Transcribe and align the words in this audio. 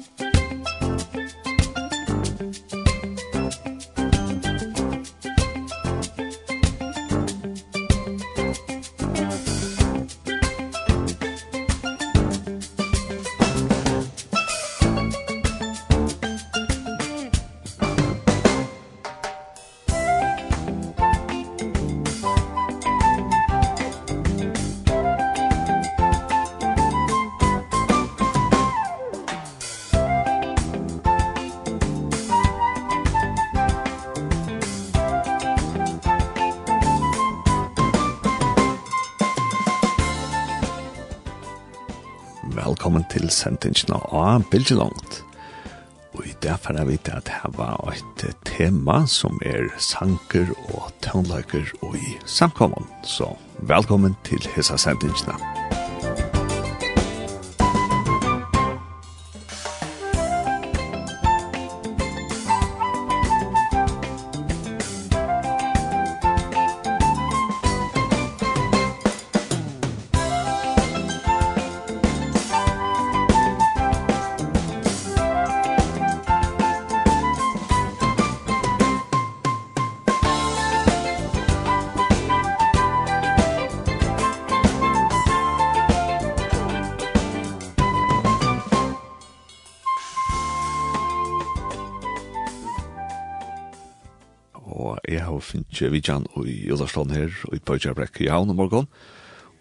Musik 0.00 0.29
til 43.10 43.30
sendingen 43.34 43.96
av 43.98 44.46
Bilgelongt. 44.52 45.20
Og 46.16 46.26
i 46.26 46.34
det 46.42 46.56
får 46.62 46.80
jeg 46.80 46.88
vite 46.88 47.14
at 47.14 47.30
her 47.30 47.54
var 47.58 47.78
et 47.92 48.24
tema 48.48 49.04
som 49.06 49.38
er 49.46 49.70
sanker 49.78 50.50
og 50.74 50.90
tøvnløyker 51.06 51.70
og 51.82 51.96
i 51.98 52.18
samkommen. 52.26 52.86
Så 53.06 53.30
velkommen 53.70 54.18
til 54.26 54.42
hessa 54.56 54.78
sendingene. 54.80 55.49
Kyrkjan 96.10 96.26
og 96.34 96.46
i 96.48 96.70
Ullarsland 96.70 97.12
her, 97.14 97.30
og 97.46 97.54
i 97.54 97.62
Bøytjarbrekk 97.62 98.20
i 98.24 98.30
Havn 98.30 98.50
og 98.50 98.56
morgen. 98.56 98.86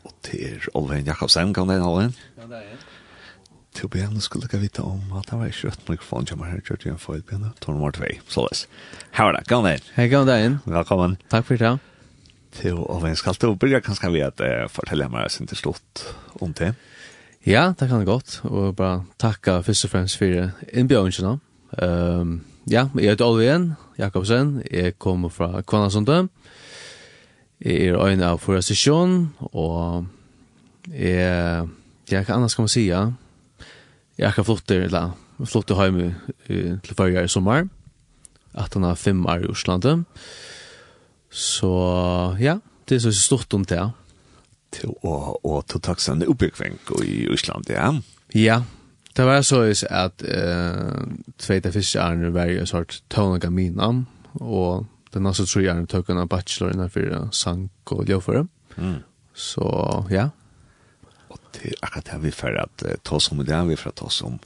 Og 0.06 0.14
til 0.24 0.42
er 0.48 0.70
Olven 0.74 1.06
Jakobsen, 1.06 1.54
kan 1.54 1.70
det 1.70 1.78
en, 1.78 1.84
en? 1.84 2.16
Kan 2.40 2.50
det 2.50 2.64
Til 3.76 3.86
å 3.86 3.90
begynne 3.94 4.22
skulle 4.22 4.50
jeg 4.52 4.62
vite 4.62 4.82
om 4.82 5.12
at 5.14 5.30
det 5.30 5.38
var 5.38 5.52
ikke 5.52 5.70
rødt 5.70 5.90
mikrofon 5.90 6.26
som 6.26 6.42
er 6.42 6.50
her, 6.50 6.62
kjørte 6.66 6.88
jeg 6.88 6.96
en 6.96 7.00
feil 7.02 7.22
begynne, 7.22 7.52
tår 7.62 7.76
nummer 7.78 7.92
2, 7.94 8.10
så 8.28 8.48
løs. 8.48 8.66
Her 9.14 9.30
var 9.30 9.38
det, 9.38 9.44
kan 9.48 9.64
det 9.64 9.76
en. 9.76 9.86
Hei, 9.96 10.08
kan 10.10 10.26
det 10.26 10.40
en. 10.42 10.58
Velkommen. 10.66 11.18
Takk 11.30 11.46
for 11.46 11.62
det. 11.62 11.76
Til 12.58 12.82
Olven 12.82 13.16
skal 13.16 13.38
du 13.38 13.54
begynne, 13.54 13.84
kanskje 13.86 14.10
vi 14.16 14.26
at 14.26 14.42
uh, 14.42 14.66
fortelle 14.74 15.10
meg 15.14 15.30
sin 15.30 15.48
til 15.48 15.60
slutt 15.60 16.08
om 16.42 16.56
det. 16.58 16.74
Ja, 17.46 17.70
det 17.78 17.92
kan 17.92 18.02
det 18.02 18.10
godt, 18.10 18.42
og 18.50 18.74
bare 18.76 19.04
takke 19.22 19.62
først 19.64 19.86
og 19.86 19.94
fremst 19.94 20.18
for 20.18 20.50
innbjørnene. 20.74 21.38
Um, 21.78 22.40
ja, 22.70 22.88
jeg 22.98 23.14
heter 23.14 23.26
Olven 23.30 23.76
Jakobsen, 24.00 24.64
jeg 24.72 24.98
kommer 24.98 25.30
fra 25.30 25.62
Kvannasundet, 25.62 26.30
Jeg 27.60 27.90
er 27.90 28.00
øyne 28.00 28.26
av 28.26 28.40
forrige 28.40 28.70
sesjon, 28.70 29.34
og 29.52 30.06
jeg, 30.94 31.68
jeg 32.12 32.26
kan 32.26 32.36
annars 32.36 32.56
kan 32.56 32.64
man 32.64 32.72
sige, 32.72 33.00
jeg 34.18 34.34
kan 34.34 34.46
flytte, 34.48 34.78
eller 34.88 35.18
flytte 35.44 35.76
hjemme 35.76 36.16
til 36.48 36.96
forrige 36.96 37.24
i 37.24 37.28
sommer, 37.28 37.68
at 38.54 38.74
han 38.74 38.84
har 38.84 38.96
fem 38.96 39.26
år 39.26 39.44
i 39.44 39.52
Oslandet. 39.52 40.06
Så 41.30 41.72
ja, 42.40 42.58
det 42.90 42.96
er 42.96 43.00
så 43.00 43.12
stort 43.12 43.54
om 43.54 43.66
det. 43.66 43.84
Til 44.72 44.92
å, 45.04 45.14
og 45.44 45.64
til 45.68 45.82
takksamme 45.82 46.28
oppbyggving 46.30 46.78
i 47.04 47.24
Oslandet, 47.34 47.74
ja? 47.74 47.90
Ja, 48.38 48.62
det 49.18 49.26
var 49.26 49.42
så 49.42 49.64
at 49.90 50.22
uh, 50.22 51.08
tveit 51.42 51.66
av 51.66 51.74
fiskearne 51.74 52.30
var 52.34 52.52
jo 52.52 52.62
en 52.62 52.70
sort 52.70 53.00
tøvnega 53.10 53.50
mina, 53.50 53.90
og 54.40 54.86
den 55.12 55.24
nästa 55.24 55.46
tror 55.46 55.66
jag 55.66 55.90
tog 55.90 56.10
en 56.10 56.28
bachelor 56.28 56.74
innan 56.74 56.90
för 56.90 57.30
sank 57.32 57.92
och 57.92 58.10
ljufare. 58.10 58.48
Mm. 58.78 58.96
Så 59.34 60.06
ja. 60.10 60.30
Och 61.28 61.40
det 61.52 61.74
är 61.82 61.98
att 61.98 62.24
vi 62.24 62.32
för 62.32 62.54
att 62.54 62.84
uh, 62.86 62.92
ta 63.04 63.20
som 63.20 63.46
det 63.46 63.64
vi 63.64 63.76
för 63.76 63.90
att 63.90 63.96
ta 63.96 64.10
som 64.10 64.40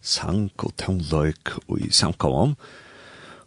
sank 0.00 0.64
och 0.64 0.76
tonlök 0.76 1.48
och 1.66 1.78
i 1.78 1.90
samkomman. 1.90 2.56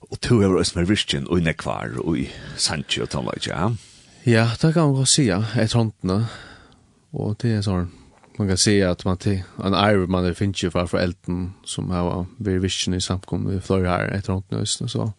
Och 0.09 0.19
tog 0.19 0.43
över 0.43 0.55
oss 0.55 0.75
med 0.75 0.87
virken 0.87 1.27
och 1.27 1.39
inne 1.39 1.53
kvar 1.53 1.99
och 1.99 2.17
i 2.17 2.31
sank 2.57 2.99
och 3.01 3.09
tonlök, 3.09 3.47
ja. 3.47 3.75
Ja, 4.23 4.51
det 4.61 4.73
kan 4.73 4.91
man 4.91 5.05
säga. 5.05 5.45
Ett 5.55 5.71
tror 5.71 5.83
inte. 5.83 6.25
Och 7.11 7.35
det 7.39 7.51
är 7.51 7.61
sån 7.61 7.91
man 8.37 8.47
kan 8.47 8.57
säga 8.57 8.91
att 8.91 9.05
man 9.05 9.17
till 9.17 9.43
en 9.63 9.73
arv 9.73 10.09
man 10.09 10.23
det 10.23 10.33
finns 10.33 10.63
ju 10.63 10.71
för 10.71 10.97
elden 10.97 11.53
som 11.63 11.91
har 11.91 12.03
varit 12.03 12.27
virken 12.63 12.93
i 12.93 13.01
samkomman 13.01 13.57
i 13.57 13.61
flera 13.61 13.89
här 13.89 14.07
ett 14.07 14.29
runt 14.29 14.51
nu 14.51 14.65
så 14.65 15.13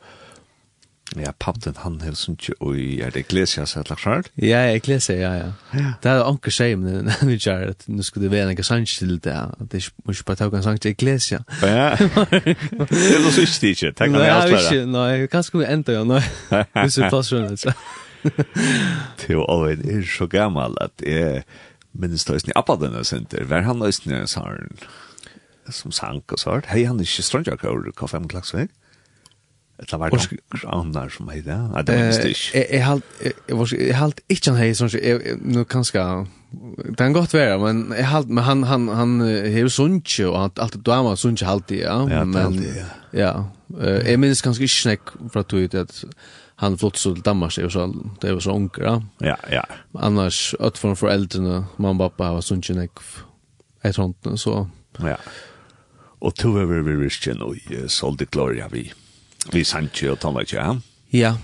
Ja, 1.15 1.31
pappen 1.39 1.77
han 1.79 2.01
hevur 2.03 2.19
sunt 2.19 2.49
og 2.59 2.75
er 2.75 3.13
det 3.15 3.23
iglesia 3.23 3.63
sett 3.69 3.91
lagt 3.93 4.03
skart. 4.03 4.31
Ja, 4.43 4.65
iglesia, 4.75 5.15
ja, 5.15 5.33
ja. 5.39 5.51
ja. 5.79 5.93
Det 6.03 6.11
er 6.11 6.23
onkel 6.27 6.53
seg 6.53 6.75
men 6.83 7.07
vi 7.29 7.37
jar 7.39 7.63
at 7.71 7.85
nu 7.87 8.03
skulle 8.03 8.27
det 8.27 8.33
vera 8.35 8.51
ein 8.51 8.63
sang 8.67 8.87
til 8.91 9.15
det. 9.23 9.37
Det 9.71 9.79
er 9.79 9.87
mykje 10.09 10.27
på 10.27 10.35
taukan 10.35 10.65
sang 10.67 10.81
til 10.83 10.97
iglesia. 10.97 11.45
Ja. 11.63 11.95
Det 11.97 12.57
er 13.15 13.31
så 13.31 13.47
stilt, 13.47 13.87
takk 13.97 14.11
for 14.11 14.27
alt 14.27 14.51
det. 14.51 14.83
Nei, 14.91 15.27
kanskje 15.31 15.63
vi 15.63 15.71
enda 15.71 15.95
ja, 15.95 16.03
nei. 16.05 16.23
Det 16.51 16.99
er 16.99 17.09
plass 17.09 17.33
rundt. 17.33 17.67
Det 18.27 19.31
er 19.31 19.45
alveg 19.47 19.87
er 19.87 20.03
så 20.11 20.27
gammal 20.27 20.75
at 20.83 21.07
er 21.07 21.45
minnes 21.95 22.27
det 22.27 22.43
i 22.43 22.51
senter. 22.51 23.05
Center, 23.05 23.45
var 23.45 23.63
han 23.63 23.79
løsning 23.79 24.25
i 24.25 24.27
saren 24.27 24.75
som 25.71 25.93
sank 25.93 26.33
og 26.33 26.39
sart. 26.39 26.67
Hei, 26.67 26.85
han 26.85 26.99
er 26.99 27.07
ikke 27.07 27.23
strandjakar, 27.23 27.79
hva 27.95 28.11
fem 28.11 28.27
klagsvek? 28.29 28.75
Eller 29.79 29.99
var 29.99 30.11
det 30.11 30.65
annar 30.73 31.11
som 31.13 31.29
hei 31.29 31.43
det? 31.45 31.57
Nei, 31.73 31.83
det 31.85 31.97
var 32.01 32.23
det 32.23 32.31
ikke. 32.33 32.63
Jeg 32.65 33.97
halte 33.99 34.25
ikke 34.33 34.53
han 34.55 34.61
hei, 34.61 34.71
sånn 34.77 34.89
som, 34.89 35.27
nå 35.45 35.65
kanskje, 35.69 36.05
det 36.79 36.97
kan 36.97 37.13
godt 37.17 37.37
være, 37.37 37.59
men 37.61 37.83
jeg 37.93 38.09
halt, 38.09 38.33
men 38.33 38.47
han, 38.47 38.65
han, 38.71 38.89
han 38.97 39.13
hei 39.21 39.67
sunnje, 39.69 40.31
og 40.31 40.39
han, 40.41 40.57
alt 40.65 40.79
det 40.79 40.83
dama 40.89 41.13
sunnje 41.21 41.45
alltid, 41.53 41.83
ja. 41.85 41.99
Ja, 42.09 42.25
det 42.25 42.47
halte, 42.47 42.73
ja. 42.79 42.89
Ja, 43.17 43.31
jeg 44.07 44.21
minns 44.23 44.41
kanskje 44.45 44.65
ikke 44.65 44.79
snakk 44.79 45.15
fra 45.33 45.45
tog 45.45 45.77
at 45.77 46.05
han 46.65 46.81
flott 46.81 46.97
så 46.97 47.13
til 47.13 47.25
Danmark, 47.25 47.53
det 47.61 47.69
så, 47.75 47.91
det 48.23 48.33
var 48.33 48.45
så 48.49 48.57
unger, 48.57 48.81
ja. 48.89 48.99
Ja, 49.35 49.39
ja. 49.61 49.65
Annars, 50.01 50.55
at 50.57 50.81
for 50.81 50.97
foreldrene, 50.97 51.67
mamma 51.77 52.09
og 52.09 52.17
pappa 52.17 52.33
var 52.39 52.45
sunnje 52.45 52.79
nek, 52.79 53.05
et 53.85 54.01
håndene, 54.01 54.41
så. 54.41 54.63
Ja. 55.05 55.21
Og 56.25 56.33
to 56.41 56.57
over 56.57 56.81
vi 56.81 56.97
visste 56.97 57.37
noe, 57.37 57.61
så 57.93 58.17
det 58.17 58.33
klarer 58.33 58.73
vi. 58.73 58.89
Ja. 58.89 59.03
Vi 59.53 59.65
sanche 59.65 60.11
och 60.11 60.21
tala 60.21 60.45
ja. 60.53 60.81
Ja. 61.09 61.39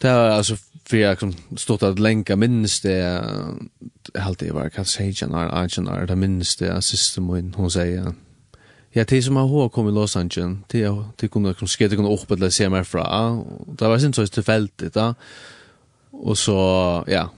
Det 0.00 0.12
var 0.12 0.28
alltså 0.28 0.56
för 0.84 0.96
jag 0.96 1.20
som 1.20 1.34
stått 1.56 1.82
att 1.82 1.98
länka 1.98 2.36
minst 2.36 2.82
det 2.82 3.24
helt 4.14 4.38
det 4.38 4.52
var 4.52 4.68
kanske 4.68 5.02
Hagen 5.02 5.34
eller 5.34 5.54
Arjen 5.54 5.88
eller 5.88 6.06
det 6.06 6.16
minst 6.16 6.58
det 6.58 6.82
system 6.82 7.30
och 7.30 7.42
hon 7.54 7.70
säger 7.70 8.12
Ja, 8.92 9.04
det 9.04 9.22
som 9.22 9.36
har 9.36 9.46
hva 9.46 9.68
kom 9.68 9.88
i 9.88 9.92
Los 9.92 10.16
Angeles, 10.16 10.58
det, 10.72 10.88
det 11.20 11.28
kunde 11.30 11.52
kunna 11.54 11.88
kunne 11.88 12.08
oppe 12.08 12.36
til 12.36 12.48
å 12.48 12.50
se 12.50 12.68
meg 12.72 12.86
fra. 12.88 13.04
Det 13.78 13.90
var 13.90 14.00
sin 14.00 14.14
så 14.16 14.24
tilfeldig 14.26 14.88
da. 14.94 15.12
og 16.12 16.36
så, 16.36 16.58
ja. 17.06 17.28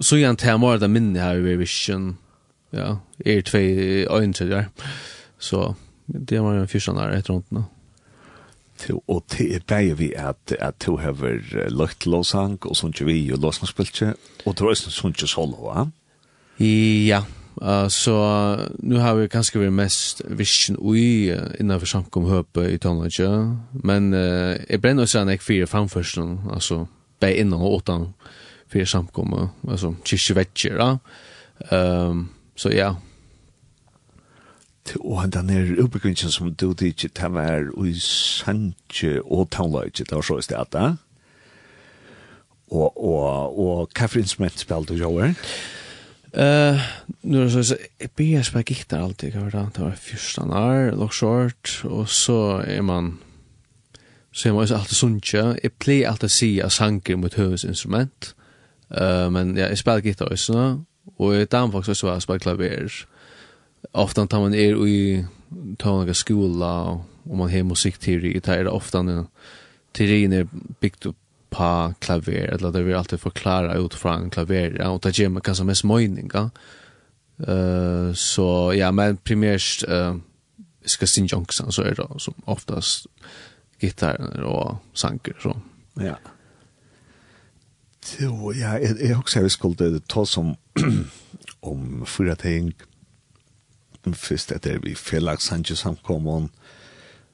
Så 0.00 0.16
igjen 0.16 0.36
til 0.36 0.52
jeg 0.52 0.60
må 0.60 0.76
det 0.76 0.90
minne 0.90 1.20
her 1.20 1.40
i 1.40 1.56
Vision. 1.56 2.18
Ja, 2.72 3.00
er 3.26 3.40
tve 3.42 4.06
øyne 4.06 4.32
til 4.32 4.50
det 4.50 4.66
Så 5.38 5.74
det 6.06 6.42
var 6.42 6.54
en 6.54 6.68
fyrsan 6.68 6.96
där 6.96 7.10
etter 7.10 7.32
runt 7.32 7.50
nu 7.50 7.64
og 8.88 9.24
det 9.32 9.46
er 9.54 9.66
bare 9.68 9.96
vi 9.98 10.12
at, 10.16 10.54
at 10.58 10.78
du 10.86 10.96
har 10.96 11.16
løgt 11.70 12.06
låsang, 12.06 12.58
og 12.66 12.76
sånt 12.76 13.00
vi 13.06 13.32
og 13.32 13.42
låsangspiltje, 13.42 14.14
og 14.46 14.56
du 14.56 14.64
har 14.64 14.70
også 14.70 15.08
ikke 15.08 15.26
solo, 15.26 15.72
ja? 15.74 15.84
Ja, 16.60 17.22
uh, 17.62 17.88
så 17.88 18.16
nu 18.78 18.98
har 19.00 19.14
vi 19.16 19.28
kanskje 19.32 19.62
vært 19.62 19.76
mest 19.76 20.22
visjen 20.26 20.76
ui 20.78 21.30
innenfor 21.30 21.86
samkom 21.86 22.28
høpe 22.28 22.66
i 22.68 22.78
tonelage, 22.78 23.28
men 23.72 24.12
uh, 24.14 24.56
jeg 24.68 24.80
brenner 24.80 25.08
også 25.08 25.22
enn 25.22 25.32
jeg 25.32 25.44
fire 25.44 25.68
framførselen, 25.70 26.38
altså 26.52 26.84
bare 27.20 27.40
innan 27.40 27.60
og 27.60 27.80
åttan 27.80 28.10
fire 28.70 28.86
samkommet, 28.86 29.48
altså 29.68 29.94
kyrkjevettjer, 30.04 30.80
ja. 30.80 30.96
Um, 31.70 32.28
så 32.56 32.70
ja, 32.72 32.94
og 35.00 35.20
han 35.20 35.30
den 35.30 35.50
her 35.50 35.82
oppbyggingen 35.82 36.32
som 36.32 36.54
du 36.54 36.72
tidsi, 36.74 37.08
det 37.08 37.32
var 37.32 37.70
i 37.86 37.94
Sanje 37.98 39.20
og 39.24 39.50
Townlodge, 39.50 40.04
det 40.04 40.12
var 40.12 40.22
så 40.22 40.38
i 40.38 40.42
stedet, 40.42 40.72
da? 40.72 40.92
Og, 42.70 43.04
og, 43.04 43.58
og 43.58 43.88
hva 43.98 44.06
for 44.06 44.20
instrument 44.22 44.58
spiller 44.58 44.86
du, 44.86 44.94
Joer? 44.94 45.34
Uh, 46.30 46.78
nu 47.22 47.40
er 47.40 47.48
det 47.48 47.52
så, 47.52 47.62
så 47.62 47.76
jeg 48.00 48.12
begynner 48.14 48.44
å 48.44 48.46
spille 48.46 48.68
gitar 48.68 49.02
alltid, 49.02 49.32
hva 49.34 49.48
var 49.48 49.56
det? 49.56 49.64
Det 49.74 49.82
var 49.82 49.96
fyrstan 49.98 50.52
år, 50.54 50.92
lock 50.94 51.16
short, 51.16 51.72
og 51.90 52.04
så 52.08 52.60
er 52.62 52.84
man, 52.86 53.16
så 54.30 54.48
er 54.48 54.54
man 54.54 54.62
også 54.62 54.78
alltid 54.78 55.00
sunnja. 55.00 55.44
Jeg 55.58 55.74
pleier 55.82 56.12
alltid 56.12 56.30
å 56.30 56.36
si 56.36 56.50
at 56.62 56.76
sanger 56.76 57.18
mot 57.18 57.34
høvesinstrument, 57.34 58.30
uh, 58.94 59.26
men 59.34 59.56
ja, 59.58 59.72
jeg 59.72 59.82
spiller 59.82 60.06
gitar 60.06 60.30
også, 60.30 60.68
og 61.18 61.34
jeg 61.34 61.50
damer 61.50 61.74
faktisk 61.74 61.96
også 61.96 62.12
var 62.12 62.22
å 62.22 62.26
spiller 62.28 62.46
klaver, 62.46 63.00
ofta 63.92 64.26
tar 64.26 64.40
man 64.40 64.54
er 64.54 64.76
i 64.86 65.24
tar 65.78 66.12
skola 66.12 66.72
og 67.24 67.36
man 67.36 67.50
har 67.50 67.62
musikteori 67.62 68.36
i 68.36 68.40
tar 68.40 68.64
det 68.64 68.70
ofta 68.70 69.02
nu 69.02 69.26
teorin 69.92 70.32
är 70.32 70.48
byggt 70.80 71.06
upp 71.06 71.16
på 71.50 71.94
klaver 71.98 72.54
eller 72.54 72.72
det 72.72 72.82
vi 72.82 72.94
alltid 72.94 73.20
förklara 73.20 73.74
ut 73.74 73.94
fra 73.94 74.14
en 74.14 74.30
klaver 74.30 74.76
ja, 74.78 74.90
og 74.90 75.02
det 75.02 75.18
gjør 75.18 75.28
man 75.28 75.42
kanskje 75.42 75.66
mest 75.66 75.84
møyning 75.84 76.30
ja. 76.34 76.48
Uh, 77.40 78.12
så 78.14 78.72
ja 78.76 78.90
men 78.92 79.16
primært 79.16 79.82
uh, 79.88 80.16
skal 80.84 81.08
ska 81.08 81.10
synja 81.10 81.40
så 81.48 81.82
er 81.82 81.94
det 81.94 82.20
som 82.20 82.34
oftast 82.46 83.06
gitarr 83.80 84.44
og 84.44 84.76
sanger 84.94 85.34
så 85.42 85.56
ja. 86.00 86.14
Jo, 88.20 88.52
ja, 88.52 88.76
jeg, 88.78 88.96
jeg 89.00 89.16
husker 89.16 89.40
jeg 89.40 89.44
vi 89.44 89.48
skulle 89.48 90.00
ta 90.08 90.24
som 90.24 90.54
om 91.62 92.04
fyra 92.14 92.34
ting 92.34 92.72
først 94.04 94.52
etter 94.52 94.78
vi 94.82 94.94
felagsanke 94.94 95.76
samkommon, 95.76 96.50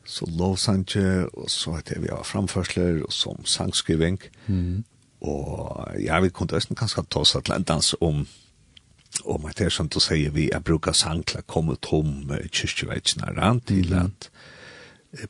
så 0.07 0.27
lov 0.27 0.55
lovsanke, 0.55 1.27
og 1.35 1.51
så 1.51 1.79
etter 1.81 2.01
vi 2.01 2.11
har 2.11 2.23
framførsler, 2.23 3.03
og 3.05 3.13
som 3.13 3.45
sangskriving. 3.45 4.21
Mm. 4.47 4.85
Og 5.21 5.95
ja, 6.01 6.21
vi 6.21 6.31
kunne 6.31 6.55
også 6.55 6.75
kanskje 6.75 7.07
ta 7.11 7.23
oss 7.25 7.35
et 7.35 7.49
landans 7.49 7.95
om 8.01 8.27
at 9.27 9.59
det 9.59 9.67
er 9.67 9.73
som 9.73 9.89
du 9.89 9.99
sier, 10.01 10.31
vi 10.31 10.51
er 10.53 10.61
bruker 10.61 10.93
sang 10.93 11.25
til 11.27 11.41
å 11.41 11.49
komme 11.49 11.79
tom 11.83 12.29
kyrkjevetsene 12.29 13.33
rann 13.39 13.63
til 13.65 13.95
at 13.97 14.29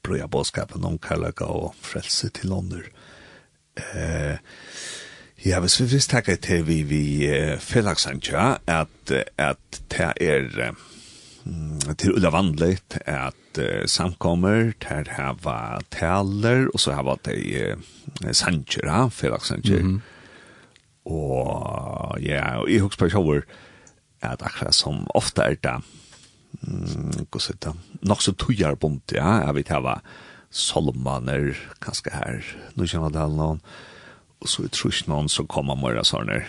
brøya 0.03 0.27
bådskapen 0.27 0.85
om 0.85 0.99
kærlega 0.99 1.47
og 1.47 1.75
frelse 1.81 2.33
til 2.35 2.53
ånder. 2.53 2.89
Eh, 3.77 4.37
ja, 5.47 5.61
hvis 5.61 5.81
vi 5.81 5.87
visst 5.93 6.11
takkar 6.11 6.41
til 6.43 6.67
vi, 6.67 6.81
vi 6.83 7.05
felagsankja, 7.63 8.57
at, 8.67 9.15
at 9.39 9.81
det 9.93 10.13
er 10.21 10.75
til 11.99 12.17
ulla 12.17 12.31
vanligt 12.35 12.99
at 13.07 13.61
uh, 13.61 13.85
samkommer, 13.87 14.73
til 14.83 15.11
hava 15.17 15.79
taler, 15.95 16.67
og 16.73 16.83
så 16.83 16.97
hava 16.97 17.17
de 17.29 17.39
uh, 17.77 18.33
sanger, 18.33 18.91
ha, 18.91 19.07
fredagsanger. 19.09 19.83
Mm 19.83 19.97
-hmm. 19.97 20.01
Og 21.07 22.19
ja, 22.23 22.59
og 22.61 22.71
jeg 22.71 22.81
husker 22.81 22.99
på 22.99 23.09
personer, 23.09 23.43
at 24.23 24.43
akkurat 24.43 24.75
som 24.75 25.07
ofta 25.15 25.43
er 25.43 25.55
det, 25.63 25.77
mm, 26.63 27.27
hva 27.31 27.41
sier 27.41 27.59
det, 27.63 27.75
nok 28.03 28.23
så 28.23 28.33
tøyer 28.33 28.75
bunt, 28.75 29.13
ja, 29.13 29.47
jeg 29.47 29.55
vet 29.55 29.69
hava 29.69 30.01
solmaner, 30.51 31.55
kanskje 31.81 32.13
her, 32.13 32.43
nu 32.75 32.87
kjenner 32.87 33.13
det 33.13 33.23
alle 33.23 33.37
noen, 33.37 33.61
og 34.41 34.49
så 34.49 34.63
i 34.63 34.67
det 34.67 34.73
trus 34.73 35.07
noen 35.07 35.29
så 35.29 35.45
kommer 35.45 35.79
mora 35.79 36.05
sånne, 36.05 36.43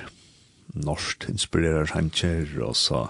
norskt 0.74 1.30
inspirerer 1.30 1.86
sanger, 1.86 2.48
og 2.62 2.76
så... 2.76 3.08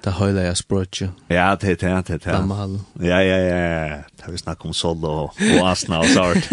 Det 0.00 0.14
høyla 0.16 0.46
jeg 0.46 0.56
språkje. 0.56 1.10
Ja, 1.28 1.50
det 1.60 1.74
er 1.74 1.76
det, 1.80 1.90
det 2.08 2.26
er 2.26 2.40
det. 2.46 2.80
Ja, 3.04 3.18
ja, 3.20 3.36
ja, 3.44 4.00
det 4.16 4.24
har 4.24 4.32
vi 4.32 4.40
snakket 4.40 4.70
om 4.70 4.74
sol 4.76 5.04
og, 5.04 5.36
og 5.36 5.68
asna 5.68 6.00
og 6.00 6.08
sånt. 6.08 6.48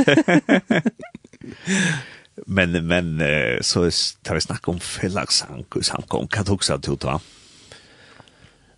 men, 2.58 2.76
men, 2.88 3.16
så 3.64 3.88
har 4.28 4.36
vi 4.36 4.46
snakket 4.50 4.72
om 4.76 4.80
felagsank, 4.84 5.80
samkom, 5.80 6.28
hva 6.28 6.48
tok 6.48 6.68
seg 6.68 6.84
til 6.84 7.00
å 7.00 7.20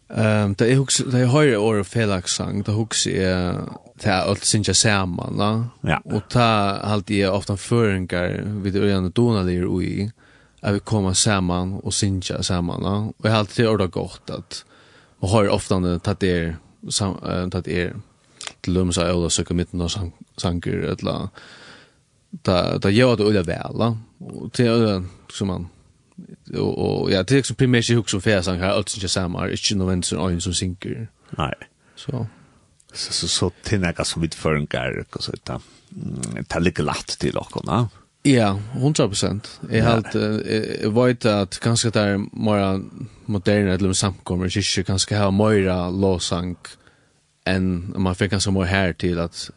Um, 0.09 0.55
det 0.57 0.65
er 0.65 0.79
hugsa, 0.79 1.03
det 1.05 1.19
er 1.21 1.27
høyre 1.29 1.59
året 1.61 1.85
felagssang, 1.85 2.63
det 2.65 2.73
hugsa 2.73 3.11
er 3.13 3.59
det 3.99 4.07
er 4.07 4.29
alt 4.31 4.45
sinja 4.47 4.73
saman, 4.73 5.37
da. 5.37 5.49
Ja. 5.85 5.99
Og 6.07 6.23
det 6.33 6.41
er 6.41 6.79
alltid 6.93 7.27
ofta 7.27 7.57
føringar 7.59 8.39
vid 8.63 8.79
øyne 8.79 9.11
donalir 9.11 9.67
ui. 9.67 9.85
i, 9.85 10.09
att 10.61 10.75
vi 10.75 10.79
kommer 10.79 11.13
samman 11.13 11.79
og 11.83 11.93
synger 11.93 12.41
samman. 12.41 12.83
Ja? 12.83 13.13
Och 13.17 13.25
jag 13.25 13.31
har 13.31 13.39
alltid 13.39 13.67
ordet 13.67 13.91
gott 13.91 14.29
at 14.29 14.65
man 15.21 15.31
har 15.31 15.49
ofte 15.49 15.99
tatt 16.03 16.23
er, 16.23 16.55
sam, 16.89 17.17
uh, 17.23 17.49
tatt 17.49 17.67
er 17.67 17.95
til 18.63 18.75
dem 18.75 18.91
som 18.91 19.03
er 19.03 19.13
og 19.13 19.31
søker 19.31 19.55
midten 19.55 19.81
og 19.81 19.91
sang, 19.91 20.13
sanger, 20.37 20.95
eller 20.95 21.27
da, 22.45 22.77
da 22.77 22.89
gör 22.89 23.15
det 23.15 23.25
øyne 23.25 23.43
väl. 23.43 23.79
ja? 23.79 23.95
og 24.19 24.53
til 24.53 24.67
øyne 24.67 25.05
som 25.33 25.47
man 25.47 25.67
og, 26.53 26.77
og 26.77 27.11
ja, 27.11 27.21
det 27.23 27.31
er 27.31 27.35
liksom 27.35 27.55
primært 27.55 27.89
i 27.89 27.95
hukk 27.95 28.09
som 28.09 28.21
fjerde 28.21 28.43
sanger, 28.43 28.67
alt 28.67 28.89
synger 28.89 29.07
sammen, 29.07 29.41
er 29.41 29.53
ikke 29.55 29.75
noen 29.75 29.89
venn 29.89 30.03
som 30.03 30.19
øyne 30.19 30.41
som 30.41 30.53
synker. 30.53 31.07
Nei. 31.37 31.53
Så. 31.95 32.25
Så, 32.93 33.13
så, 33.13 33.27
så, 33.27 33.53
så, 33.63 34.03
så, 34.03 34.03
så, 34.03 34.19
så, 34.19 34.51
så, 35.19 35.21
så, 35.21 35.21
så, 35.21 35.31
så, 35.31 35.39
så, 35.39 35.59
Det 37.21 37.33
så, 37.33 37.37
så, 37.37 37.47
så, 37.47 37.77
så, 37.77 37.87
så, 37.89 37.98
Ja, 38.27 38.57
100%. 38.75 39.47
Jeg 39.71 39.83
har 39.83 40.01
alt, 40.01 40.15
jeg 40.15 40.91
vet 40.95 41.25
at 41.25 41.59
kanskje 41.63 41.91
det 41.95 42.01
er 42.01 42.17
mer 42.33 42.81
moderne, 43.31 43.77
eller 43.77 43.93
samkommer, 43.93 44.51
ikke 44.51 44.83
kanskje 44.83 45.15
har 45.15 45.31
mer 45.31 45.69
låsang 45.95 46.57
enn 47.47 47.69
man 47.95 48.17
fikk 48.17 48.35
kanskje 48.35 48.53
mer 48.53 48.67
her 48.69 48.91
til 48.99 49.21
at 49.23 49.47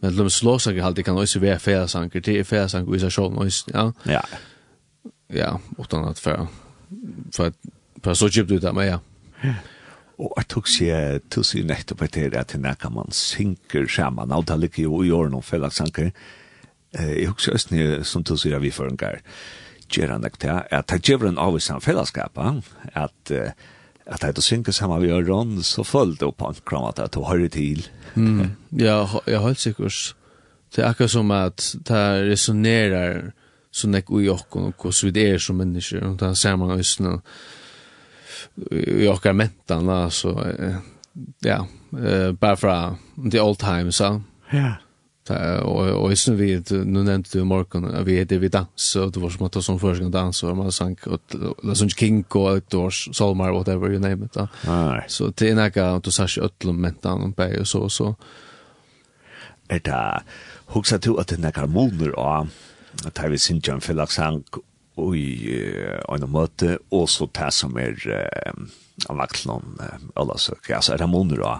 men 0.00 0.14
de 0.16 0.30
slåsanger 0.30 0.84
alltid 0.84 1.04
kan 1.04 1.18
også 1.18 1.40
være 1.42 1.58
færesanker, 1.58 2.20
det 2.20 2.38
er 2.38 2.46
færesanker 2.46 2.94
i 2.94 3.00
seg 3.02 3.12
selv, 3.12 3.38
ja. 3.74 3.90
Ja. 4.06 4.20
Ja, 5.34 5.50
utan 5.78 6.08
at 6.08 6.18
for, 6.18 6.48
for, 7.34 7.52
for 8.04 8.14
så 8.14 8.30
kjipt 8.32 8.52
ut 8.52 8.64
av 8.64 8.74
meg, 8.74 8.94
ja. 8.94 9.52
Og 10.18 10.32
jeg 10.36 10.48
tok 10.50 10.70
seg, 10.70 11.22
tok 11.30 11.46
seg 11.46 11.66
nettopp 11.68 12.02
etter 12.08 12.34
at 12.40 12.54
det 12.54 12.74
kan 12.80 12.94
man 12.94 13.14
synker 13.14 13.86
sammen, 13.90 14.32
alt 14.32 14.48
det 14.50 14.58
ligger 14.58 14.88
jo 14.88 15.02
i 15.02 15.12
årene 15.14 15.38
og 15.38 15.46
færesanker, 15.46 16.10
eh, 16.92 17.14
jeg 17.20 17.32
husker 17.32 17.54
østene 17.54 18.04
som 18.04 18.24
tog 18.24 18.38
sier 18.38 18.58
vi 18.58 18.70
for 18.70 18.88
en 18.88 18.96
gang, 18.96 19.20
gjør 19.88 20.12
han 20.12 20.20
nok 20.20 20.38
til, 20.38 20.62
at 20.70 20.88
det 20.88 21.02
gjør 21.02 21.28
en 21.28 21.38
avvisan 21.38 21.80
fellesskap, 21.80 22.38
at 22.94 23.30
eh, 23.30 23.52
att 24.08 24.34
det 24.36 24.42
synker 24.42 24.72
sammen 24.72 25.02
vi 25.02 25.08
gör 25.08 25.22
Ron 25.22 25.62
så 25.62 25.84
följde 25.84 26.26
opp 26.26 26.40
han 26.40 26.54
kram 26.54 26.62
kramat 26.64 26.98
att 26.98 27.14
hör 27.14 27.48
til. 27.48 27.88
mm. 28.14 28.50
Ja, 28.70 29.22
jag 29.26 29.40
hålls 29.40 29.60
sikkert. 29.60 30.14
Det 30.76 30.82
er 30.82 30.88
akkurat 30.88 31.10
som 31.10 31.30
at 31.30 31.76
det 31.88 32.28
resonerar 32.28 33.32
så 33.70 33.88
nek 33.88 34.10
ui 34.10 34.28
okkon 34.28 34.64
og 34.64 34.86
och 34.86 34.94
vi 35.02 35.10
det 35.10 35.30
är 35.30 35.38
som 35.38 35.60
og 35.60 36.18
det 36.18 36.36
ser 36.36 36.56
man 36.56 36.76
just 36.76 37.00
nu 37.00 37.20
jag 39.02 39.14
okkar 39.14 39.32
mentan 39.32 39.88
alltså 39.88 40.54
ja, 41.40 41.66
eh 41.92 42.32
bara 42.32 42.56
från 42.56 42.98
the 43.30 43.40
old 43.40 43.58
times 43.58 43.96
så. 43.96 44.22
Ja. 44.52 44.74
Og 45.30 46.04
och 46.04 46.18
sen 46.18 46.36
vi 46.36 46.62
nu 46.70 47.02
nevnte 47.02 47.30
du 47.32 47.40
i 47.40 47.44
morgon 47.44 48.04
vi 48.04 48.18
hade 48.18 48.38
vi 48.38 48.48
dans 48.48 48.96
og 48.96 49.14
det 49.14 49.22
var 49.22 49.30
som 49.30 49.42
at 49.42 49.46
att 49.46 49.52
ta 49.52 49.62
som 49.62 49.78
första 49.78 50.08
dans 50.08 50.42
og 50.42 50.56
man 50.56 50.72
sang 50.72 50.96
sank 50.96 51.06
och 51.06 51.76
sån 51.76 51.90
king 51.90 52.24
och 52.30 52.52
outdoors 52.52 53.08
solmar 53.12 53.52
whatever 53.52 53.90
you 53.90 53.98
name 53.98 54.24
it. 54.24 54.34
Da. 54.34 54.46
Nei. 54.66 55.00
Så 55.08 55.30
det 55.30 55.50
er 55.50 55.54
några 55.54 55.96
att 55.96 56.04
du 56.04 56.10
säger 56.10 56.42
öllum 56.42 56.76
mentan 56.76 57.22
och 57.22 57.60
og 57.60 57.66
så 57.66 57.88
så. 57.88 58.14
Er 59.70 59.78
det 59.78 60.22
huxa 60.66 60.98
du 60.98 61.18
at 61.18 61.32
att 61.32 61.56
den 61.56 61.70
moner, 61.70 62.18
og 62.18 62.48
at 63.06 63.18
att 63.18 63.30
vi 63.32 63.38
synes 63.38 63.68
ju 63.68 63.72
en 63.72 64.44
og 64.98 65.16
i 65.16 65.64
en 66.10 66.30
måte, 66.30 66.78
og 66.90 67.08
så 67.08 67.28
det 67.34 67.52
som 67.54 67.76
er, 67.78 67.94
av 69.08 69.16
vaktlon 69.16 69.78
alla 70.16 70.38
så 70.38 70.56
er 70.92 70.96
det 70.98 71.08
moner, 71.08 71.42
og 71.46 71.58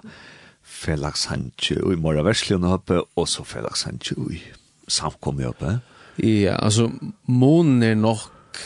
Felix 0.79 1.27
Sanche 1.27 1.75
i 1.75 1.99
Mora 1.99 2.23
Verslion 2.23 2.65
oppe, 2.65 3.01
og 3.17 3.29
så 3.29 3.45
Felix 3.45 3.83
Sanche 3.83 4.15
i 4.31 4.41
samkommet 4.89 5.51
oppe. 5.51 5.79
Ja, 6.23 6.57
altså, 6.63 6.91
månen 7.27 7.83
er 7.83 7.95
nok 7.95 8.59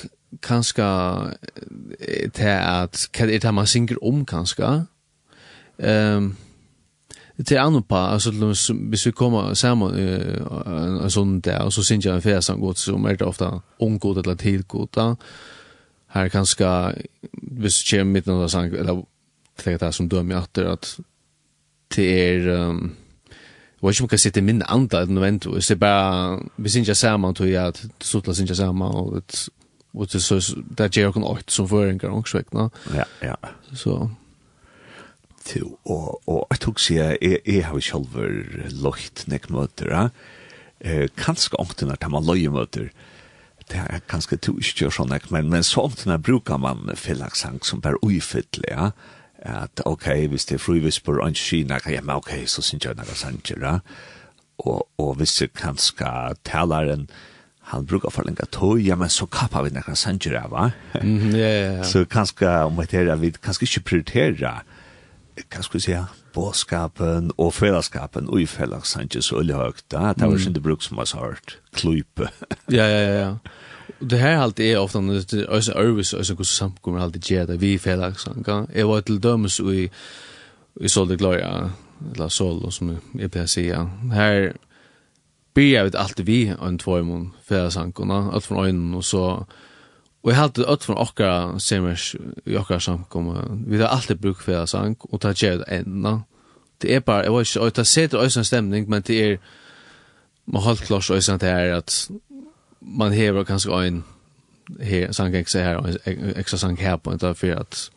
kanskje 0.42 0.87
til 2.35 2.49
at, 2.49 3.09
hva 3.12 3.26
er 3.28 3.42
det 3.42 3.54
man 3.54 3.69
synger 3.69 4.00
om 4.04 4.25
kanskje? 4.28 4.71
Um, 5.78 6.35
til 7.47 7.57
andre 7.57 7.83
på, 7.83 7.97
altså 7.97 8.31
hvis 8.31 9.07
vi 9.07 9.11
kommer 9.11 9.54
sammen 9.54 9.97
uh, 9.97 11.02
en 11.02 11.11
sånn 11.11 11.38
der, 11.40 11.64
og 11.64 11.73
så 11.73 11.83
synes 11.83 12.07
jeg 12.07 12.14
en 12.14 12.25
fæsan 12.25 12.61
godt, 12.61 12.78
som 12.78 13.04
er 13.09 13.16
det 13.16 13.26
ofte 13.26 13.49
unggodt 13.81 14.23
eller 14.23 14.37
tidgodt, 14.38 14.95
da. 14.97 15.14
Her 16.12 16.28
kanskje, 16.28 16.69
hvis 17.33 17.81
du 17.81 17.97
kommer 17.97 18.12
midt 18.12 18.28
noen 18.28 18.52
sang, 18.52 18.73
eller 18.76 19.00
tenker 19.57 19.81
det 19.81 19.95
som 19.97 20.09
dømer 20.12 20.42
etter, 20.42 20.69
at 20.76 20.92
det 21.96 22.08
er 22.20 22.68
um, 22.68 22.96
Jeg 23.82 23.88
vet 23.88 24.00
om 24.00 24.08
kan 24.08 24.20
sitte 24.22 24.42
min 24.46 24.62
anda 24.70 25.00
enn 25.02 25.18
vent, 25.18 25.49
hvis 25.50 25.72
det 25.72 25.80
bare, 25.80 26.38
vi 26.56 26.70
synes 26.70 26.88
ikke 26.88 26.94
sammen, 27.00 27.34
tror 27.34 27.49
jeg 27.50 27.72
at 27.72 27.80
Sotla 28.00 28.34
synes 28.34 28.50
ikke 28.50 28.61
sammen, 28.61 28.94
og 28.94 29.16
det, 29.16 29.49
og 29.94 30.12
det, 30.12 30.20
så, 30.22 30.38
det 30.78 30.92
gjør 30.94 31.16
noen 31.16 31.26
åkt 31.32 31.50
som 31.50 31.66
føringer, 31.68 32.12
og 32.14 32.28
så 32.30 32.44
no? 32.54 32.68
Ja, 32.94 33.08
ja. 33.22 33.34
Så. 33.75 33.96
Til, 35.44 35.64
og, 35.82 36.22
og 36.30 36.46
jeg 36.54 36.61
tok 36.62 36.78
seg, 36.78 37.00
jeg, 37.18 37.40
jeg 37.42 37.64
har 37.66 37.75
jo 37.75 37.82
selv 37.82 38.78
løgt 38.84 39.25
nek 39.26 39.50
møter, 39.50 39.90
ja. 39.90 40.04
Eh, 40.78 41.08
kanskje 41.18 41.58
åkten 41.58 41.90
er 41.90 41.99
til 41.99 42.14
man 42.14 42.26
løye 42.26 42.54
møter, 42.54 42.92
det 43.70 43.82
er 43.82 44.06
kanskje 44.06 44.38
to 44.38 44.54
ikke 44.62 44.84
gjør 44.84 44.94
sånn, 44.94 45.16
men, 45.34 45.50
men 45.50 45.66
så 45.66 45.88
åkten 45.88 46.14
er 46.14 46.22
bruker 46.22 46.62
man 46.62 46.87
fyllaksang 46.94 47.58
som 47.66 47.82
bare 47.82 47.99
uifittelig, 48.06 48.70
ja. 48.70 48.92
Ja 48.92 49.21
at 49.42 49.82
ok, 49.84 50.06
hvis 50.28 50.44
det 50.44 50.54
er 50.54 50.58
frivispor 50.58 51.20
og 51.22 51.28
ikke 51.28 51.40
kina, 51.40 51.78
ja, 51.87 52.00
men 52.00 52.16
ok, 52.16 52.30
så 52.46 52.62
synes 52.62 52.84
jeg 52.84 52.94
noe 52.94 53.14
sanger, 53.14 53.58
ja. 53.62 53.78
Og, 54.58 54.88
og 54.99 55.14
hvis 55.18 55.34
det 55.34 55.52
kan 55.58 55.78
skal 55.78 56.37
taleren, 56.44 57.08
han 57.62 57.87
brukar 57.87 58.11
för 58.11 58.25
länge 58.25 58.46
tog, 58.50 58.80
ja 58.80 58.96
men 58.96 59.08
så 59.08 59.26
kappa 59.26 59.62
vi 59.62 59.70
några 59.70 59.94
sanger 59.94 60.49
va? 60.49 60.72
Mm, 60.94 61.37
ja, 61.37 61.49
ja, 61.49 61.72
ja. 61.72 61.84
Så 61.92 62.04
kanske 62.04 62.49
om 62.49 62.76
det 62.76 62.92
här, 62.92 63.16
vi 63.16 63.32
kanske 63.32 63.64
inte 63.64 63.80
prioritera, 63.80 64.62
kan 65.34 65.44
kanske 65.49 65.80
säga, 65.80 66.06
båskapen 66.32 67.30
och 67.30 67.54
fällskapen 67.54 68.28
och 68.28 68.40
i 68.40 68.46
fällskapen 68.46 69.22
så 69.22 69.38
är 69.38 69.44
det 69.44 69.54
högt. 69.54 69.84
Det 69.88 70.26
var 70.26 70.46
inte 70.46 70.61
bruk 70.61 70.82
som 70.82 70.99
har 70.99 71.20
hört, 71.20 71.58
klype. 71.75 72.28
ja, 72.66 72.87
ja, 72.87 73.00
ja, 73.00 73.12
ja. 73.12 73.38
Og 74.02 74.11
det 74.11 74.18
här 74.18 74.37
halt 74.37 74.61
er 74.61 74.78
ofta 74.78 74.99
alltså 75.49 75.73
Örvis 75.73 76.14
alltså 76.14 76.35
hvordan 76.35 76.44
samkommer 76.44 77.00
alltid 77.00 77.23
gjør 77.23 77.47
det 77.47 77.52
där 77.52 77.59
vi 77.59 77.78
felag 77.78 78.21
sanka. 78.21 78.64
Jeg 78.75 78.88
var 78.88 79.00
til 79.00 79.23
dømes 79.23 79.61
i 79.61 79.90
i 80.80 80.88
Solde 80.88 81.16
Gloria 81.16 81.71
eller 82.14 82.28
Sol 82.28 82.73
som 82.73 82.99
är 83.18 83.28
på 83.28 83.47
sidan. 83.47 83.90
Her 84.12 84.52
blir 85.54 85.73
jeg 85.73 85.85
vet 85.85 85.94
allt 85.94 86.26
vi 86.26 86.47
en 86.47 86.78
två 86.78 86.99
i 86.99 87.02
mån 87.02 87.32
för 87.44 87.71
sankorna 87.71 88.30
allt 88.32 88.44
från 88.44 88.66
ögonen 88.66 88.94
och 88.94 89.04
så 89.04 89.44
Og 90.23 90.30
jeg 90.30 90.37
halte 90.37 90.66
alt 90.68 90.85
fra 90.85 91.00
okkara 91.02 91.59
semers 91.59 92.14
i 92.47 92.56
okkara 92.56 92.80
samkommer, 92.80 93.59
Vi 93.66 93.76
har 93.76 93.87
alltid 93.87 94.16
bruk 94.16 94.40
for 94.40 94.52
det 94.52 94.97
og 95.00 95.21
ta 95.21 95.32
gjør 95.32 95.56
det 95.56 95.64
enda. 95.68 96.18
Det 96.82 96.94
er 96.94 97.00
bare, 97.00 97.23
jeg 97.23 97.32
var 97.32 97.40
ikke, 97.40 97.61
og 97.61 97.76
det 97.76 97.87
setter 97.87 98.18
også 98.18 98.40
en 98.40 98.44
stemning, 98.44 98.88
men 98.90 99.02
det 99.02 99.32
er, 99.32 99.37
man 100.47 100.62
holdt 100.62 100.80
klart 100.80 101.11
også 101.11 101.37
det 101.37 101.49
er 101.49 101.76
at 101.76 102.11
man 102.84 103.12
hever 103.12 103.44
kanskje 103.44 103.86
en 103.86 104.04
her 104.80 105.12
sang 105.12 105.34
jeg 105.34 105.46
her 105.54 105.76
og 105.76 105.94
ekstra 106.36 106.58
sang 106.58 106.78
her 106.78 106.96
på 106.96 107.12
enda 107.12 107.32
for 107.32 107.46
at 107.46 107.58
att 107.58 107.90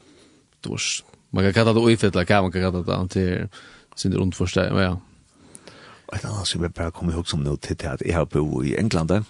då 0.63 0.77
man 1.31 1.43
kan 1.43 1.53
kalla 1.53 1.73
det 1.73 1.81
oifittla 1.81 2.23
kan 2.23 2.43
man 2.43 2.51
kan 2.51 2.61
kalla 2.61 3.01
det 3.01 3.11
til 3.11 3.49
sin 3.95 4.17
rundt 4.17 4.41
runt 4.41 4.55
men 4.55 4.83
ja 4.83 4.95
ett 6.15 6.25
annat 6.25 6.47
som 6.47 6.61
jag 6.61 6.71
bara 6.71 6.91
kommer 6.91 7.13
ihåg 7.13 7.27
som 7.27 7.43
nu 7.43 7.57
till 7.57 7.87
att 7.87 8.01
jag 8.05 8.27
bo 8.27 8.63
i 8.63 8.77
England 8.77 9.25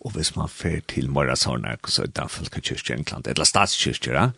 och 0.00 0.12
hvis 0.12 0.36
man 0.36 0.48
fer 0.48 0.80
till 0.80 1.10
Morasarna 1.10 1.76
så 1.86 2.02
er 2.02 2.06
det 2.06 2.30
folk 2.30 2.64
kyrkja 2.64 2.94
i 2.94 2.98
England 2.98 3.26
eller 3.26 3.44
statskyrkje, 3.44 4.12
ja? 4.12 4.30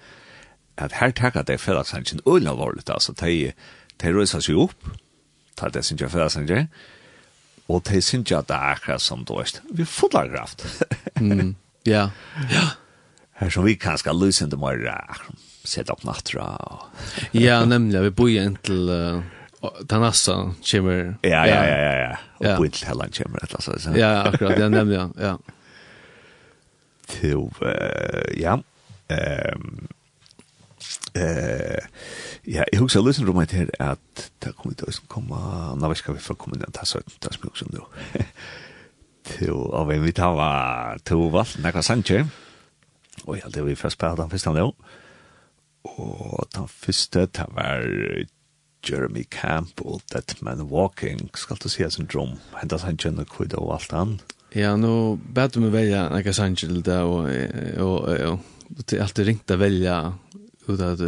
att 0.75 0.93
här 0.93 1.11
tackar 1.11 1.43
det 1.43 1.59
för 1.59 1.75
att 1.75 1.91
han 1.91 2.01
inte 2.01 2.31
öl 2.31 2.47
har 2.47 2.57
varit 2.57 2.91
alltså 2.91 3.13
det 3.13 3.27
är 3.27 3.53
tar 5.57 5.71
det 5.71 5.83
sin 5.83 5.99
för 5.99 6.21
att 6.21 6.35
og 7.73 7.85
de 7.89 8.03
synes 8.05 8.31
jeg 8.31 8.49
det 8.49 8.57
er 8.57 8.77
akkurat 8.77 9.03
som 9.03 9.25
du 9.25 9.37
vet. 9.39 9.61
Vi 9.73 9.85
får 9.89 10.13
kraft. 10.35 10.67
mm. 11.21 11.55
Ja. 11.87 12.09
Ja. 12.53 12.69
Her 13.41 13.51
som 13.51 13.65
vi 13.67 13.75
kan 13.75 13.99
skal 13.99 14.15
løse 14.21 14.47
det 14.47 14.59
mer 14.61 14.79
sette 15.67 15.93
opp 15.95 16.05
nattra. 16.07 16.45
Og 17.35 17.41
ja, 17.41 17.65
nemlig. 17.67 18.01
Vi 18.07 18.11
bor 18.15 18.31
igjen 18.31 18.59
til 18.67 18.91
uh, 18.91 19.73
Tanassa 19.91 20.37
kommer. 20.63 21.17
Ja, 21.23 21.43
ja, 21.47 21.63
ja. 21.67 21.79
ja, 21.79 21.95
ja. 22.03 22.13
Og 22.39 22.47
ja. 22.47 22.57
bor 22.57 22.69
inntil 22.69 22.89
Helland 22.91 23.17
kommer. 23.19 23.43
Et, 23.43 23.57
altså, 23.59 23.79
så. 23.79 23.95
ja, 23.99 24.13
akkurat. 24.29 24.59
Ja, 24.61 24.69
nemlig. 24.69 25.01
Ja. 25.19 25.35
Til, 27.13 27.49
uh, 27.63 28.29
ja. 28.39 28.59
Um, 29.13 29.89
eh 31.15 31.79
ja, 32.47 32.65
jeg 32.73 32.81
husker 32.81 33.01
lyssnar 33.01 33.31
om 33.31 33.47
det 33.47 33.53
här 33.53 33.71
att 33.79 34.31
det 34.39 34.53
kommer 34.57 34.73
inte 34.73 34.85
att 34.89 35.09
komma 35.09 35.75
när 35.75 35.89
vi 35.89 35.95
ska 35.95 36.13
vi 36.13 36.19
får 36.19 36.35
komme 36.35 36.57
den 36.57 36.73
här 36.77 36.85
sorten 36.85 37.13
där 37.19 37.31
som 37.31 37.49
också 37.49 37.67
nu. 37.71 37.79
Till 39.25 39.51
av 39.51 39.93
en 39.93 40.03
vi 40.03 40.13
tar 40.13 40.35
var 40.35 40.99
två 40.99 41.29
valt 41.29 41.59
några 41.59 41.83
sanche. 41.83 42.27
Och 43.25 43.39
ja, 43.39 43.49
det 43.49 43.63
vi 43.63 43.77
først 43.77 43.99
på 43.99 44.15
den 44.17 44.31
første 44.31 44.51
nå. 44.51 44.75
Og 45.85 46.49
den 46.55 46.69
første, 46.69 47.27
det 47.27 47.47
var 47.55 47.83
Jeremy 48.89 49.25
Campbell 49.31 50.01
That 50.11 50.37
Man 50.43 50.71
Walking 50.71 51.31
skal 51.35 51.57
du 51.57 51.69
si 51.69 51.83
en 51.83 52.07
drum. 52.07 52.39
Hentas 52.55 52.83
han 52.83 53.19
och 53.19 53.29
kvidd 53.29 53.55
og 53.55 53.75
alt 53.75 53.93
han. 53.93 54.21
Ja, 54.55 54.77
nu 54.77 55.19
bad 55.35 55.51
du 55.51 55.61
mig 55.61 55.73
välja 55.73 56.23
til 56.57 56.85
det, 56.85 56.99
og, 57.03 57.31
og, 57.79 58.01
og, 58.03 58.21
og, 58.29 58.39
det 58.69 58.93
är 58.93 59.03
alltid 59.03 59.27
ringt 59.27 59.51
att 59.51 59.59
välja 59.59 60.15
ut 60.69 60.81
av 60.81 61.03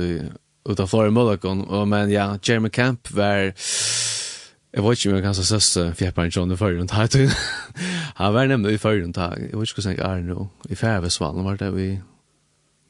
ut 0.65 0.81
av 0.81 0.87
Florida 0.87 1.11
Mulligan 1.11 1.61
och 1.65 1.89
men 1.89 2.11
ja 2.11 2.39
Jeremy 2.43 2.71
Camp 2.71 3.11
var 3.11 3.53
Jeg 4.75 4.83
vet 4.83 4.99
ikke 4.99 5.11
om 5.11 5.15
jeg 5.15 5.23
kan 5.23 5.35
se 5.39 5.45
søste 5.47 5.83
fjepperen 5.95 6.33
John 6.35 6.51
i 6.51 6.57
førre 6.59 6.87
tag. 6.91 7.13
Han 8.19 8.35
var 8.35 8.49
nemlig 8.51 8.73
i 8.75 8.81
førre 8.83 9.13
tag. 9.15 9.37
Jeg 9.39 9.55
vet 9.55 9.71
ikke 9.71 9.83
hvordan 9.83 9.95
jeg 9.95 10.03
er 10.03 10.25
nå. 10.27 10.49
I 10.67 10.75
Færvesvallen 10.75 11.47
var 11.47 11.61
det 11.61 11.69
vi... 11.77 11.87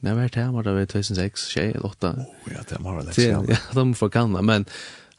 Nei, 0.00 0.14
det 0.16 0.30
tag 0.32 0.54
var 0.54 0.64
det 0.64 0.72
vi 0.78 0.86
2006, 0.86 1.44
tjej 1.52 1.74
eller 1.74 1.90
åtta 1.90 2.14
Oh, 2.24 2.48
ja, 2.54 2.64
det 2.70 2.80
var 2.80 3.02
det. 3.04 3.18
Ja, 3.20 3.42
de 3.76 3.84
får 4.00 4.14
kanna, 4.16 4.40
men 4.40 4.64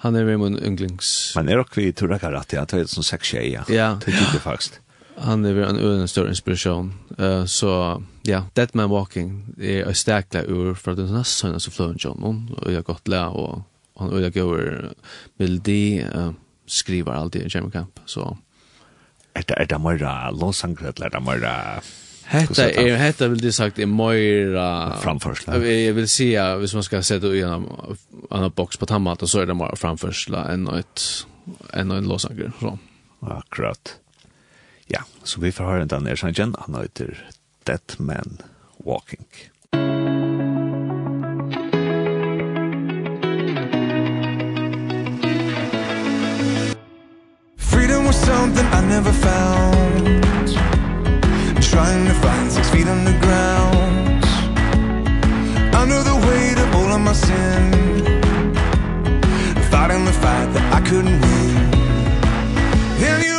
han 0.01 0.17
er 0.17 0.25
med 0.25 0.41
min 0.41 0.57
ynglings... 0.57 1.35
Men 1.37 1.49
er 1.53 1.61
dere 1.61 1.77
vi 1.77 1.85
i 1.91 1.93
Turakarat, 1.93 2.57
ja, 2.57 2.65
2006, 2.65 3.29
tjej 3.35 3.51
ja. 3.53 3.63
Ja. 3.69 3.91
Det 4.01 4.17
er 4.17 4.41
faktisk. 4.41 4.81
Han 5.17 5.45
är 5.45 5.55
en 5.55 5.79
öden 5.79 6.07
stor 6.07 6.29
inspiration. 6.29 6.93
Uh, 7.19 7.45
så 7.45 8.03
ja, 8.21 8.43
Dead 8.53 8.69
Man 8.73 8.89
Walking 8.89 9.45
är 9.59 9.83
en 9.85 9.95
stäckla 9.95 10.43
ur 10.43 10.73
för 10.73 10.91
att 10.91 10.97
den 10.97 11.15
här 11.15 11.23
sönnen 11.23 11.59
så 11.59 11.71
flöjde 11.71 11.95
John 11.99 12.57
och 12.61 12.71
jag 12.71 12.83
gott 12.83 13.07
lä 13.07 13.25
och 13.25 13.61
han 13.97 14.09
och 14.09 14.21
jag 14.21 14.33
går 14.33 14.89
melodi 15.37 16.05
uh, 16.15 16.31
skriver 16.65 17.11
alltid 17.11 17.41
i 17.41 17.47
Jamie 17.49 17.71
Camp. 17.71 17.99
Så 18.05 18.37
Det 19.35 19.51
er 19.57 19.65
det 19.65 19.81
mera 19.81 20.31
låsangre, 20.31 20.87
eller 20.87 21.05
er 21.05 21.09
det 21.09 21.23
mera... 21.23 21.81
Hetta 22.25 22.69
er 22.71 22.95
hetta 22.97 23.27
vil 23.29 23.41
det 23.43 23.51
sagt 23.53 23.79
er 23.79 23.85
meira 23.85 24.95
framførsla. 25.03 25.59
Jeg 25.61 25.95
vil 25.95 26.07
seia 26.09 26.55
hvis 26.57 26.73
man 26.73 26.85
skal 26.87 27.03
sette 27.05 27.29
i 27.37 27.43
en 27.45 27.67
annan 28.31 28.51
box 28.55 28.79
på 28.81 28.87
tammat 28.89 29.21
så 29.29 29.43
er 29.43 29.51
det 29.51 29.57
meira 29.59 29.77
framførsla 29.77 30.47
enn 30.53 30.65
ett 30.73 31.03
enn 31.73 31.93
en 31.93 32.07
låsanger 32.09 32.55
så. 32.61 32.73
Akkurat. 33.21 33.93
Ja, 34.87 34.99
så 35.23 35.41
vi 35.41 35.51
får 35.51 35.65
høre 35.65 35.85
den 35.85 36.05
der 36.05 36.15
sangen, 36.15 36.55
han 36.59 36.75
heter 36.75 37.17
Dead 37.67 37.95
Man 37.99 38.41
Walking. 38.85 39.25
Freedom 47.57 48.05
was 48.05 48.15
something 48.15 48.65
I 48.65 48.81
never 48.95 49.11
found. 49.11 50.25
Trying 51.71 52.05
to 52.07 52.13
find 52.13 52.51
six 52.51 52.69
feet 52.69 52.87
on 52.87 53.03
the 53.05 53.17
ground. 53.25 54.23
Under 55.81 56.01
the 56.09 56.15
weight 56.27 56.57
of 56.63 56.75
all 56.75 56.91
of 56.97 57.01
my 57.01 57.13
sin. 57.13 57.71
Fighting 59.71 60.05
the 60.05 60.13
fight 60.13 60.53
that 60.53 60.65
I 60.77 60.81
couldn't 60.89 61.19
win. 61.21 61.73
And 63.09 63.23
you 63.23 63.34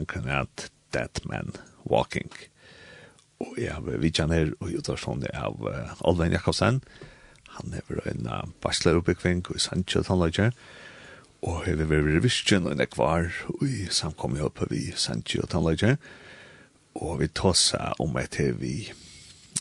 han 0.00 0.08
kan 0.08 0.28
at 0.32 0.70
Dead 0.94 1.20
Man 1.28 1.52
Walking. 1.84 2.30
Og 3.40 3.56
jeg 3.58 3.72
har 3.72 3.98
vidt 4.00 4.18
han 4.18 4.32
her, 4.32 4.52
og 4.60 4.72
jeg 4.72 4.84
tar 4.84 5.00
sånn 5.00 5.24
av 5.36 5.60
uh, 5.60 5.92
Alvin 6.08 6.32
Jakobsen. 6.32 6.80
Han 7.56 7.74
er 7.76 8.00
en 8.08 8.28
uh, 8.28 8.46
bacheloruppbyggving 8.64 9.44
i 9.52 9.60
Sancho 9.60 10.02
Tannløyger. 10.04 10.54
Og 11.44 11.66
jeg 11.66 11.76
har 11.80 11.88
vært 11.88 12.08
revisjon 12.16 12.68
og 12.68 12.80
jeg 12.80 12.96
var 12.96 13.28
i 13.64 13.86
samkommet 13.92 14.44
oppe 14.44 14.68
vi 14.72 14.90
Sancho 14.96 15.44
Tannløyger. 15.48 15.98
Og 17.00 17.20
vi 17.20 17.28
tar 17.28 17.56
seg 17.56 18.00
om 18.00 18.16
et 18.20 18.40
her 18.40 18.56
vi, 18.60 18.74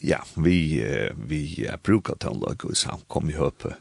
ja, 0.04 0.22
vi, 0.36 0.80
uh, 0.84 1.12
vi 1.20 1.44
uh, 1.68 1.76
bruker 1.84 2.20
Tannløyger 2.20 2.72
i 2.72 2.80
samkommet 2.80 3.44
oppe 3.44 3.76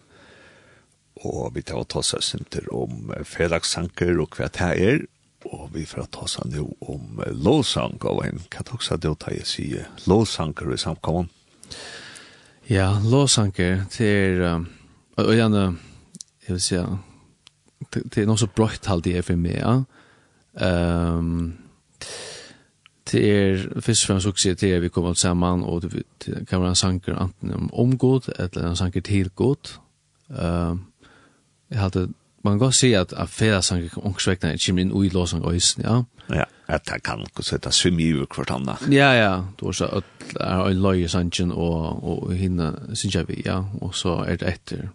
og 1.27 1.55
vi 1.57 1.65
tar 1.67 1.81
og 1.83 1.97
oss 1.99 2.13
oss 2.15 2.35
om 2.71 3.11
fredagstanker 3.27 4.21
og 4.23 4.37
hva 4.39 4.47
det 4.55 4.69
er, 4.79 5.01
og 5.45 5.71
vi 5.75 5.85
får 5.87 6.09
ta 6.13 6.25
oss 6.27 6.39
nå 6.45 6.65
om 6.81 7.21
låsang 7.33 7.99
og 8.03 8.25
en 8.27 8.41
katoksa 8.51 8.97
då 8.97 9.15
tar 9.15 9.33
jeg 9.33 9.47
sige 9.47 9.87
lovsanger 10.07 10.75
i 10.75 10.79
samkommen. 10.79 11.29
Ja, 12.69 12.99
lovsanger 13.05 13.85
til 13.91 14.43
um, 14.43 14.69
og 15.17 15.35
gjerne 15.35 15.79
jeg 16.49 16.55
vil 16.55 16.61
si 16.61 16.77
det 17.95 18.19
er 18.19 18.27
noe 18.27 18.39
så 18.39 18.47
brøkt 18.47 18.87
halde 18.87 19.15
er 19.17 19.23
for 19.23 19.39
meg 19.41 19.61
ja. 19.61 19.79
um, 21.17 21.57
det 23.09 23.23
er 23.25 23.81
først 23.81 24.05
og 24.05 24.09
fremst 24.09 24.27
også 24.27 24.55
det 24.61 24.75
er 24.75 24.81
vi 24.81 24.89
kommer 24.89 25.15
sammen 25.15 25.65
og 25.65 25.83
det, 25.83 26.03
kan 26.49 26.61
være 26.61 26.75
en 26.75 26.75
sanker 26.75 27.17
enten 27.17 27.55
om 27.55 27.71
omgod 27.73 28.29
eller 28.39 28.69
en 28.69 28.77
sanker 28.77 29.01
til 29.01 29.31
god 29.31 29.79
um, 30.29 30.85
jeg 31.71 31.81
hadde 31.81 32.09
man 32.45 32.59
kan 32.59 32.73
se 32.73 32.95
at 32.97 33.13
at 33.13 33.29
færa 33.29 33.63
sang 33.63 33.89
ongsvekna 33.97 34.57
kjem 34.57 34.79
inn 34.79 34.93
ui 34.93 35.09
låsang 35.09 35.45
øysen, 35.47 35.85
ja. 35.85 36.03
Ja, 36.31 36.45
at 36.69 36.85
det 36.87 37.03
kan 37.03 37.21
ikke 37.25 37.43
se 37.43 37.59
det 37.59 37.75
svimme 37.75 38.03
i 38.03 38.13
hvert 38.13 38.51
anna. 38.51 38.77
Ja, 38.93 39.13
ja, 39.17 39.45
du 39.61 39.65
har 39.67 39.73
så 39.73 39.87
at 39.87 40.05
det 40.21 40.41
er 40.45 40.67
en 40.69 40.83
løy 40.83 41.05
i 41.05 41.09
sangen 41.09 41.53
og, 41.53 42.05
og 42.05 42.33
hinna 42.37 42.73
synes 42.95 43.15
jeg 43.15 43.29
vi, 43.29 43.43
ja, 43.47 43.63
og 43.81 43.95
så 43.95 44.25
er 44.29 44.37
det 44.37 44.49
etter 44.49 44.89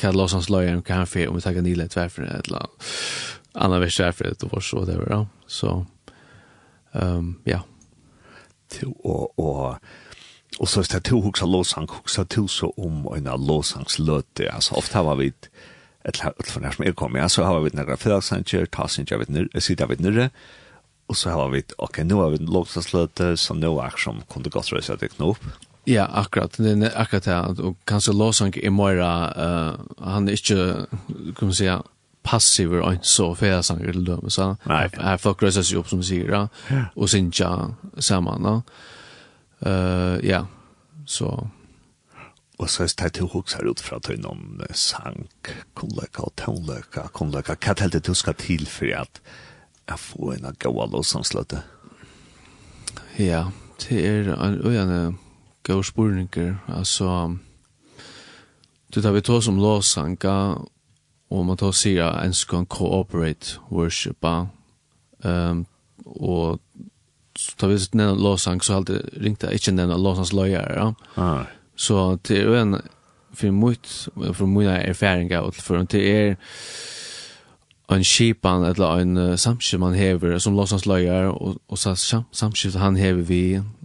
hva 0.00 0.08
er 0.10 0.16
låsangs 0.18 0.50
løye 0.50 0.80
hva 0.80 0.96
han 0.98 1.06
fer 1.06 1.30
om 1.30 1.36
vi 1.38 1.44
takkar 1.44 1.62
nile 1.62 1.86
tverfer 1.88 2.26
et 2.26 2.48
eller 2.50 2.66
annan 3.54 3.80
vers 3.80 3.94
tverfer 4.00 4.32
et 4.32 4.42
og 4.50 4.62
så 4.62 4.82
det 4.84 4.98
var, 4.98 5.12
ja. 5.12 5.20
Så, 5.46 5.84
um, 6.92 7.36
ja. 7.46 7.60
Til, 8.68 8.90
Og, 9.04 9.38
og, 9.38 9.78
og 10.58 10.68
så 10.68 10.80
er 10.80 10.90
det 10.90 11.04
to 11.04 11.20
hoksa 11.20 11.46
låsang, 11.46 11.86
hoksa 11.90 12.24
til 12.24 12.48
så 12.48 12.72
om 12.78 13.06
en 13.16 13.26
av 13.30 13.40
låsangsløte, 13.40 14.50
altså 14.50 14.74
ofte 14.74 14.98
har 14.98 15.16
vi 15.20 15.30
et 15.30 15.50
eller 16.04 16.30
alt 16.30 16.50
for 16.52 16.60
nær 16.60 16.76
som 16.76 16.84
er 16.84 16.96
kommet, 16.96 17.22
ja, 17.22 17.30
så 17.32 17.46
har 17.48 17.62
vi 17.64 17.72
noen 17.72 18.00
fredagsanger, 18.00 18.68
tassinger, 18.72 19.22
vi 19.22 19.32
nere, 19.32 19.62
sider 19.64 19.88
vi 19.88 19.96
nere, 20.04 20.28
og 21.08 21.16
så 21.20 21.32
har 21.32 21.52
vi, 21.52 21.62
ok, 21.84 22.02
nå 22.04 22.20
har 22.20 22.34
vi 22.34 22.42
en 22.42 22.52
lovstadsløte, 22.52 23.34
så 23.40 23.56
nå 23.56 23.72
er 23.84 23.96
som 24.00 24.20
kunne 24.32 24.52
godt 24.52 24.72
røse 24.72 24.92
at 24.92 25.04
jeg 25.04 25.14
knop. 25.16 25.40
Ja, 25.88 26.06
akkurat, 26.16 26.56
det 26.56 26.76
er 26.88 26.94
akkurat 26.96 27.26
det, 27.28 27.64
og 27.64 27.76
kanskje 27.88 28.16
lovsang 28.16 28.54
i 28.56 28.72
morgen, 28.72 29.00
uh, 29.00 30.04
han 30.04 30.28
er 30.28 30.38
ikke, 30.38 30.86
kan 31.36 31.50
man 31.50 31.56
si, 31.56 31.68
passiver 32.24 32.80
og 32.80 32.96
ikke 32.96 33.08
så 33.08 33.26
fredagsanger 33.36 33.92
til 33.92 34.06
dem, 34.08 34.30
så 34.32 34.54
her 34.64 35.18
folk 35.20 35.44
røser 35.44 35.64
seg 35.64 35.82
opp 35.82 35.90
som 35.92 36.00
sier, 36.04 36.30
ja, 36.32 36.46
og 36.96 37.12
sinja 37.12 37.50
sammen, 37.96 38.48
ja, 38.48 38.56
uh, 39.64 40.16
ja, 40.24 40.44
så... 41.04 41.36
Og 42.58 42.70
så 42.70 42.84
er 42.84 42.92
det 43.02 43.12
til 43.12 43.26
hoksar 43.32 43.66
ut 43.66 43.80
fra 43.82 43.98
til 43.98 44.20
noen 44.22 44.60
sang, 44.78 45.26
kunnløyka 45.74 46.22
og 46.22 46.34
tøvnløyka, 46.38 47.08
kunnløyka. 47.12 47.56
Hva 47.58 47.74
er 47.74 47.90
det 47.90 48.04
du 48.06 48.14
skal 48.14 48.36
til 48.38 48.66
for 48.70 48.94
at 48.94 49.20
jeg 49.88 49.98
får 49.98 50.34
en 50.36 50.46
av 50.46 50.58
gåa 50.62 50.86
låsansløte? 50.92 51.64
Ja, 53.18 53.48
det 53.82 53.98
er 54.06 54.30
en 54.34 54.60
øyne 54.62 55.16
gode 55.66 55.84
spurninger. 55.84 56.54
Altså, 56.68 57.36
du 58.94 59.00
tar 59.02 59.12
vi 59.12 59.20
to 59.20 59.40
som 59.40 59.58
låsanga, 59.58 60.54
og 61.30 61.46
man 61.46 61.58
tar 61.58 61.74
sier 61.74 62.06
at 62.06 62.26
en 62.26 62.34
skal 62.34 62.66
cooperate 62.70 63.58
worshipa. 63.70 64.46
Um, 65.24 65.66
og 66.06 66.60
så 67.36 67.56
tar 67.58 67.68
vi 67.68 67.80
nevna 67.92 68.14
låsang, 68.14 68.62
så 68.62 68.72
har 68.78 68.84
jeg 68.88 69.02
ringt 69.24 69.42
jeg 69.42 69.58
ikke 69.58 69.74
nevna 69.74 69.98
låsansløyere. 69.98 70.78
Ja. 70.78 70.92
Ah. 71.16 71.46
Så 71.76 72.18
det 72.28 72.38
er 72.42 72.54
en 72.62 72.80
för 73.34 73.50
mycket 73.50 74.08
från 74.36 74.52
mina 74.52 74.82
erfarenheter 74.82 75.40
och 75.40 75.54
för 75.54 75.86
det 75.90 76.28
är 76.28 76.36
en 77.88 78.04
skipan 78.04 78.64
eller 78.64 78.98
en 78.98 79.16
uh, 79.16 79.36
samskift 79.36 79.80
man 79.80 79.94
hever 79.94 80.38
som 80.38 80.56
låtsas 80.56 80.86
løyer, 80.86 81.28
og, 81.28 81.58
og 81.68 81.78
så 81.78 81.94
sam, 81.94 82.24
samskift 82.32 82.76
han 82.80 82.96
hever 82.96 83.22
vi 83.22 83.42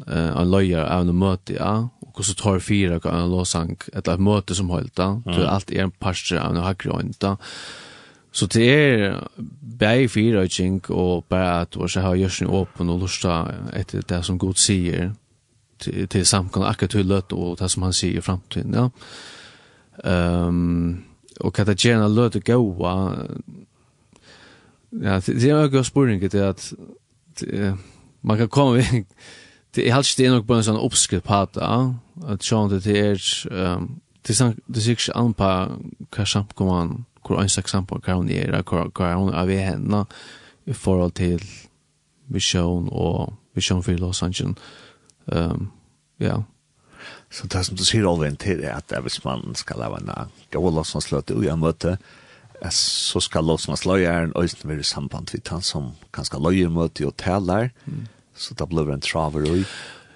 uh, 0.08 0.42
en 0.42 0.52
løyer 0.52 0.86
av 0.86 1.04
en 1.04 1.16
møte, 1.20 1.58
ja, 1.58 1.90
og 2.14 2.26
så 2.26 2.36
tar 2.36 2.64
fire 2.64 3.00
av 3.04 3.12
en 3.12 3.32
låsang, 3.32 3.76
eller 3.94 4.14
et 4.14 4.24
møte 4.24 4.56
som 4.56 4.72
holdt, 4.72 4.96
da, 4.98 5.10
mm. 5.20 5.34
til 5.34 5.48
alt 5.48 5.72
en 5.72 5.94
parster 6.00 6.40
av 6.40 6.56
en 6.56 6.64
hakkerhånd, 6.64 7.18
da. 7.22 7.36
Så 8.32 8.46
det 8.46 8.68
er 8.70 9.16
bare 9.80 10.08
fire, 10.08 10.46
og 10.90 11.26
bare 11.30 11.62
at 11.62 11.76
vi 11.76 12.00
har 12.00 12.16
gjørs 12.16 12.42
åpen 12.46 12.90
og 12.90 13.00
lusta 13.02 13.40
etter 13.74 14.06
det 14.06 14.22
som 14.26 14.38
Gud 14.40 14.56
sier, 14.62 15.12
til, 15.80 16.08
til 16.08 16.26
samkomna 16.26 16.70
akkurat 16.70 17.06
løt 17.06 17.34
og 17.34 17.60
det 17.60 17.72
som 17.72 17.84
han 17.88 17.96
sier 17.96 18.20
i 18.20 18.26
framtiden, 18.26 18.76
ja. 18.76 18.90
Um, 20.00 21.04
og 21.44 21.52
hva 21.56 21.66
det 21.68 21.82
gjerne 21.84 22.08
løte 22.08 22.40
gåa, 22.40 22.94
ja, 24.96 25.20
det 25.20 25.44
er 25.44 25.66
jo 25.66 25.74
gøy 25.74 25.84
spørning 25.84 26.24
til 26.24 26.38
at 26.40 26.74
det, 27.40 27.74
man 28.22 28.38
kan 28.38 28.48
komme 28.48 28.78
ved, 28.78 29.04
det 29.76 29.88
er 29.88 29.96
helst 29.96 30.18
det 30.18 30.26
er 30.26 30.38
nok 30.38 30.48
bare 30.48 30.64
en 30.64 30.70
sånn 30.70 30.80
oppskrift 30.82 31.28
på 31.28 31.42
det, 31.56 31.72
at 32.32 32.48
sånn 32.48 32.72
det 32.72 32.96
er, 32.96 33.20
um, 33.52 33.90
det 34.24 34.36
er 34.40 34.54
sikkert 34.84 35.10
ikke 35.10 35.20
an 35.20 35.36
på 35.36 35.52
hva 36.16 36.28
samkomman, 36.28 36.94
hvor 37.28 37.42
en 37.42 37.52
slags 37.52 37.76
samkomman, 37.76 38.04
hva 38.06 38.20
hun 38.20 38.32
er, 38.32 38.56
hva 38.64 39.14
hun 39.16 39.34
er 39.34 39.52
ved 39.52 39.64
henne, 39.64 40.06
i 40.64 40.74
forhold 40.74 41.16
til 41.20 41.44
vision 42.30 42.90
og 42.92 43.34
vision 43.56 43.84
for 43.84 43.98
Los 44.00 44.24
Angeles 44.24 44.56
Um, 45.32 45.72
ja. 46.20 46.42
Så 47.30 47.48
det 47.48 47.62
som 47.66 47.78
du 47.78 47.86
sier 47.86 48.08
Olven 48.10 48.38
til 48.42 48.64
er 48.66 48.80
at 48.80 48.94
hvis 49.04 49.22
man 49.24 49.54
skal 49.56 49.80
lave 49.84 50.02
en 50.02 50.12
gode 50.54 50.74
låtsmannsløte 50.76 51.38
og 51.38 51.46
en 51.46 51.62
møte, 51.62 51.98
så 52.76 53.22
skal 53.24 53.46
låtsmannsløyeren 53.48 54.34
øyne 54.36 54.68
være 54.68 54.84
i 54.84 54.88
samband 54.88 55.30
med 55.34 55.48
han 55.48 55.62
som 55.62 55.92
kan 56.14 56.26
skal 56.26 56.42
løye 56.44 56.70
møte 56.70 57.08
og 57.08 57.16
taler, 57.18 57.70
mm. 57.86 58.08
så 58.36 58.54
da 58.54 58.66
blir 58.66 58.90
det 58.90 58.98
en 58.98 59.06
traver 59.06 59.48
ui. 59.48 59.64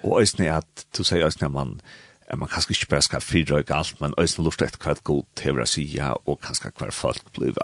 og 0.02 0.20
øyne 0.20 0.46
er 0.46 0.58
at 0.60 0.86
du 0.96 1.04
sier 1.04 1.24
øyne 1.24 1.46
at 1.46 1.52
man 1.52 1.80
at 2.28 2.38
man 2.38 2.48
kanskje 2.48 2.72
ikke 2.72 2.88
bare 2.88 3.02
skal 3.02 3.20
frirøyke 3.20 3.74
alt, 3.74 4.00
men 4.00 4.14
øyne 4.18 4.44
lort 4.44 4.62
etter 4.62 4.80
hva 4.80 4.94
god 5.04 5.24
til 5.36 5.60
å 5.60 5.66
si 5.68 5.84
ja, 5.94 6.14
og 6.26 6.40
kanskje 6.40 6.72
hver 6.78 6.90
folk 6.90 7.32
blir 7.36 7.54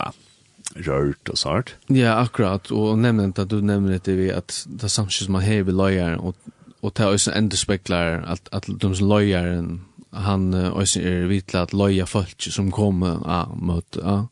rørt 0.87 1.31
og 1.33 1.39
sånt. 1.39 1.75
Ja, 1.89 2.21
akkurat, 2.21 2.71
og 2.71 2.99
nevnt 2.99 3.39
at 3.39 3.51
du 3.51 3.61
nevner 3.61 3.99
det 3.99 4.17
vi 4.19 4.29
at 4.31 4.65
det 4.67 4.91
samtidig 4.91 5.27
som 5.27 5.39
man 5.39 5.47
hever 5.47 5.75
løyeren 5.75 6.21
og 6.21 6.37
och 6.81 6.93
det 6.97 7.03
är 7.03 7.15
också 7.15 7.33
ändå 7.33 7.57
speklar 7.57 8.23
att 8.27 8.49
att 8.53 8.65
de 8.69 8.95
som 8.95 9.09
lojaren 9.09 9.85
han 10.11 10.73
också 10.73 11.01
är 11.01 11.27
vitla 11.27 11.63
att 11.63 11.73
loja 11.73 12.07
folk 12.07 12.43
som 12.43 12.71
kommer 12.71 13.19
ja, 13.25 13.53
mot 13.55 13.97
ja, 14.03 14.29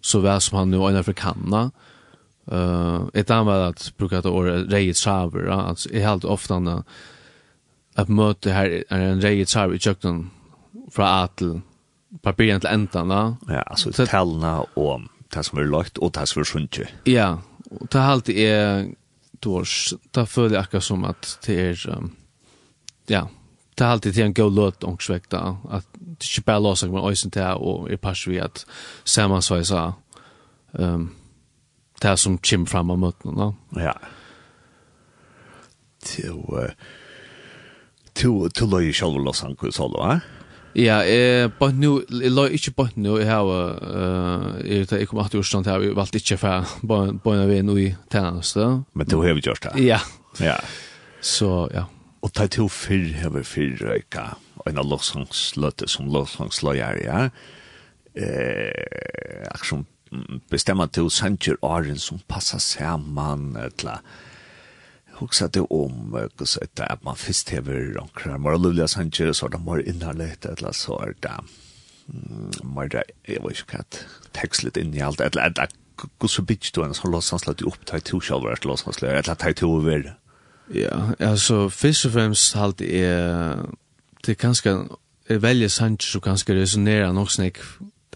så 0.00 0.20
väl 0.20 0.40
som 0.40 0.58
han 0.58 0.70
nu 0.70 0.76
är 0.76 1.12
kanna 1.12 1.70
Uh, 2.52 3.02
ett 3.14 3.30
annat 3.30 3.70
att 3.70 3.96
brukar 3.96 4.22
det 4.22 4.28
året 4.28 4.72
rejet 4.72 4.96
saver, 4.96 5.46
ja? 5.46 5.62
alltså 5.62 5.92
är 5.92 6.00
helt 6.00 6.24
ofta 6.24 6.58
när 6.58 6.82
att 7.94 8.08
möte 8.08 8.50
här 8.50 8.84
är 8.88 9.00
en 9.00 9.20
rejet 9.20 9.48
saver 9.48 9.74
i 9.74 9.78
kökten 9.78 10.30
från 10.90 11.06
A 11.06 11.28
till 11.34 11.60
papiren 12.22 12.60
till 12.60 12.68
ändan. 12.68 13.10
Ja, 13.10 13.36
ja 13.48 13.62
alltså 13.62 14.06
tälna 14.06 14.60
och 14.60 15.00
det 15.34 15.42
som 15.42 15.58
är 15.58 15.64
lagt 15.64 15.98
och 15.98 16.10
det 16.10 16.26
som 16.26 16.40
är 16.40 16.44
sunt. 16.44 16.78
Ja, 17.04 17.38
och 17.70 17.86
det 17.90 17.98
här 17.98 18.10
alltid 18.12 18.38
är 18.38 18.86
dårs. 19.44 19.94
Da 20.14 20.24
føler 20.24 20.56
jeg 20.56 20.66
akkurat 20.66 20.84
som 20.84 21.04
at 21.04 21.38
det 21.46 21.58
er, 21.60 21.84
um, 21.96 22.10
ja, 23.10 23.26
det 23.76 23.84
er 23.84 23.92
alltid 23.92 24.12
til 24.12 24.24
en 24.24 24.34
god 24.34 24.56
løt 24.56 24.84
ångsvekt 24.88 25.30
da, 25.32 25.56
at 25.70 25.86
det 26.00 26.28
ikke 26.30 26.46
bare 26.46 26.62
låser 26.62 26.92
med 26.92 27.10
øysen 27.10 27.30
til 27.30 27.60
og 27.60 27.90
er 27.92 28.00
pass 28.00 28.26
vi 28.28 28.38
at 28.40 28.64
samansveisa 29.04 29.90
um, 30.78 31.10
det 32.02 32.18
som 32.18 32.38
kommer 32.38 32.66
fram 32.66 32.90
av 32.90 32.98
møtene 33.00 33.36
da. 33.36 33.50
Ja. 33.80 33.92
Til, 36.06 36.40
uh, 36.52 36.70
til, 38.14 38.50
til 38.54 38.72
løy 38.72 38.92
selv 38.92 39.20
og 39.20 39.28
låser 39.28 39.50
han 39.50 39.56
kunne 39.56 39.72
solo, 39.72 40.02
eh? 40.12 40.35
Ja, 40.76 41.00
eh 41.04 41.48
but 41.58 41.74
nu 41.74 42.04
lå 42.08 42.42
ikkje 42.52 42.74
på 42.76 42.88
nu 43.00 43.14
eg 43.16 43.30
har 43.30 43.48
eh 43.80 44.80
eg 44.80 44.88
tek 44.90 45.08
kom 45.08 45.22
at 45.24 45.32
sånt 45.32 45.66
har 45.66 45.80
vi 45.80 45.94
valt 45.96 46.14
ikkje 46.14 46.36
for 46.36 46.64
på 46.86 47.18
på 47.24 47.32
en 47.32 47.48
vei 47.48 47.86
i 47.86 47.94
tennis 48.10 48.52
då. 48.52 48.84
Men 48.92 49.06
då 49.06 49.22
har 49.22 49.34
vi 49.34 49.40
gjort 49.40 49.62
det. 49.62 49.82
Ja. 49.82 50.00
Ja. 50.38 50.60
Så 51.20 51.68
ja. 51.72 51.84
Og 52.22 52.32
ta 52.32 52.46
til 52.46 52.68
fyrr 52.68 53.14
har 53.22 53.42
fyrr 53.42 53.78
røyka. 53.80 54.36
En 54.66 54.78
av 54.78 54.88
lovsangsløtte 54.90 55.86
som 55.88 56.08
lovsangsløyer, 56.10 57.04
ja. 57.04 57.28
Eh, 58.16 59.46
aksjon 59.54 59.86
bestemmer 60.50 60.86
til 60.86 61.10
sanger 61.10 61.56
åren 61.62 61.98
som 61.98 62.18
passar 62.28 62.58
sammen, 62.58 63.56
eller 63.56 64.02
hugsa 65.16 65.48
det 65.48 65.60
om 65.60 66.28
kus 66.38 66.56
att 66.56 66.80
at 66.80 67.04
man 67.04 67.16
först 67.16 67.48
hever 67.50 68.00
onkrar 68.00 68.38
mer 68.38 68.58
lovliga 68.58 68.88
sanjer 68.88 69.32
så 69.32 69.48
det 69.48 69.58
mer 69.58 69.88
innehållet 69.88 70.44
eller 70.44 70.72
så 70.72 70.98
är 71.00 71.14
det 71.20 71.40
mer 72.64 72.88
det 72.88 73.04
jag 73.22 73.42
vet 73.42 73.58
inte 73.58 73.72
kat 73.72 74.04
text 74.32 74.62
lite 74.62 74.80
in 74.80 74.94
i 74.94 75.00
allt 75.00 75.20
eller 75.20 75.60
att 75.60 75.74
så 76.28 76.42
bitch 76.42 76.72
då 76.72 76.94
så 76.94 77.08
låtsas 77.08 77.46
lite 77.46 77.64
upp 77.64 77.86
till 77.86 78.00
till 78.00 78.20
själva 78.20 78.56
låtsas 78.62 79.02
lite 79.02 79.14
eller 79.14 79.34
till 79.34 79.54
till 79.54 79.68
över 79.68 80.16
Ja, 80.68 81.12
alltså 81.20 81.70
först 81.70 82.06
och 82.06 82.12
främst 82.12 82.54
halt 82.54 82.80
är 82.80 83.56
det 84.24 84.34
kanske 84.34 84.70
är 85.26 85.38
välja 85.38 85.68
sanjer 85.68 85.98
så 86.00 86.20
kanske 86.20 86.54
resonera 86.54 87.12
nog 87.12 87.30
snack 87.30 87.58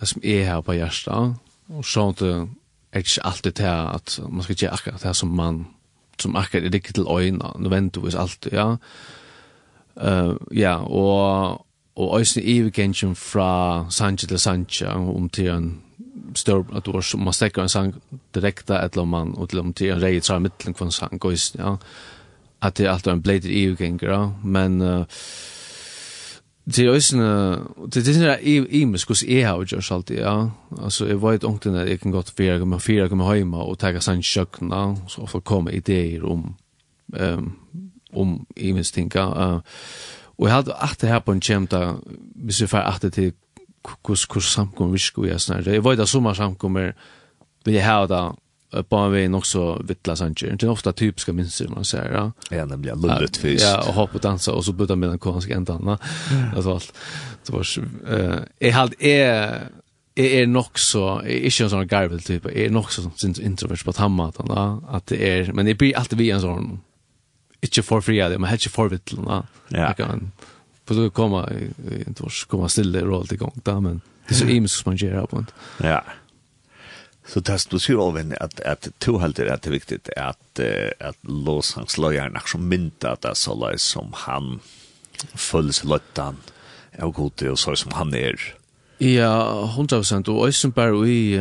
det 0.01 0.07
som 0.07 0.21
är 0.25 0.45
här 0.45 0.63
på 0.63 0.75
hjärta 0.75 1.35
och 1.67 1.87
sånt 1.87 2.21
är 2.21 2.49
inte 2.97 3.23
alltid 3.23 3.55
det 3.55 3.73
att 3.73 4.21
man 4.29 4.43
ska 4.43 4.53
göra 4.53 4.75
akkurat 4.75 5.03
det 5.03 5.15
som 5.15 5.37
man 5.37 5.67
som 6.21 6.37
akkurat 6.37 6.65
er 6.65 6.75
riktig 6.75 6.95
til 6.95 7.07
øyne, 7.11 7.53
nødvendigvis 7.59 8.15
alt, 8.15 8.49
ja. 8.53 8.75
Uh, 9.97 10.37
ja, 10.57 10.77
og, 10.77 11.67
og 11.97 12.21
øyne 12.21 12.43
evigensjen 12.45 13.17
fra 13.17 13.87
Sanche 13.91 14.27
til 14.27 14.39
Sanche, 14.39 14.89
om 14.89 15.29
til 15.29 15.49
en 15.49 15.83
stør, 16.35 16.63
at 16.77 16.87
du 16.87 16.93
har, 16.93 17.17
man 17.17 17.33
stekker 17.33 17.63
en 17.63 17.69
sang 17.69 17.95
direkte, 18.35 18.75
eller 18.75 19.03
om 19.03 19.09
man, 19.09 19.35
og 19.37 19.49
til 19.49 19.59
om 19.59 19.73
til 19.73 19.91
en 19.93 20.03
rei 20.03 20.21
tra 20.21 20.39
mittelen 20.39 20.75
en 20.85 20.91
sang, 20.91 21.21
ja. 21.59 21.75
At 22.63 22.77
det 22.77 22.87
er 22.87 22.93
alltid 22.93 23.13
en 23.13 23.23
bleider 23.23 23.49
evigenger, 23.51 24.13
ja. 24.13 24.29
Men, 24.45 24.83
uh, 24.83 25.05
Det 26.71 26.85
er 26.85 26.91
også 26.93 27.17
det 27.91 28.01
er 28.07 28.15
sånn 28.15 28.67
i 28.71 28.85
mig 28.87 29.01
skus 29.03 29.25
jeg 29.27 29.47
har 29.47 29.59
gjort 29.59 29.91
alt 29.91 30.11
ja. 30.15 30.35
Altså 30.79 31.09
jeg 31.09 31.19
vet 31.23 31.45
onkten 31.45 31.75
at 31.75 31.89
jeg 31.89 32.01
kan 32.01 32.15
godt 32.15 32.31
fire 32.37 32.59
komme 32.59 32.79
fire 32.81 33.09
komme 33.11 33.27
hjemme 33.35 33.59
og 33.59 33.79
ta 33.79 33.91
sånn 33.99 34.23
kjøkken 34.23 34.71
så 35.11 35.27
får 35.27 35.43
komme 35.43 35.75
ideer 35.75 36.25
om 36.25 36.55
um, 37.19 37.57
om 38.13 38.47
i 38.57 38.73
mig 38.73 38.85
tinka. 38.85 39.27
Og 40.39 40.47
jeg 40.47 40.55
hadde 40.55 40.75
at 40.75 41.01
det 41.01 41.09
her 41.09 41.19
på 41.19 41.33
en 41.33 41.41
kjemta 41.41 41.97
hvis 42.35 42.61
jeg 42.61 42.71
får 42.71 42.87
at 42.87 43.03
det 43.03 43.13
til 43.13 43.33
hvordan 43.83 44.17
samkommer 44.17 44.51
samkom 44.51 44.93
visk 44.93 45.19
og 45.19 45.27
sånn. 45.27 45.39
snart. 45.39 45.67
Jeg 45.67 45.85
vet 45.85 46.01
at 46.01 46.09
sommer 46.09 46.35
samkommer 46.35 46.93
vil 47.65 47.75
jeg 47.75 47.85
ha 47.85 48.07
det 48.07 48.25
på 48.71 48.97
en 48.97 49.13
vei 49.13 49.25
nok 49.29 49.47
så 49.47 49.65
vittla 49.87 50.15
sanger. 50.17 50.55
Det 50.57 50.67
er 50.67 50.71
ofta 50.73 50.93
typiska 50.93 51.33
minster 51.33 51.69
man 51.69 51.85
ser, 51.85 52.13
Ja, 52.13 52.31
ja 52.51 52.65
nemlig, 52.65 52.95
lullet 52.97 53.37
fyrst. 53.37 53.65
Ja, 53.65 53.81
og 53.83 53.95
hoppe 53.95 54.21
og 54.21 54.23
dansa 54.23 54.53
og 54.53 54.65
så 54.65 54.73
bytta 54.73 54.97
med 54.97 55.11
den 55.11 55.19
konstiga 55.19 55.57
ändan. 55.57 55.83
Ja. 55.87 55.97
Alltså 56.57 56.75
alt. 56.75 56.93
Det 57.47 57.53
var 57.53 57.67
eh 58.07 58.39
jag 58.59 58.73
hade 58.73 58.97
jeg 58.99 59.21
är 60.15 60.43
är 60.43 60.47
nog 60.47 60.79
så 60.79 61.21
er 61.25 61.47
ikke 61.47 61.65
en 61.65 61.71
sånn 61.71 61.89
garvel 61.89 62.21
type, 62.21 62.49
jeg 62.53 62.67
er 62.67 62.71
nok 62.71 62.91
så 62.91 63.03
sånn 63.17 63.35
introvert 63.41 63.85
på 63.85 63.93
tammaten, 63.93 64.47
da. 64.49 64.79
At 64.93 65.07
det 65.07 65.21
er, 65.23 65.53
men 65.53 65.67
jeg 65.67 65.79
blir 65.79 65.97
alltid 65.97 66.19
vi 66.19 66.31
en 66.31 66.41
sånn, 66.41 66.81
ikke 67.63 67.83
for 67.83 68.01
fri 68.01 68.21
av 68.21 68.31
det 68.31 68.41
men 68.41 68.51
helt 68.51 68.63
för 68.71 68.89
vittla. 68.89 69.45
Ja. 69.71 69.87
Jeg 69.87 69.97
kan 69.97 70.33
for 70.91 70.95
du 70.95 71.11
kommer, 71.11 71.47
komma 71.47 72.03
inte 72.07 72.47
komma 72.49 72.69
stille 72.69 73.05
roll 73.07 73.27
til 73.27 73.39
gang, 73.39 73.63
da, 73.65 73.81
men 73.81 74.01
det 74.27 74.35
er 74.35 74.41
så 74.41 74.49
imisk 74.51 74.81
som 74.81 74.91
man 74.91 74.97
gjør, 74.99 75.27
på. 75.27 75.39
en. 75.39 75.47
Ja. 75.87 76.01
Så 77.31 77.41
det 77.47 77.61
du 77.71 77.79
sier 77.79 78.01
Olvin 78.03 78.35
at, 78.41 78.59
at 78.67 78.89
to 79.01 79.19
helter 79.23 79.47
er 79.47 79.61
det 79.63 79.71
viktig 79.71 80.01
at, 80.19 80.63
at 80.99 81.19
låsangsløyeren 81.23 82.37
er 82.37 82.47
som 82.51 82.67
mynda 82.67 83.15
at 83.15 83.23
det 83.23 83.31
er 83.31 83.39
så 83.39 83.55
løy 83.55 83.79
som 83.79 84.11
han 84.27 84.59
føles 85.39 85.85
løttan 85.85 86.41
av 86.99 87.13
gode 87.15 87.53
og 87.53 87.59
så 87.61 87.77
som 87.79 87.95
han 87.95 88.15
er. 88.19 88.41
Ja, 89.01 89.65
hundra 89.73 89.97
prosent, 90.03 90.29
og 90.29 90.47
øysen 90.47 90.73
bare 90.77 90.93
ui, 90.93 91.39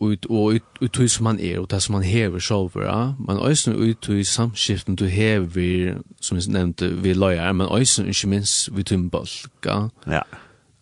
ui, 0.00 0.16
ui, 0.28 0.60
ui 0.80 0.88
tui 0.88 1.08
som 1.08 1.26
han 1.26 1.40
er, 1.40 1.58
og 1.60 1.70
det 1.70 1.82
som 1.84 1.98
han 1.98 2.04
hever 2.04 2.40
sjolver, 2.40 2.86
ja? 2.86 3.12
men 3.18 3.42
øysen 3.44 3.76
ui 3.76 3.92
tui 3.92 4.24
samskiften 4.24 4.96
du 4.96 5.04
hever, 5.04 5.98
som 6.20 6.38
jeg 6.38 6.48
nevnte, 6.48 6.88
vi 7.02 7.12
løyer, 7.12 7.52
men 7.52 7.68
øysen 7.76 8.08
ikke 8.08 8.28
minst 8.28 8.76
vi 8.76 8.82
tui 8.82 9.10
ja? 9.66 9.88
Ja. 10.06 10.22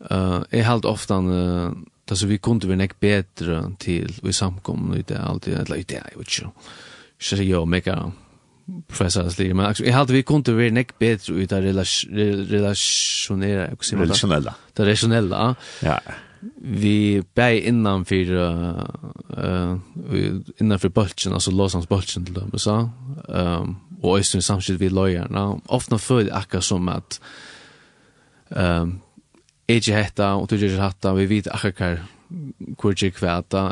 Uh, 0.00 0.44
jeg 0.52 0.66
held 0.66 0.84
ofte 0.84 1.14
han, 1.14 1.26
uh, 1.26 1.72
Alltså 2.10 2.26
vi 2.26 2.38
kunde 2.38 2.66
väl 2.66 2.76
näck 2.76 3.00
bättre 3.00 3.72
till 3.78 4.14
vi 4.22 4.32
samkom 4.32 4.90
nu 4.94 5.04
det 5.06 5.18
alltid 5.18 5.56
att 5.56 5.68
lägga 5.68 5.84
det 5.88 6.02
jag 6.12 6.18
vet 6.18 6.40
ju. 6.40 6.46
Så 7.20 7.36
jag 7.36 7.68
mega 7.68 8.12
professors 8.88 9.38
liv 9.38 9.54
men 9.54 9.74
jag 9.78 9.92
hade 9.92 10.12
vi 10.12 10.22
kunde 10.22 10.52
väl 10.52 10.72
näck 10.72 10.98
bättre 10.98 11.34
ut 11.34 11.50
där 11.50 11.62
relationera 11.62 13.72
och 13.72 13.84
så 13.84 13.96
relationella. 13.96 14.54
Det 14.72 14.84
relationella. 14.84 15.54
Ja. 15.82 16.00
Vi 16.62 17.22
bäj 17.34 17.60
innan 17.60 18.04
för 18.04 18.32
eh 18.32 18.84
uh, 19.38 19.76
innan 20.56 20.78
för 20.78 20.88
bulchen 20.88 21.32
alltså 21.32 21.50
låsans 21.50 21.88
bulchen 21.88 22.24
till 22.24 22.34
dem 22.34 22.58
så. 22.58 22.90
Ehm 23.28 23.76
och 24.02 24.18
i 24.18 24.22
samtidigt 24.22 24.80
vi 24.80 24.88
lojarna 24.88 25.60
ofta 25.66 25.98
för 25.98 26.28
akka 26.32 26.60
som 26.60 26.88
att 26.88 27.20
ehm 28.50 28.82
um, 28.82 29.00
ikke 29.68 29.96
hetta, 29.96 30.34
og 30.36 30.50
du 30.50 30.54
ikke 30.56 30.82
hetta, 30.82 31.12
vi 31.16 31.28
vet 31.30 31.48
akkurat 31.52 32.04
hvor 32.80 32.94
jeg 33.02 33.14
kvæta. 33.14 33.62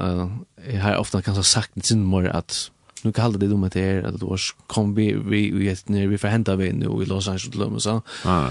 Jeg 0.67 0.83
har 0.83 0.97
ofte 0.97 1.23
kanskje 1.23 1.43
sagt 1.43 1.75
til 1.75 1.85
sin 1.85 2.05
mor 2.07 2.29
at 2.31 2.71
nu 3.05 3.13
kallar 3.13 3.39
det 3.39 3.51
dumt 3.51 3.75
det 3.75 4.05
at 4.05 4.21
du 4.21 4.29
har 4.29 4.41
kom 4.69 4.97
vi 4.97 5.13
vi 5.13 5.51
vi 5.51 5.69
vi, 5.69 5.77
vi, 5.89 6.07
vi 6.07 6.19
förhända 6.19 6.57
vi 6.57 6.73
nu 6.73 7.03
i 7.03 7.05
Los 7.05 7.29
Angeles 7.29 7.69
och 7.69 7.83
så. 7.83 8.01
Ja. 8.25 8.51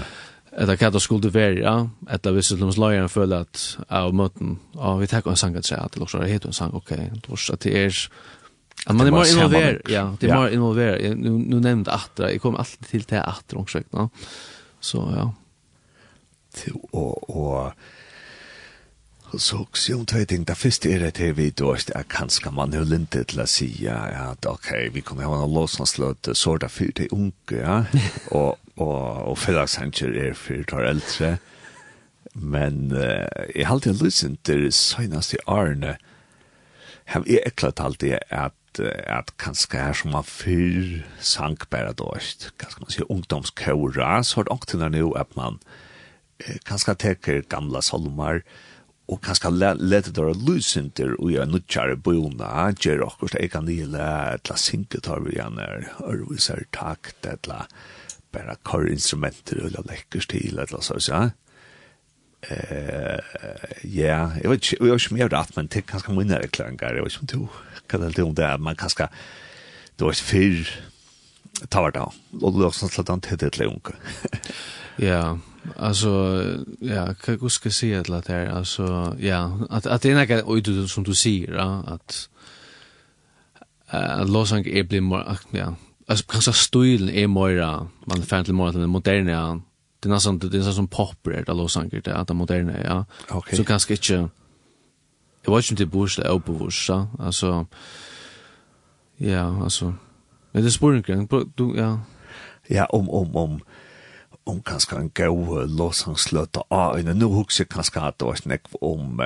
Eller 0.56 0.76
hva 0.76 0.90
det 0.90 1.00
skulle 1.00 1.30
vara 1.30 1.90
att 2.06 2.22
det 2.22 2.32
visst 2.32 2.58
de 2.58 2.72
slår 2.72 3.08
för 3.08 3.32
att 3.32 3.78
av 3.88 4.14
møten, 4.14 4.58
Ja, 4.74 4.96
vi 4.96 5.06
tar 5.06 5.28
en 5.28 5.36
sang 5.36 5.56
att 5.56 5.64
säga 5.64 5.80
at 5.80 5.92
det 5.92 6.00
låter 6.00 6.22
helt 6.22 6.44
en 6.44 6.52
sang, 6.52 6.74
ok, 6.74 6.92
Då 7.28 7.36
at 7.52 7.60
det 7.60 7.76
er... 7.76 8.08
At 8.86 8.94
man 8.96 9.06
är 9.06 9.10
mer 9.10 9.32
involverad. 9.32 9.80
Ja, 9.88 10.16
det 10.20 10.30
är 10.30 10.40
mer 10.40 10.48
involverad. 10.48 11.18
Nu 11.18 11.30
nu 11.30 11.60
nämnde 11.60 11.92
att 11.92 12.18
jeg 12.18 12.40
kom 12.40 12.56
alltid 12.56 12.86
til 12.86 13.04
til 13.04 13.16
att 13.16 13.54
också, 13.54 13.82
va. 13.92 14.08
Så 14.80 15.12
ja 15.16 15.30
og, 16.92 17.30
og 17.30 17.72
så 19.38 19.56
også 19.56 19.92
jo 19.92 20.04
tvei 20.04 20.24
ting, 20.24 20.44
det 20.48 20.56
første 20.56 20.90
er 20.92 21.06
at 21.08 21.18
vi 21.36 21.50
dårst 21.50 21.90
er 21.94 22.06
kanskje 22.10 22.52
man 22.54 22.74
jo 22.74 22.84
linte 22.86 23.24
til 23.24 23.42
å 23.42 23.48
si 23.50 23.66
ja 23.82 23.98
at 24.30 24.46
ok, 24.46 24.70
vi 24.94 25.02
kommer 25.02 25.26
ha 25.28 25.42
en 25.44 25.54
lås 25.54 25.78
hans 25.80 25.96
så 25.96 26.54
er 26.54 26.58
det 26.62 26.70
for 26.70 26.96
de 26.98 27.08
unge, 27.12 27.58
ja, 27.58 27.84
og, 28.38 28.58
og, 28.76 29.00
og 29.30 29.38
fellagsanger 29.38 30.14
er 30.28 30.34
for 30.38 30.62
de 30.62 30.88
eldre, 30.88 31.36
men 32.34 32.92
uh, 32.92 33.26
jeg 33.54 33.66
har 33.66 33.74
alltid 33.74 34.02
lysen 34.02 34.38
til 34.44 34.72
søgnast 34.72 35.34
i 35.34 35.42
årene, 35.46 35.96
har 37.04 37.24
jeg 37.26 37.42
eklat 37.46 37.80
alltid 37.80 38.18
at 38.30 38.52
at 38.74 39.28
kanskje 39.38 39.78
her 39.78 39.92
som 39.94 40.16
var 40.16 40.24
fyr 40.26 41.04
sang 41.22 41.54
bare 41.70 41.92
dårst, 41.94 42.48
kanskje 42.58 42.80
man 42.80 42.90
sier 42.90 43.10
ungdomskåra, 43.12 44.16
så 44.26 44.40
har 44.40 44.48
det 44.48 44.50
ångtene 44.50 44.88
nå 44.90 45.12
at 45.14 45.36
man, 45.38 45.60
uh, 45.62 45.83
kanskje 46.68 46.94
teker 47.00 47.42
gamla 47.50 47.82
salmar, 47.84 48.42
og 49.04 49.20
kanskje 49.20 49.50
lete 49.76 50.12
dere 50.16 50.32
lusinter 50.32 51.12
og 51.18 51.34
gjøre 51.34 51.50
nutjare 51.50 51.96
bøyna, 52.00 52.70
gjør 52.80 53.04
okkur 53.10 53.34
det 53.34 53.50
kan 53.52 53.66
nile, 53.68 54.04
etla 54.38 54.56
synke 54.56 55.02
tar 55.04 55.20
vi 55.26 55.34
igjen 55.36 55.60
her, 55.60 55.90
ørviser 56.08 56.64
takt, 56.72 57.20
etla 57.28 57.66
bare 58.34 58.56
kar 58.66 58.88
instrumenter 58.90 59.60
og 59.62 59.76
lekkers 59.90 60.26
til, 60.32 60.56
etla 60.58 60.80
så, 60.82 60.96
ja. 61.04 61.24
Ja, 63.84 64.18
jeg 64.40 64.50
vet 64.50 64.64
ikke, 64.64 64.78
jeg 64.80 64.88
vet 64.88 65.04
ikke 65.04 65.12
om 65.12 65.20
jeg 65.20 65.28
har 65.28 65.36
rett, 65.36 65.54
men 65.56 65.68
det 65.68 65.80
er 65.80 65.86
kanskje 65.92 66.16
minne 66.16 66.40
erklæringar, 66.40 66.96
jeg 66.96 67.04
vet 67.04 67.14
ikke 67.14 67.24
om 67.24 67.32
du 67.34 67.38
hva 67.84 68.00
det 68.00 68.08
er 68.08 68.24
om 68.24 68.34
det, 68.36 68.50
men 68.64 68.80
kanskje, 68.80 69.10
det 69.94 70.06
var 70.06 70.16
ikke 70.16 70.30
fyr, 70.32 70.72
ta 71.68 71.84
var 71.84 71.92
det, 71.94 72.08
og 72.40 72.56
det 72.56 72.64
var 72.64 72.74
sånn 72.76 72.96
at 73.04 73.12
han 73.12 73.22
tett 73.24 73.44
et 73.44 73.60
unge. 73.68 73.98
Ja, 74.96 75.38
alltså 75.76 76.42
ja, 76.80 77.14
kan 77.14 77.38
jag 77.40 77.50
ska 77.50 77.70
jag 77.70 78.10
att 78.14 78.24
det 78.24 78.34
är 78.34 78.50
Alltså 78.50 79.16
ja, 79.20 79.58
att 79.70 79.86
att 79.86 80.02
det 80.02 80.10
är 80.10 80.42
något 80.44 80.90
som 80.90 81.04
du 81.04 81.14
säger 81.14 81.54
ja, 81.54 81.84
att 81.86 82.28
eh 83.90 84.26
Losang 84.26 84.66
är 84.66 84.82
blir 84.82 85.00
mer 85.00 85.38
ja. 85.50 85.74
Alltså 86.06 86.24
kanske 86.28 86.52
stilen 86.52 87.10
är 87.10 87.26
mer 87.26 87.86
man 88.04 88.22
fan 88.22 88.44
till 88.44 88.54
mer 88.54 88.72
den 88.72 88.88
moderna. 88.88 89.62
Det 90.00 90.08
är 90.08 90.10
nästan 90.10 90.38
det 90.38 90.58
är 90.58 90.62
sånt 90.62 90.74
som 90.74 90.88
popper 90.88 91.42
det 91.46 91.52
Losang 91.52 91.88
det 91.88 92.14
att 92.14 92.28
det 92.28 92.34
moderna 92.34 92.72
ja. 92.84 93.04
Okay. 93.38 93.56
Så 93.56 93.64
kanske 93.64 93.92
inte 93.92 94.28
Det 95.44 95.50
var 95.50 95.72
inte 95.72 95.86
bush 95.86 96.20
eller 96.20 96.30
obewush, 96.32 96.90
alltså 97.18 97.66
ja, 99.16 99.62
alltså 99.64 99.94
Men 100.52 100.64
det 100.64 100.70
spår 100.70 100.96
inte, 100.96 101.26
du 101.54 101.76
ja. 101.76 102.00
Ja, 102.66 102.86
om 102.86 103.10
om 103.10 103.36
om 103.36 103.60
om 104.46 104.62
kanskje 104.62 104.98
en 104.98 105.10
god 105.14 105.70
låsangsløte 105.72 106.64
av 106.70 106.98
øyne. 106.98 107.14
Nå 107.14 107.30
husker 107.32 107.64
jeg 107.64 107.72
kanskje 107.72 108.02
at 108.02 108.18
det 108.20 108.28
var 108.28 108.40
snakk 108.40 108.68
om 108.80 109.20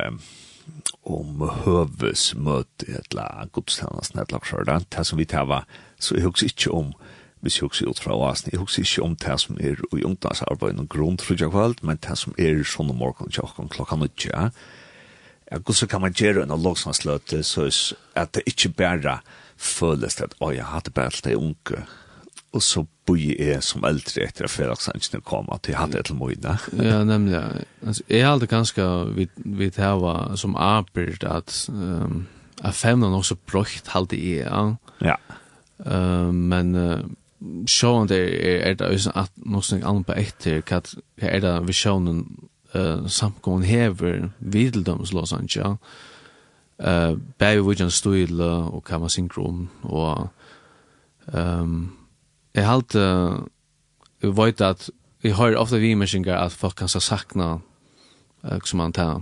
om 1.09 1.41
høvesmøte 1.65 2.85
i 2.89 2.93
et 2.99 3.07
eller 3.11 3.31
annet 3.33 3.53
godstjeneste, 3.57 4.19
et 4.21 4.35
eller 4.35 4.73
annet 4.75 4.91
det 4.93 5.05
som 5.07 5.19
vi 5.19 5.25
tar 5.25 5.47
var, 5.49 5.65
så 5.99 6.19
jeg 6.19 6.27
husker 6.27 6.51
ikke 6.51 6.75
om 6.77 6.91
hvis 7.41 7.57
jeg 7.57 7.69
husker 7.69 7.89
ut 7.89 8.03
fra 8.03 8.17
oss, 8.29 8.45
jeg 8.45 8.61
husker 8.61 8.83
ikke 8.83 9.07
om 9.07 9.15
det 9.17 9.37
som 9.41 9.57
er 9.61 9.81
i 9.97 10.05
ungdomsarbeid 10.05 10.83
og 10.83 10.89
grunn 10.91 11.17
tror 11.17 11.39
jeg 11.41 11.51
kveld, 11.55 11.81
men 11.83 12.01
det 12.03 12.19
som 12.19 12.35
er 12.37 12.61
sånn 12.67 12.91
om 12.93 12.99
morgenen 13.01 13.33
til 13.33 13.71
klokka 13.73 13.97
nødja, 13.97 14.35
ja, 14.35 14.51
Ja, 15.49 15.59
så 15.73 15.87
kan 15.89 16.03
man 16.05 16.13
gjøre 16.13 16.43
en 16.43 16.63
låsangsløte 16.63 17.43
så 17.43 17.63
er 17.65 18.23
at 18.23 18.35
det 18.35 18.43
ikke 18.47 18.69
bare 18.69 19.21
føles 19.57 20.21
at, 20.21 20.35
oi, 20.45 20.59
jeg 20.59 20.69
hadde 20.69 20.91
bare 20.91 21.09
alt 21.09 21.25
det 21.25 21.37
unge, 21.37 21.87
og 22.53 22.63
så 22.63 22.85
boi 23.09 23.33
er 23.41 23.63
som 23.65 23.87
eldre 23.89 24.27
etter 24.27 24.47
at 24.47 24.53
fredagsanskene 24.53 25.25
kom, 25.25 25.49
at 25.55 25.65
de 25.67 25.77
hadde 25.79 25.99
et 25.99 26.11
eller 26.13 26.65
ja, 26.91 27.03
nemlig, 27.09 27.33
ja. 27.35 27.47
Altså, 27.87 28.03
jeg 28.09 28.21
er 28.21 28.31
alltid 28.31 28.53
ganske 28.53 28.89
vidt 29.17 29.39
vi 29.45 29.71
hava 29.77 30.37
som 30.37 30.57
arbeid 30.57 31.25
at 31.25 31.65
um, 31.73 32.27
at 32.65 32.75
femnen 32.75 33.15
også 33.15 33.37
brøkt 33.47 33.89
halde 33.89 34.17
i, 34.17 34.39
ja. 34.39 34.75
Ja. 35.01 35.15
Uh, 35.79 36.35
men 36.35 36.75
uh, 36.75 37.01
sjåan 37.71 38.09
det 38.11 38.19
er, 38.19 38.71
er 38.71 38.75
det 38.75 38.87
også 38.87 39.13
at 39.15 39.31
noe 39.47 39.63
som 39.63 39.83
annet 39.87 40.09
på 40.09 40.17
etter, 40.19 40.63
hva 40.67 40.83
er 41.23 41.43
det 41.45 41.55
vi 41.69 41.77
sjåan 41.77 42.25
uh, 42.75 43.07
samkommun 43.07 43.67
hever 43.67 44.31
videldoms 44.41 45.13
Los 45.13 45.33
Angeles, 45.33 45.57
ja. 45.57 45.77
Uh, 46.79 47.19
Bævi 47.39 47.63
vudjan 47.67 47.91
støyla 47.91 48.51
og 48.71 48.85
hva 48.87 49.01
man 49.03 49.11
synger 49.11 49.39
om, 49.43 49.65
og 49.83 50.29
um, 51.35 51.98
Jeg 52.59 52.67
har 52.67 52.81
alltid 52.81 53.01
uh, 54.25 54.37
vet 54.37 54.61
at 54.67 54.89
jeg 55.23 55.35
har 55.39 55.55
ofte 55.59 55.79
vimersinger 55.79 56.35
at 56.35 56.55
folk 56.55 56.75
kan 56.81 56.91
sakna 56.91 57.59
uh, 58.43 58.59
som 58.65 58.81
man 58.83 58.93
tar 58.93 59.21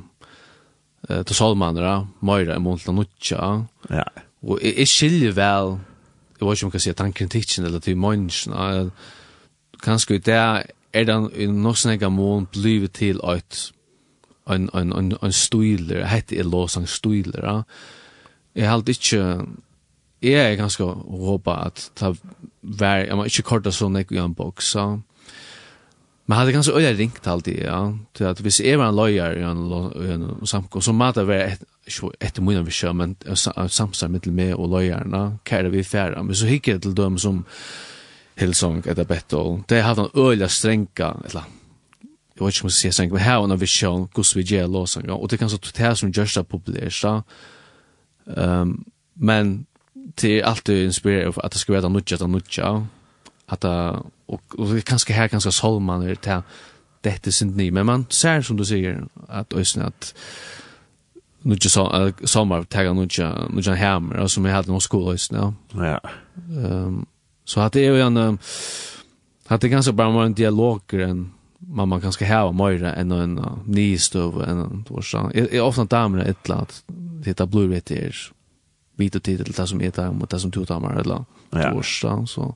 uh, 1.10 1.20
til 1.20 1.36
solmannere, 1.36 2.06
møyre 2.24 2.56
i 2.56 2.62
måneden 2.62 2.94
og 2.94 3.04
nødja. 3.04 3.42
Ja. 3.90 4.06
Og 4.42 4.60
jeg, 4.62 4.74
jeg 4.78 4.88
skiljer 4.88 5.36
vel, 5.36 5.76
jeg 6.40 6.48
vet 6.48 6.56
ikke 6.56 6.66
om 6.66 6.70
jeg 6.70 6.72
kan 6.72 6.84
si 6.86 6.90
at 6.94 7.04
han 7.04 7.12
kritikken 7.12 7.68
eller 7.68 7.84
til 7.84 8.00
mennesken, 8.00 8.56
uh, 8.56 8.88
kanskje 9.84 10.16
i 10.16 10.24
det 10.24 10.40
er 10.96 11.04
den 11.04 11.28
i 11.36 11.46
nok 11.46 11.76
snakka 11.76 12.08
mån 12.08 12.48
blivet 12.52 12.96
til 12.96 13.20
at 13.24 13.72
en, 14.48 14.70
en, 14.72 14.92
en, 14.96 15.12
en 15.22 15.32
stiler, 15.32 16.06
hette 16.08 16.38
er 16.38 16.48
låsang 16.48 16.88
stuiler, 16.88 17.44
ja. 17.44 17.60
Jeg 18.56 18.68
har 18.68 18.78
alltid 18.78 18.94
ikke, 18.94 19.46
jeg 20.22 20.52
er 20.52 20.56
ganske 20.56 20.84
håpa 20.84 21.58
at 21.66 21.90
det 22.00 22.14
var, 22.66 23.04
jeg 23.04 23.16
må 23.16 23.26
ikke 23.28 23.46
korta 23.46 23.72
sånn 23.74 23.98
ikke 24.00 24.16
i 24.16 24.22
en 24.22 24.34
bok, 24.36 24.62
så. 24.64 24.96
Men 26.26 26.38
hade 26.40 26.52
ganske 26.52 26.74
øye 26.74 26.90
ringt 26.98 27.26
alltid, 27.26 27.62
ja. 27.62 27.94
Till 28.12 28.26
att 28.26 28.40
hvis 28.40 28.60
jag 28.60 28.78
var 28.78 28.88
en 28.88 28.96
løyer 28.96 29.38
i 29.38 29.42
en, 29.42 29.72
en 30.12 30.46
samkom, 30.46 30.82
så 30.82 30.92
måtte 30.92 31.20
jeg 31.20 31.28
være 31.28 31.52
et, 31.52 31.62
ikke 31.86 32.10
etter 32.20 32.42
munnen 32.42 32.66
vi 32.66 32.74
kjører, 32.74 32.92
men 32.92 33.16
samsar 33.68 34.08
mittel 34.08 34.32
med 34.32 34.54
og 34.54 34.72
løyerne, 34.74 35.38
hva 35.46 35.58
er 35.58 35.62
det 35.62 35.72
vi 35.72 35.82
færer? 35.82 36.22
Men 36.22 36.34
så 36.34 36.46
hikker 36.46 36.72
jeg 36.72 36.82
til 36.82 36.96
dem 36.96 37.18
som 37.18 37.44
Hillsong 38.36 38.82
etter 38.86 39.06
Bettol. 39.06 39.62
Det 39.68 39.82
hadde 39.82 40.08
en 40.08 40.18
øye 40.18 40.48
strenga, 40.48 41.12
eller 41.24 41.46
jeg 42.36 42.42
vet 42.42 42.56
ikke 42.56 42.66
om 42.66 42.72
jeg 42.72 42.80
sier 42.80 42.92
strenga, 42.92 43.14
men 43.14 43.22
her 43.22 43.36
var 43.36 43.52
en 43.52 43.60
visjon, 43.60 44.08
hvordan 44.14 44.40
vi 44.40 44.42
gjør 44.42 44.66
låsanger, 44.66 45.14
og 45.14 45.30
det 45.30 45.36
er 45.36 45.44
kanskje 45.46 45.72
det 45.78 45.98
som 45.98 46.12
gjør 46.12 46.32
seg 46.34 46.50
populært, 46.50 47.22
Um, 48.26 48.86
men 49.14 49.66
det 50.20 50.40
är 50.40 50.44
alltid 50.44 50.84
inspirerat 50.84 51.38
att 51.38 51.52
det 51.52 51.58
ska 51.58 51.72
vara 51.72 51.88
nutja 51.88 52.16
att 52.16 52.30
nutja 52.30 52.86
att 53.46 53.64
och 54.26 54.42
och 54.58 54.74
det 54.74 54.80
kanske 54.80 55.12
här 55.12 55.28
kanske 55.28 55.52
Solman 55.52 56.02
är 56.02 56.16
det 56.22 56.42
detta 57.00 57.30
synd 57.30 57.56
ni 57.56 57.70
men 57.70 57.86
man 57.86 58.06
ser 58.08 58.42
som 58.42 58.56
du 58.56 58.64
säger 58.64 59.04
att 59.28 59.52
ösn 59.52 59.80
att 59.80 60.14
nutja 61.42 61.68
så 61.68 62.12
sommar 62.24 62.62
tagga 62.62 62.92
nutja 62.92 63.48
nutja 63.50 63.74
hem 63.74 64.12
och 64.12 64.30
som 64.30 64.44
jag 64.44 64.54
hade 64.54 64.70
någon 64.70 64.80
skola 64.80 65.12
ösn 65.12 65.34
ja. 65.34 66.00
Ehm 66.66 67.06
så 67.46 67.60
att 67.60 67.72
det 67.72 67.86
är 67.86 67.92
ju 67.92 68.00
en 68.00 68.38
att 69.46 69.60
det 69.60 69.92
bra 69.92 70.12
bara 70.12 70.24
en 70.24 70.34
dialog 70.34 70.94
än 70.94 71.32
man 71.58 71.88
man 71.88 72.00
kanske 72.00 72.34
ha 72.34 72.52
mer 72.52 72.84
än 72.84 73.12
en 73.12 73.40
nystöv 73.64 74.42
än 74.42 74.58
en 74.58 74.84
torsdag. 74.84 75.30
Är 75.34 75.60
ofta 75.60 75.84
damer 75.84 76.18
ett 76.18 76.48
lat 76.48 76.84
titta 77.24 77.46
blue 77.46 77.68
vet 77.68 77.90
är 77.90 78.14
bit 78.96 79.14
och 79.14 79.22
tid 79.22 79.44
till 79.44 79.54
det 79.54 79.66
som 79.66 79.82
är 79.82 79.90
där 79.90 80.12
mot 80.12 80.30
det 80.30 80.40
som 80.40 80.50
tog 80.50 80.66
dammar 80.66 81.00
eller 81.00 81.24
ja. 81.50 81.72
torsdag 81.72 82.26
så. 82.28 82.54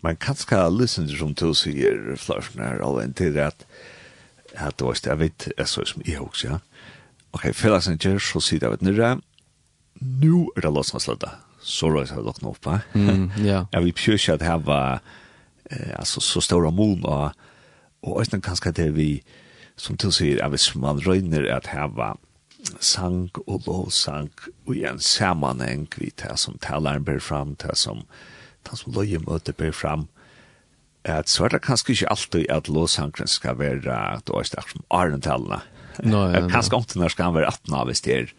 Man 0.00 0.16
kan 0.16 0.34
ska 0.34 0.68
lyssna 0.68 1.06
till 1.06 1.18
som 1.18 1.34
tog 1.34 1.56
sig 1.56 1.86
i 1.86 2.16
flashnar 2.16 2.76
och 2.76 3.02
en 3.02 3.12
till 3.12 3.40
att 3.40 3.66
att 4.56 4.78
det 4.78 4.84
var 4.84 4.96
jag 5.04 5.16
vet 5.16 5.48
så 5.64 5.84
som 5.84 6.02
jag 6.04 6.22
också 6.22 6.46
ja. 6.46 6.60
Ok 7.30 7.54
fellas 7.54 7.88
en 7.88 7.98
chers 7.98 8.32
så 8.32 8.40
sitter 8.40 8.68
vet 8.68 8.80
nere 8.80 9.18
nu 9.94 10.46
är 10.56 10.60
det 10.60 10.70
lossna 10.70 11.00
sladda 11.00 11.30
så 11.60 11.90
rör 11.90 12.04
sig 12.04 12.16
dock 12.16 12.64
va 12.64 12.80
mm, 12.92 13.30
ja. 13.44 13.66
Jag 13.70 13.80
vill 13.80 13.94
försöka 13.94 14.34
att 14.34 14.42
eh, 15.70 15.98
alltså 15.98 16.20
så 16.20 16.40
stora 16.40 16.70
mån 16.70 17.04
och 17.04 17.30
och 18.00 18.20
östan 18.20 18.40
kanske 18.40 18.72
det 18.72 18.90
vi 18.90 19.22
som 19.76 19.96
tog 19.96 20.14
sig 20.14 20.40
av 20.40 20.56
man 20.74 21.00
röjner 21.00 21.44
att 21.44 21.66
var 21.66 22.16
sang 22.80 23.30
og 23.46 23.66
lovsang 23.66 24.30
og 24.66 24.74
i 24.76 24.84
en 24.88 25.00
sammanheng 25.02 25.88
vi 25.98 26.12
det 26.22 26.38
som 26.38 26.58
taleren 26.62 27.04
ber 27.04 27.18
fram, 27.18 27.56
det 27.62 27.76
som, 27.78 28.04
det 28.68 28.78
som 28.78 28.94
løye 28.94 29.20
møte 29.26 29.52
ber 29.52 29.72
fram, 29.74 30.08
at 31.04 31.28
så 31.28 31.44
er 31.44 31.56
det 31.56 31.64
kanskje 31.66 31.96
ikke 31.96 32.10
alltid 32.14 32.50
at 32.50 32.68
lovsangren 32.70 33.30
skal 33.30 33.58
være 33.58 33.90
at 33.90 34.26
det 34.26 34.36
er 34.38 34.46
sterk 34.46 34.70
som 34.70 34.84
Arentalene. 34.90 35.62
No, 36.04 36.28
ja, 36.30 36.46
kanskje 36.48 36.78
om 36.78 36.84
den 36.88 37.08
skal 37.10 37.30
han 37.30 37.34
være 37.34 37.50
18 37.50 37.74
av 37.74 37.88
hvis 37.90 38.04
det 38.06 38.14
er 38.14 38.30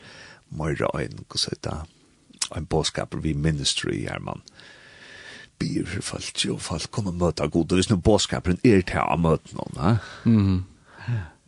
møyre 0.55 0.89
en, 1.01 1.19
hva 1.27 1.41
så 1.41 1.51
videre. 1.51 1.83
En 2.55 2.65
bådskaper 2.69 3.21
vi 3.23 3.33
ministry 3.33 4.03
her 4.07 4.21
man 4.23 4.41
byr 5.59 5.85
for 5.85 6.01
folk, 6.13 6.45
og 6.51 6.61
folk 6.61 6.91
kommer 6.91 7.15
møte 7.15 7.47
god, 7.47 7.71
og 7.71 7.79
hvis 7.79 7.89
noen 7.91 8.03
bådskaperen 8.03 8.59
er 8.65 8.81
til 8.87 9.03
å 9.03 9.17
møte 9.21 9.55
noen. 9.57 9.99
Mm. 10.25 10.63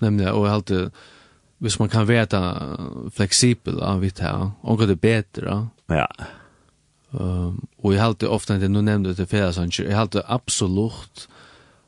Nemlig, 0.03 0.29
og 0.31 0.45
jeg 0.45 0.51
har 0.51 0.59
alltid 0.59 1.03
hvis 1.57 1.79
man 1.79 1.89
kan 1.89 2.07
veta 2.07 2.39
flexibel 3.13 3.79
av 3.81 3.99
vitt 3.99 4.19
här 4.19 4.51
och 4.61 4.87
det 4.87 4.95
bättre. 4.95 5.67
Ja. 5.87 6.07
Um, 7.11 7.67
og 7.77 7.93
jeg 7.93 8.01
halte 8.01 8.29
ofte, 8.29 8.57
det 8.59 8.71
nu 8.71 8.81
nevnte 8.81 9.13
det 9.13 9.29
för 9.29 9.51
sån 9.51 9.69
jeg 9.71 9.95
halte 9.95 10.21
absolutt 10.27 11.27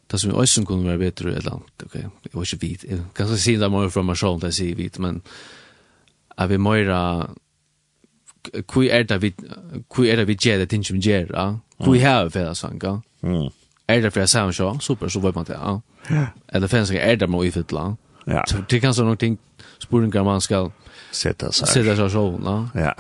det 0.08 0.20
som 0.20 0.32
i 0.32 0.42
øysen 0.42 0.66
kunne 0.66 0.88
være 0.88 0.98
bedre, 0.98 1.36
eller 1.36 1.52
annat 1.52 1.84
okej. 1.86 2.06
Okay? 2.06 2.32
Var 2.34 2.44
ikke 2.44 2.62
vit. 2.62 2.84
jeg 2.84 3.00
kan 3.16 3.26
ikke 3.26 3.38
si 3.38 3.56
det 3.56 3.72
mer 3.72 3.90
från 3.90 4.06
mig 4.06 4.16
själv 4.16 4.40
där 4.40 4.52
sier 4.52 4.76
vit 4.76 5.00
men 5.00 5.22
at 6.38 6.50
vi 6.50 6.58
mera 6.58 7.30
kui 8.68 8.90
er 8.90 9.04
det 9.04 9.22
vi 9.22 9.34
kui 9.90 10.10
er 10.10 10.16
det 10.16 10.28
vi 10.28 10.36
gjør 10.36 10.58
det 10.58 10.70
ting 10.70 10.86
som 10.86 10.98
gjør 10.98 11.28
ja. 11.34 11.58
Kui 11.84 12.00
er 12.00 12.30
det 12.30 12.58
sån 12.58 12.80
gång. 12.80 13.04
Mm. 13.24 13.50
Är 13.88 14.02
det 14.02 14.12
för 14.12 14.26
sound 14.26 14.56
show 14.56 14.80
super 14.80 15.10
så 15.10 15.20
vet 15.20 15.36
man 15.36 15.46
det. 15.46 15.60
Ja. 16.10 16.28
Eller 16.48 16.68
fänska 16.68 17.02
er 17.02 17.16
det 17.16 17.28
med 17.28 17.40
å 17.40 17.44
i 17.44 17.96
Ja. 18.26 18.44
Så 18.48 18.58
det 18.70 18.80
kan 18.80 18.94
så 18.94 19.16
ting, 19.16 19.38
spurningar 19.80 20.24
man 20.24 20.42
skal 20.42 20.72
sätta 21.12 21.52
sig. 21.52 21.68
Sätta 21.68 21.96
sig 21.96 22.10
så, 22.10 22.30
va? 22.30 22.70
Ja. 22.74 22.96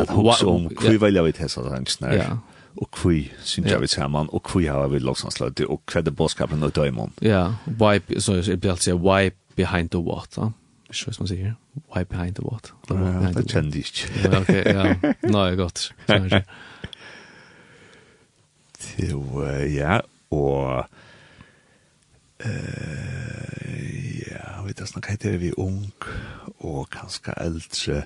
Att 0.00 0.10
hugsa 0.10 0.46
om 0.46 0.70
hur 0.82 0.98
väljer 0.98 1.22
vi 1.22 1.32
testa 1.32 1.62
den 1.62 1.86
snär. 1.86 2.16
Ja. 2.16 2.38
Och 2.74 2.96
hur 3.04 3.32
syns 3.42 3.70
jag 3.70 3.78
vi 3.80 3.88
samman 3.88 4.28
och 4.28 4.52
hur 4.54 4.68
har 4.70 4.88
vi 4.88 4.98
låtsas 4.98 5.34
slöt 5.34 5.60
och 5.60 5.92
vad 5.94 6.04
det 6.04 6.10
boskapen 6.10 6.62
ut 6.62 6.78
i. 6.78 6.92
Ja, 7.18 7.54
why 7.64 8.20
så 8.20 8.32
det 8.32 8.56
blir 8.56 8.70
alltså 8.70 8.98
why 8.98 9.30
behind 9.56 9.90
the 9.90 9.98
what, 9.98 10.36
va? 10.36 10.52
Ich 10.90 11.06
weiß 11.06 11.20
man 11.20 11.28
sicher. 11.28 11.54
Why 11.94 12.04
behind 12.04 12.36
the 12.36 12.42
what? 12.42 12.72
Ja, 12.88 12.94
det 13.34 13.50
kände 13.50 13.78
ich. 13.78 14.06
Okej, 14.40 14.62
ja. 14.66 15.12
Nej, 15.20 15.56
gott. 15.56 15.92
Jo, 18.96 19.46
ja, 19.78 20.02
och 20.28 20.84
Eh, 22.44 24.30
ja, 24.30 24.62
vi 24.66 24.72
tar 24.72 24.88
snakka 24.88 25.16
heter 25.16 25.36
vi 25.40 25.52
ung 25.60 25.92
og 26.58 26.88
kanskje 26.94 27.34
eldre 27.36 28.04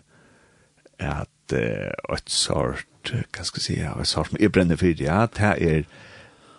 at 0.98 1.54
et 1.54 2.30
sort, 2.30 2.86
hva 3.10 3.44
skal 3.44 3.60
jeg 3.60 3.66
si, 3.66 3.78
et 3.82 4.08
sort 4.08 4.30
som 4.30 4.40
jeg 4.40 4.52
brenner 4.54 4.78
for, 4.80 5.02
ja, 5.02 5.26
det 5.26 5.54
er 5.60 5.86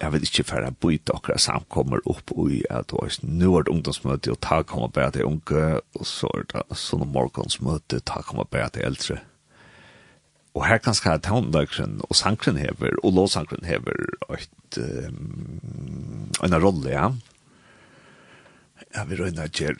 jeg 0.01 0.11
vet 0.11 0.25
ikke 0.27 0.43
for 0.43 0.55
fære 0.55 0.71
byte 0.83 1.13
akkurat 1.15 1.41
samkommer 1.41 2.01
opp 2.09 2.33
i 2.51 2.63
at 2.69 2.89
det 2.91 2.99
var 2.99 3.13
nå 3.23 3.51
er 3.57 3.65
det 3.65 3.73
ungdomsmøte 3.73 4.33
og 4.33 4.41
ta 4.43 4.61
kommer 4.67 4.91
bare 4.91 5.13
til 5.15 5.29
unge 5.29 5.63
og 5.95 6.07
så 6.07 6.29
er 6.35 6.47
det 6.51 6.79
sånn 6.79 7.07
morgensmøte 7.13 8.01
ta 8.03 8.21
kommer 8.27 8.47
bare 8.51 8.73
til 8.75 8.85
eldre 8.89 9.21
og 10.55 10.65
her 10.67 10.79
kan 10.83 10.95
skal 10.95 11.21
ta 11.23 11.35
hundaksen 11.35 12.01
og 12.07 12.15
sankren 12.15 12.59
hever 12.59 12.99
og 13.03 13.15
låsankren 13.15 13.65
hever 13.67 14.03
og 14.27 14.37
et, 14.37 14.79
um, 14.79 16.29
en 16.43 16.59
rolle 16.59 16.91
ja. 16.91 17.09
Ja, 18.95 19.03
vi 19.07 19.17
røyna 19.19 19.45
røyne 19.45 19.47
gjøre 19.51 19.77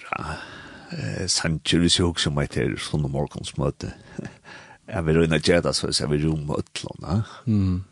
Sancher, 1.27 1.81
hvis 1.81 1.99
jeg 1.99 2.07
også 2.07 2.31
meg 2.31 2.51
til 2.53 2.77
sånne 2.79 3.09
morgensmøte. 3.11 3.91
Ja, 4.85 5.01
vi 5.01 5.15
røyna 5.17 5.39
gjøre 5.41 5.63
det, 5.65 5.75
så 5.75 5.89
jeg 5.89 6.11
vil 6.11 6.27
romme 6.29 6.59
Mm 7.45 7.83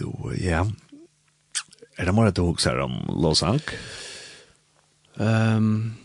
Jo, 0.00 0.32
ja. 0.40 0.64
Er 1.96 2.04
det 2.04 2.14
mer 2.14 2.30
at 2.30 2.36
du 2.36 2.42
også 2.46 2.72
er 2.72 2.82
om 2.84 2.96
Låsank? 3.22 3.72
Um, 5.16 5.96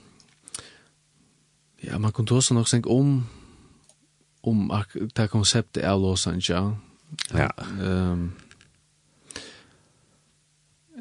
ja, 1.83 1.97
man 1.97 2.11
kunne 2.11 2.31
også 2.31 2.53
nok 2.53 2.67
tenke 2.67 2.89
om 2.89 3.25
om 4.43 4.71
det 5.15 5.29
konseptet 5.29 5.83
av 5.83 5.99
Låsank, 6.01 6.49
ja. 6.49 6.61
Ja. 7.33 7.49
Um, 7.81 8.31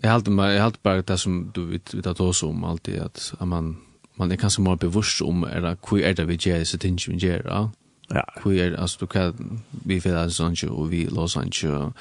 Jeg 0.03 0.11
halte 0.11 0.31
meg, 0.31 0.55
jeg 0.55 0.63
halte 0.63 0.81
bara 0.83 1.03
det 1.03 1.19
som 1.21 1.51
du 1.55 1.65
vet 1.65 1.95
vet 1.95 2.07
at 2.07 2.21
også 2.21 2.49
om 2.49 2.65
alltid 2.65 3.01
at 3.03 3.35
man 3.41 3.77
man 4.21 4.33
er 4.33 4.37
kanskje 4.37 4.63
mer 4.63 4.75
bevisst 4.77 5.23
om 5.23 5.43
er 5.43 5.61
det, 5.61 5.79
hvor 5.89 5.99
er 5.99 6.13
det 6.13 6.29
vi 6.29 6.37
gjør, 6.37 6.65
så 6.65 6.79
tänker 6.79 7.13
vi 7.13 7.19
gjør, 7.19 7.43
ja. 7.45 7.69
Ja. 8.15 8.23
Hur 8.43 8.53
är 8.53 8.77
altså, 8.77 8.97
du 9.01 9.07
kan 9.07 9.63
vi 9.71 10.01
för 10.01 10.15
att 10.15 10.33
sånn 10.33 10.55
ju 10.55 10.69
och 10.69 10.93
vi 10.93 11.07
låser 11.07 11.41
sånt 11.41 11.63
ju 11.63 11.93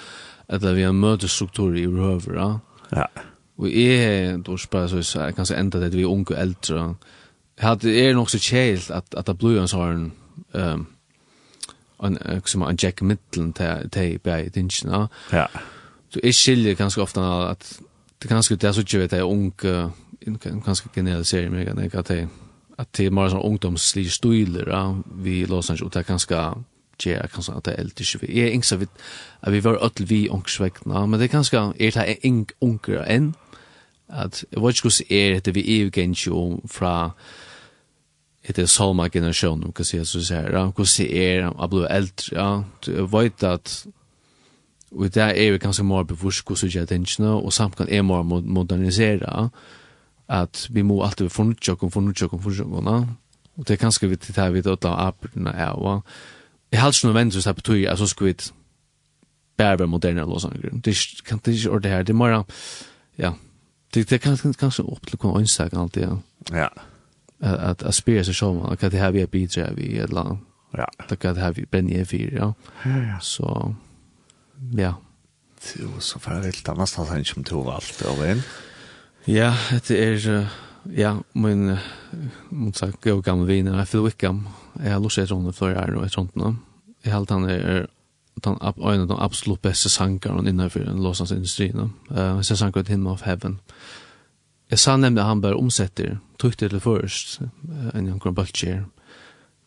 at 0.47 0.63
vi 0.63 0.83
har 0.83 0.91
møtestruktur 0.91 1.75
i 1.75 1.87
røver, 1.87 2.35
ja. 2.35 2.59
Ja. 2.91 3.05
Og 3.57 3.71
jeg, 3.71 4.45
du 4.45 4.57
spør, 4.57 4.87
så 4.87 5.19
jag 5.19 5.35
kanske 5.35 5.55
enda 5.55 5.79
det 5.79 5.93
vi 5.93 6.05
unga 6.05 6.35
Jeg 6.35 6.95
hadde, 7.67 8.07
er 8.09 8.13
nok 8.13 8.29
så 8.29 8.39
chill 8.39 8.81
at, 8.89 9.03
at 9.17 9.27
det 9.27 9.37
blir 9.37 9.59
en 9.61 9.67
sånn, 9.67 10.11
um, 10.53 10.87
en 12.03 12.17
som 12.45 12.61
en 12.61 12.77
Jack 12.83 13.01
Midland 13.01 13.53
til 13.53 13.89
till 13.91 14.19
på 14.19 14.29
Ja. 15.31 15.45
Så 16.09 16.19
är 16.23 16.31
skiljer 16.31 16.73
ganska 16.75 17.01
ofta 17.01 17.49
at 17.49 17.81
det 18.21 18.29
kanske 18.29 18.55
det 18.55 18.67
er 18.67 18.71
så 18.71 18.83
tjuvet 18.83 19.13
är 19.13 19.23
ung 19.23 19.53
kanske 20.65 20.89
generaliserar 20.95 21.49
mig 21.49 21.73
när 21.73 21.89
jag 21.93 22.05
tar 22.05 22.27
at 22.79 22.93
det 22.97 23.05
er 23.05 23.11
mer 23.11 23.29
sån 23.29 23.41
ungdomslige 23.41 24.09
stil 24.09 24.53
då 24.53 25.03
vi 25.05 25.45
låser 25.45 25.73
ikke 25.73 25.85
og 25.85 25.93
det 25.93 26.05
kanske 26.05 26.35
ge 27.03 27.11
jag 27.11 27.31
kanske 27.31 27.53
at 27.53 27.65
det 27.65 27.73
er 27.73 27.79
eldre 27.79 28.03
äldre 28.03 28.19
vi. 28.21 28.27
Ikke 28.27 28.67
så 28.67 28.77
vidt 28.77 28.89
at 29.41 29.53
vi 29.53 29.63
var 29.63 29.77
öll 29.83 30.07
vi 30.07 30.29
ångsväckna 30.29 31.05
men 31.05 31.19
det 31.19 31.25
er 31.25 31.37
ganske 31.37 31.57
er 31.57 31.91
det 31.91 32.17
en 32.23 32.47
unger 32.61 33.03
enn? 33.03 33.35
At 34.09 34.45
jeg 34.51 34.61
vet 34.61 34.75
ikke 34.75 34.81
hvordan 34.81 35.35
er 35.35 35.39
det 35.39 35.55
vi 35.55 35.81
er 35.81 35.89
kanske 35.89 36.31
om 36.31 36.61
från 36.67 37.11
det 38.47 38.59
är 38.59 38.65
salma 38.65 39.09
generation 39.09 39.71
kan 39.75 39.85
se 39.85 40.05
så 40.05 40.33
här 40.33 40.51
ja. 40.51 40.71
Kan 40.71 40.85
se 40.85 41.35
är 41.35 41.63
att 41.63 41.69
bli 41.69 41.85
äldre 41.89 42.35
ja. 42.35 42.63
Vet 42.87 43.43
att 43.43 43.87
Og 44.91 45.13
det 45.13 45.23
er 45.23 45.51
vi 45.51 45.57
ganske 45.61 45.83
mer 45.83 46.03
bevorsk 46.03 46.49
hos 46.49 46.63
vi 46.63 46.69
gjør 46.69 47.33
og 47.35 47.53
samtidig 47.53 47.97
er 47.97 48.01
mer 48.01 48.23
modernisere 48.23 49.49
at 50.29 50.67
vi 50.69 50.81
må 50.81 51.03
alltid 51.03 51.29
fornutjøk 51.29 51.83
og 51.83 51.91
fornutjøk 51.91 52.33
og 52.33 52.43
fornutjøk 52.43 53.07
og 53.59 53.67
det 53.67 53.73
er 53.73 53.81
ganske 53.81 54.09
vidt 54.09 54.21
til 54.21 54.35
det 54.35 54.53
vi 54.53 54.61
vet 54.63 54.85
av 54.85 54.99
abrene 55.07 55.51
er 55.51 55.75
og 55.75 56.03
jeg 56.71 56.81
har 56.81 56.93
ikke 56.93 57.07
noe 57.07 57.17
venn 57.17 57.31
som 57.31 57.41
det 57.43 57.55
betyr 57.55 57.89
at 57.91 57.99
så 57.99 58.07
skal 58.07 58.27
vi 58.27 58.35
bare 59.57 59.79
være 59.79 59.91
moderne 59.91 60.25
og 60.25 60.41
sånn 60.41 60.55
det 60.85 60.95
kan 61.27 61.41
det 61.45 61.57
ikke 61.57 61.73
ordre 61.75 61.89
her 61.89 62.05
det 62.07 62.13
er 62.13 62.21
mer 62.21 62.37
ja 63.17 63.33
det, 63.93 64.05
det 64.09 64.21
kan 64.21 64.37
kanskje 64.37 64.85
opp 64.85 65.07
til 65.07 65.17
å 65.17 65.21
kunne 65.23 65.41
ønske 65.41 65.69
alltid 65.73 66.05
ja, 66.05 66.15
ja. 66.53 66.69
at, 67.41 67.59
at 67.59 67.83
at 67.83 67.95
spyrer 67.97 68.23
seg 68.23 68.37
selv, 68.37 68.61
hva 68.61 68.89
det 68.89 69.01
her 69.01 69.11
vi 69.11 69.25
er 69.25 69.31
bidrar 69.31 69.73
vi 69.75 69.97
et 69.97 70.09
eller 70.09 70.21
annet 70.21 70.45
ja. 70.77 70.85
det 71.09 71.19
kan 71.19 71.35
det 71.35 71.43
her 71.43 71.57
vi 71.57 71.65
brenner 71.65 72.01
i 72.01 72.05
fyr 72.05 72.35
ja. 72.37 72.51
ja, 72.85 72.97
ja. 72.97 73.19
så 73.19 73.73
ja. 74.77 74.95
Jo, 75.75 75.91
så 75.99 76.19
får 76.23 76.37
jeg 76.37 76.45
vilt 76.49 76.71
annars 76.71 76.95
at 76.99 77.11
han 77.11 77.25
som 77.27 77.43
to 77.43 77.59
å 77.59 77.67
valgte 77.67 78.07
over 78.11 78.33
inn. 78.33 78.43
Ja, 79.27 79.51
det 79.87 79.99
er, 79.99 80.47
ja, 80.95 81.17
min, 81.35 81.75
mot 82.49 82.77
sagt, 82.79 83.05
jeg 83.05 83.23
gamle 83.23 83.49
viner, 83.49 83.77
jeg 83.81 83.91
fyller 83.91 84.15
ikke 84.15 84.31
ham. 84.31 84.45
Jeg 84.79 84.95
har 84.95 85.03
lyst 85.03 85.19
til 85.19 85.35
å 85.35 85.53
for 85.55 85.73
jeg 85.73 85.81
er 85.81 85.93
noe, 85.93 86.07
jeg 86.07 86.15
tror 86.15 86.29
ikke 86.29 86.55
Jeg 87.03 87.13
har 87.13 87.25
han 87.29 87.49
er 87.49 87.87
den 88.43 88.57
en 88.61 89.01
av 89.01 89.07
de 89.07 89.17
absolutt 89.19 89.61
beste 89.61 89.89
sangeren 89.89 90.47
innenfor 90.47 90.87
låslandsindustrien. 90.95 91.91
Uh, 92.11 92.39
jeg 92.39 92.57
sanker 92.57 92.81
et 92.81 92.87
Hymn 92.87 93.07
of 93.07 93.21
Heaven. 93.21 93.59
Jeg 94.71 94.79
sa 94.79 94.95
nemlig 94.97 95.21
at 95.21 95.27
han 95.27 95.41
bare 95.41 95.57
omsetter, 95.57 96.17
tog 96.39 96.53
det 96.59 96.69
til 96.69 96.79
først, 96.79 97.39
enn 97.93 98.07
han 98.07 98.19
kom 98.19 98.35
bøltjer. 98.35 98.85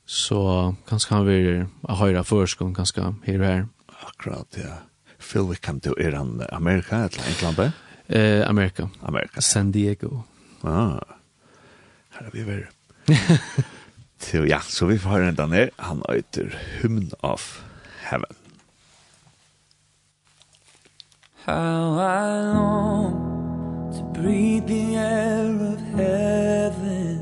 Så 0.06 0.74
kanskje 0.88 1.14
han 1.14 1.26
vil 1.26 1.66
ha 1.88 1.96
høyre 1.98 2.24
først, 2.24 2.58
kanskje 2.58 3.12
her 3.26 3.40
og 3.40 3.46
her 3.46 3.64
akkurat, 4.08 4.56
ja. 4.56 4.82
Phil 5.18 5.46
Wickham, 5.48 5.78
du 5.78 5.94
er 5.98 6.16
han 6.16 6.42
Amerika, 6.52 6.96
eller 6.96 7.28
England? 7.28 7.72
Eh, 8.08 8.48
Amerika. 8.48 8.88
Amerika. 9.02 9.40
San 9.40 9.72
Diego. 9.72 10.22
Ah, 10.62 10.98
her 12.10 12.26
er 12.26 12.30
vi 12.32 12.42
ved. 12.46 12.66
Så 14.22 14.44
ja, 14.46 14.60
så 14.60 14.86
vi 14.86 14.98
får 14.98 15.10
høre 15.10 15.28
enda 15.28 15.46
ned. 15.46 15.70
Han 15.78 16.02
øyter 16.10 16.54
Hymn 16.80 17.10
of 17.22 17.62
Heaven. 18.10 18.36
How 21.44 21.98
I 21.98 22.54
long 22.54 23.92
to 23.92 24.20
breathe 24.20 24.66
the 24.68 24.96
air 24.96 25.50
of 25.72 25.80
heaven 25.96 27.18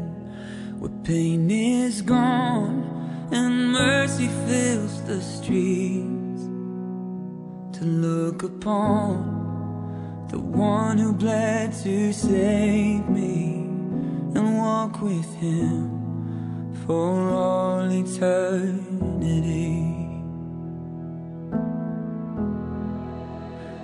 Where 0.79 0.93
pain 1.05 1.51
is 1.51 2.03
gone 2.03 2.85
and 3.33 3.73
mercy 3.73 4.29
fills 4.47 5.01
the 5.07 5.23
street 5.23 6.20
to 7.81 7.87
look 7.87 8.43
upon 8.43 10.29
the 10.31 10.38
one 10.38 10.99
who 10.99 11.14
bled 11.14 11.73
to 11.73 12.12
save 12.12 13.09
me 13.09 13.62
and 14.35 14.59
walk 14.59 15.01
with 15.01 15.35
him 15.37 15.88
for 16.85 17.31
all 17.31 17.90
eternity. 17.90 18.51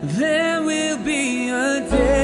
There 0.02 0.62
will 0.62 0.98
be 0.98 1.48
a 1.48 1.88
day 1.88 2.15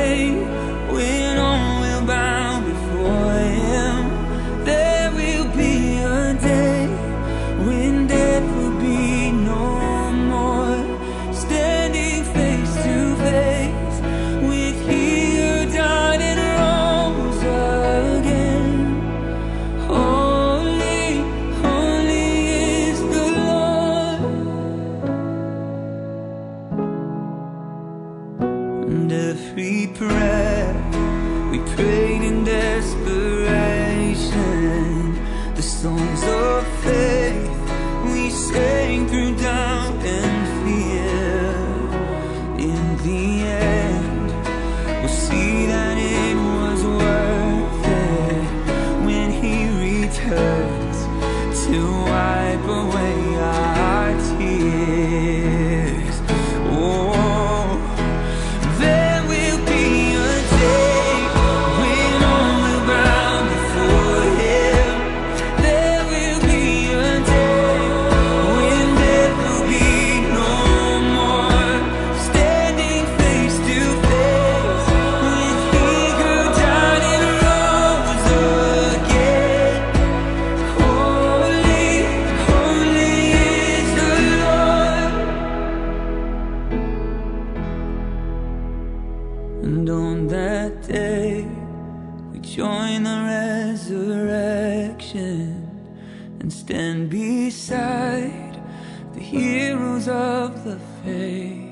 faith. 101.05 101.71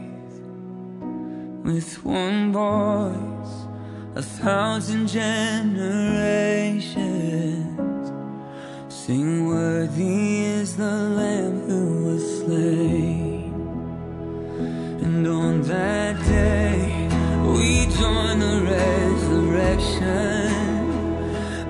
With 1.64 2.04
one 2.04 2.52
voice 2.52 3.66
A 4.16 4.22
thousand 4.22 5.06
generations. 5.06 6.96
Sing 8.88 9.46
worthy 9.46 10.44
is 10.44 10.76
the 10.76 10.96
Lamb 11.18 11.60
who 11.68 12.04
was 12.06 12.40
slain. 12.40 13.52
And 15.04 15.26
on 15.26 15.62
that 15.62 16.16
day 16.24 17.08
We 17.54 17.86
join 17.96 18.38
the 18.38 18.62
resurrection 18.74 20.08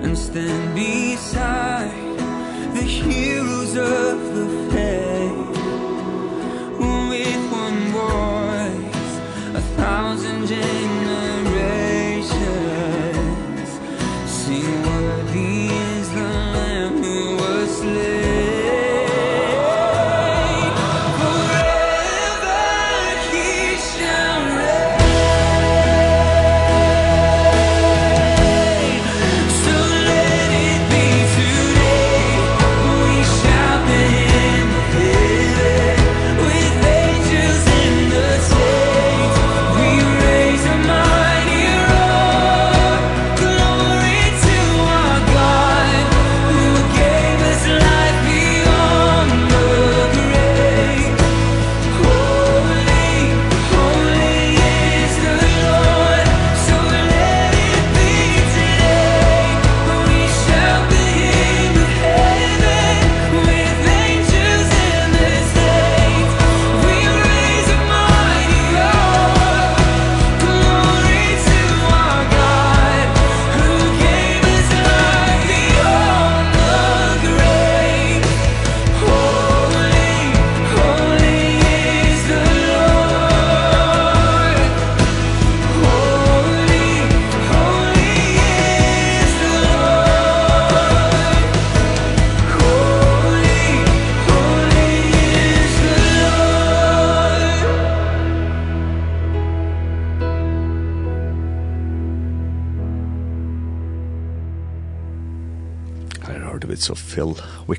And 0.03 0.17
stand 0.17 0.75
beyond 0.75 1.10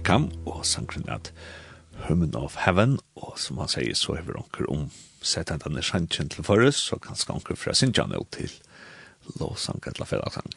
Beckham 0.03 0.33
og 0.51 0.65
sangren 0.67 1.05
at 1.07 1.29
Human 2.09 2.35
of 2.35 2.57
Heaven 2.65 2.97
og 3.15 3.37
som 3.39 3.61
han 3.63 3.69
sier 3.71 3.95
så 3.95 4.17
hever 4.17 4.35
onker 4.41 4.67
om 4.67 4.89
sett 5.23 5.53
at 5.55 5.63
han 5.63 5.79
er 5.79 5.87
sjansjen 5.87 6.33
til 6.33 6.43
forrest 6.43 6.89
så 6.89 6.99
kanskje 6.99 7.31
onker 7.37 7.55
fra 7.55 7.71
sin 7.79 7.95
channel 7.95 8.27
til 8.35 8.51
lovsang 9.39 9.79
eller 9.87 10.11
fredagsang 10.11 10.51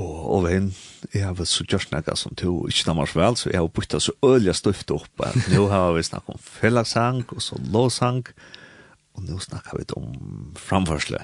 og 0.00 0.16
og 0.38 0.46
vein 0.46 0.72
jeg 1.12 1.26
har 1.26 1.44
så 1.44 1.66
just 1.68 1.92
nakka 1.92 2.16
som 2.16 2.32
to 2.32 2.54
ikke 2.72 2.88
namar 2.88 3.12
vel 3.12 3.36
så 3.36 3.52
jeg 3.52 3.60
har 3.60 3.68
bytta 3.68 4.00
så 4.00 4.16
ølja 4.24 4.56
støft 4.56 4.96
opp 4.96 5.26
at 5.28 5.36
nå 5.52 5.68
har 5.68 5.92
vi 5.92 6.08
snakket 6.08 6.32
om 6.32 6.42
fredagsang 6.48 7.22
og 7.28 7.44
så 7.44 7.60
lovsang 7.68 8.24
og 9.12 9.28
nå 9.28 9.42
snakker 9.44 9.76
vi 9.76 9.84
om 10.00 10.54
framførsle. 10.56 11.20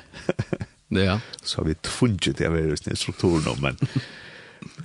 Ja. 0.92 1.20
Så 1.42 1.62
har 1.62 1.70
vi 1.70 1.74
tvunget 1.80 2.36
det 2.36 2.44
jeg 2.44 2.52
vet 2.52 2.98
strukturen 3.00 3.48
om 3.48 3.62
men 3.64 3.80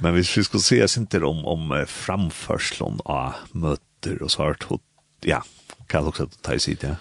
Men 0.01 0.13
hvis 0.13 0.37
vi 0.37 0.43
skulle 0.43 0.63
se 0.63 0.83
oss 0.83 0.97
inte 0.97 1.23
om, 1.23 1.45
om 1.45 1.85
framförslån 1.87 2.99
av 3.05 3.33
möter 3.51 4.21
och 4.21 4.31
så 4.31 4.41
har 4.41 4.57
ja, 5.21 5.43
kan 5.87 5.99
jag 5.99 6.07
också 6.07 6.27
ta 6.41 6.53
i 6.53 6.59
sitt, 6.59 6.83
ja. 6.83 6.95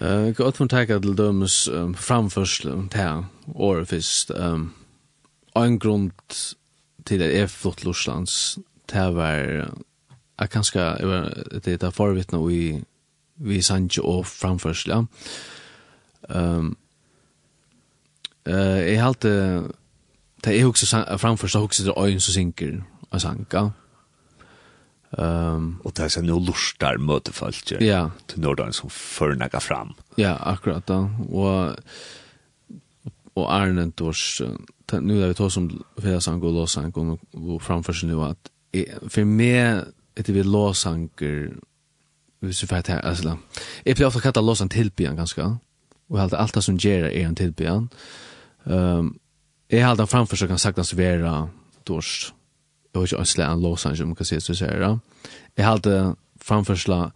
Jag 0.00 0.36
kan 0.36 0.52
från 0.52 0.68
tacka 0.68 1.00
till 1.00 1.16
dömes 1.16 1.68
um, 1.68 1.94
framförslån 1.94 2.88
till 2.88 3.24
året 3.46 3.88
först. 3.88 4.30
Um, 4.30 4.72
en 5.54 5.78
grund 5.78 6.12
till 7.04 7.18
det 7.18 7.38
är 7.38 7.46
flott 7.46 7.84
Lorslands, 7.84 8.58
det 8.86 9.10
var 9.10 9.68
jag 10.36 10.50
kanske 10.50 10.78
det 11.62 11.82
är 11.82 11.90
förvittna 11.90 12.44
vi, 12.44 12.84
vi 13.34 13.62
sanche 13.62 14.00
och 14.00 14.26
framförsla. 14.26 15.06
Ehm 16.28 16.58
um, 16.58 16.76
eh 18.44 18.54
uh, 18.54 18.92
jag 18.92 19.00
har 19.00 19.08
alltid 19.08 19.62
det 20.48 20.60
er 20.60 20.64
också 20.64 20.86
framför 21.18 21.48
så 21.48 21.60
också 21.60 21.82
det 21.82 21.92
ögon 21.96 22.20
så 22.20 22.32
synker 22.32 22.82
och 23.10 23.20
sanka. 23.20 23.72
Ehm 25.18 25.56
um, 25.56 25.80
och 25.84 25.92
det 25.96 26.02
är 26.02 26.08
så 26.08 26.20
nu 26.20 26.40
lustar 26.40 26.96
möte 26.96 27.32
folk. 27.32 27.72
Ja. 27.80 28.10
Till 28.26 28.40
nordan 28.40 28.72
som 28.72 28.90
förnaga 28.90 29.60
fram. 29.60 29.94
Ja, 30.16 30.36
akkurat 30.36 30.86
då. 30.86 31.10
Och 31.30 31.76
och 33.34 33.52
Arnen 33.52 33.92
tors 33.92 34.42
nu 34.92 35.20
där 35.20 35.28
vi 35.28 35.34
tar 35.34 35.48
som 35.48 35.84
för 35.96 36.20
sank 36.20 36.44
och 36.44 36.52
låsang 36.52 37.18
och 37.32 37.62
framför 37.62 37.92
sig 37.92 38.08
nu 38.08 38.22
att 38.22 38.50
för 39.08 39.24
mig 39.24 39.84
det 40.14 40.28
vi 40.28 40.42
låsanker 40.42 41.56
hvis 42.40 42.62
vi 42.62 42.66
får 42.66 42.82
ta 42.82 42.92
alltså. 42.92 43.38
Jag 43.84 43.96
blir 43.96 44.06
ofta 44.06 44.20
kallad 44.20 44.44
låsang 44.44 44.68
tillbyan 44.68 45.16
ganska. 45.16 45.58
Och 46.08 46.20
allt 46.20 46.32
allt 46.32 46.64
som 46.64 46.76
ger 46.76 47.04
är 47.04 47.24
en 47.24 47.34
tillbyan. 47.34 47.88
Ehm 48.64 48.74
um, 48.74 49.18
Jeg 49.70 49.84
har 49.84 49.96
den 49.96 50.06
framfor 50.06 50.36
så 50.36 50.46
kan 50.46 50.58
sagtens 50.58 50.96
være 50.96 51.48
dors. 51.88 52.32
Jeg 52.94 53.00
har 53.00 53.06
ikke 53.06 53.20
ønskelig 53.20 53.44
en 53.44 53.62
låsang 53.62 53.96
som 53.96 54.14
kan 54.14 54.26
si 54.26 54.40
så 54.40 54.54
sier 54.54 54.80
det. 54.80 54.98
Jeg 55.56 55.66
har 55.66 55.78
den 55.78 56.16
framfor 56.40 56.74
så 56.74 57.10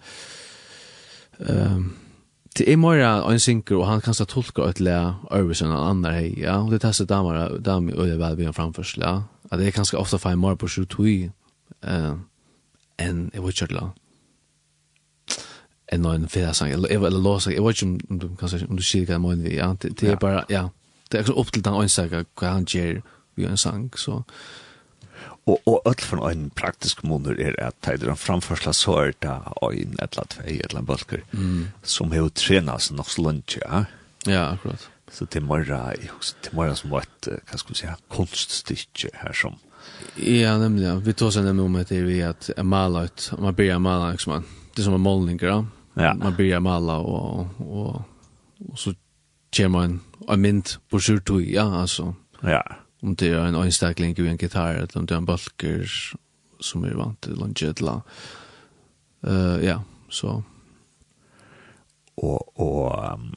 Det 2.59 2.69
er 2.69 2.77
mer 2.77 3.01
en 3.01 3.39
synker, 3.41 3.77
og 3.77 3.87
han 3.87 4.01
kan 4.01 4.15
så 4.15 4.25
tolka 4.25 4.63
et 4.69 4.81
le 4.81 5.15
øvelse 5.31 5.65
enn 5.65 5.73
han 5.73 5.91
andre 5.91 6.13
hei, 6.13 6.35
ja. 6.37 6.59
Og 6.61 6.71
det 6.71 6.81
testet 6.81 7.09
damer, 7.09 7.59
damer 7.59 7.97
og 7.97 8.07
det 8.07 8.19
vel 8.21 8.37
vi 8.37 8.45
en 8.45 8.53
framførsel, 8.53 9.03
ja. 9.03 9.23
At 9.51 9.59
det 9.59 9.67
er 9.67 9.71
ganske 9.71 9.99
ofte 9.99 10.19
feil 10.19 10.37
mer 10.39 10.55
på 10.55 10.69
sju 10.69 10.85
tui 10.85 11.31
enn 11.83 13.31
jeg 13.33 13.43
vet 13.43 13.63
ikke 13.63 13.91
enn 15.93 16.07
en 16.07 16.29
fredasang, 16.29 16.73
eller 16.73 17.11
låsang, 17.11 17.55
jeg 17.55 17.65
vet 17.65 17.83
ikke 17.83 18.11
om 18.11 18.19
du 18.19 18.29
kan 18.37 18.49
si, 18.49 18.65
om 18.69 18.77
du 18.77 18.83
sier 18.83 19.07
hva 19.07 19.15
det 19.15 19.21
må 19.21 19.35
vi, 19.35 19.57
ja. 19.57 19.73
Det 19.81 20.03
er 20.03 20.17
bare, 20.17 20.45
ja 20.51 20.69
det 21.13 21.23
er 21.23 21.39
opp 21.39 21.53
til 21.53 21.65
den 21.65 21.79
ønsaka 21.85 22.25
hva 22.41 22.57
han 22.57 22.69
gjør 22.69 23.03
vi 23.37 23.49
en 23.49 23.61
sang, 23.61 23.91
så... 23.99 24.23
Og, 25.43 25.59
og 25.67 25.83
öll 25.91 26.03
for 26.07 26.29
en 26.29 26.51
praktisk 26.55 27.01
måneder 27.03 27.41
er 27.43 27.57
at 27.59 27.75
det 27.83 28.05
er 28.07 28.13
en 28.13 28.17
framförsla 28.17 28.73
så 28.73 28.97
är 28.97 29.15
det 29.19 29.29
en 29.29 29.97
eller 29.99 30.25
två 30.25 30.43
eller 30.47 30.83
balker 30.83 31.23
mm. 31.33 31.69
som 31.83 32.13
har 32.13 32.31
seg 32.39 32.63
nok 32.97 33.09
så 33.11 33.23
långt, 33.23 33.57
ja. 33.61 33.85
Ja, 34.27 34.53
akkurat. 34.53 34.89
Så 35.11 35.25
det 35.25 35.41
er 35.41 35.47
morra, 35.47 35.93
det 35.99 36.51
er 36.51 36.55
morra 36.55 36.77
som 36.79 36.91
var 36.91 37.03
ett, 37.03 37.29
hva 37.51 37.59
skal 37.59 37.75
vi 37.75 37.81
si, 37.81 37.91
konststycke 38.09 39.11
her 39.15 39.33
som... 39.33 39.59
Ja, 40.17 40.59
nämligen. 40.59 41.01
Vi 41.01 41.13
tog 41.13 41.33
sig 41.33 41.43
nämligen 41.43 41.67
om 41.67 41.77
att 41.77 41.89
det 41.89 41.97
är 41.97 42.29
att 42.29 42.51
mala 42.65 43.05
ut, 43.05 43.33
man 43.39 43.55
börjar 43.55 43.79
mala, 43.79 44.11
liksom. 44.11 44.45
Det 44.75 44.83
är 44.83 44.85
som 44.85 44.95
en 44.95 45.01
målning, 45.01 45.39
ja. 45.43 45.67
Ja. 45.95 46.15
Man 46.15 46.37
börjar 46.37 46.61
mala 46.61 46.97
och, 46.97 47.41
och, 47.41 47.47
och, 47.59 48.03
och 48.69 48.79
så 48.79 48.95
kommer 49.57 49.85
en, 49.85 50.01
en 50.29 50.41
mynd 50.41 50.77
på 50.91 51.01
surtog, 51.01 51.43
ja, 51.47 51.67
altså. 51.81 52.13
Ja. 52.43 52.63
Om 53.03 53.17
det 53.17 53.33
er 53.33 53.47
en 53.47 53.59
øynstakling 53.59 54.19
i 54.19 54.29
en 54.29 54.39
gitar, 54.39 54.79
eller 54.79 54.97
om 54.97 55.07
det 55.07 55.15
er 55.15 55.23
en 55.23 55.27
balker 55.27 55.87
som 56.63 56.85
er 56.85 56.97
vant 56.97 57.19
til 57.23 57.35
lunge, 57.35 57.73
eller 57.77 58.01
uh, 59.27 59.59
ja, 59.65 59.79
så. 60.11 60.41
Og, 62.17 62.61
og, 62.61 63.13
um, 63.15 63.33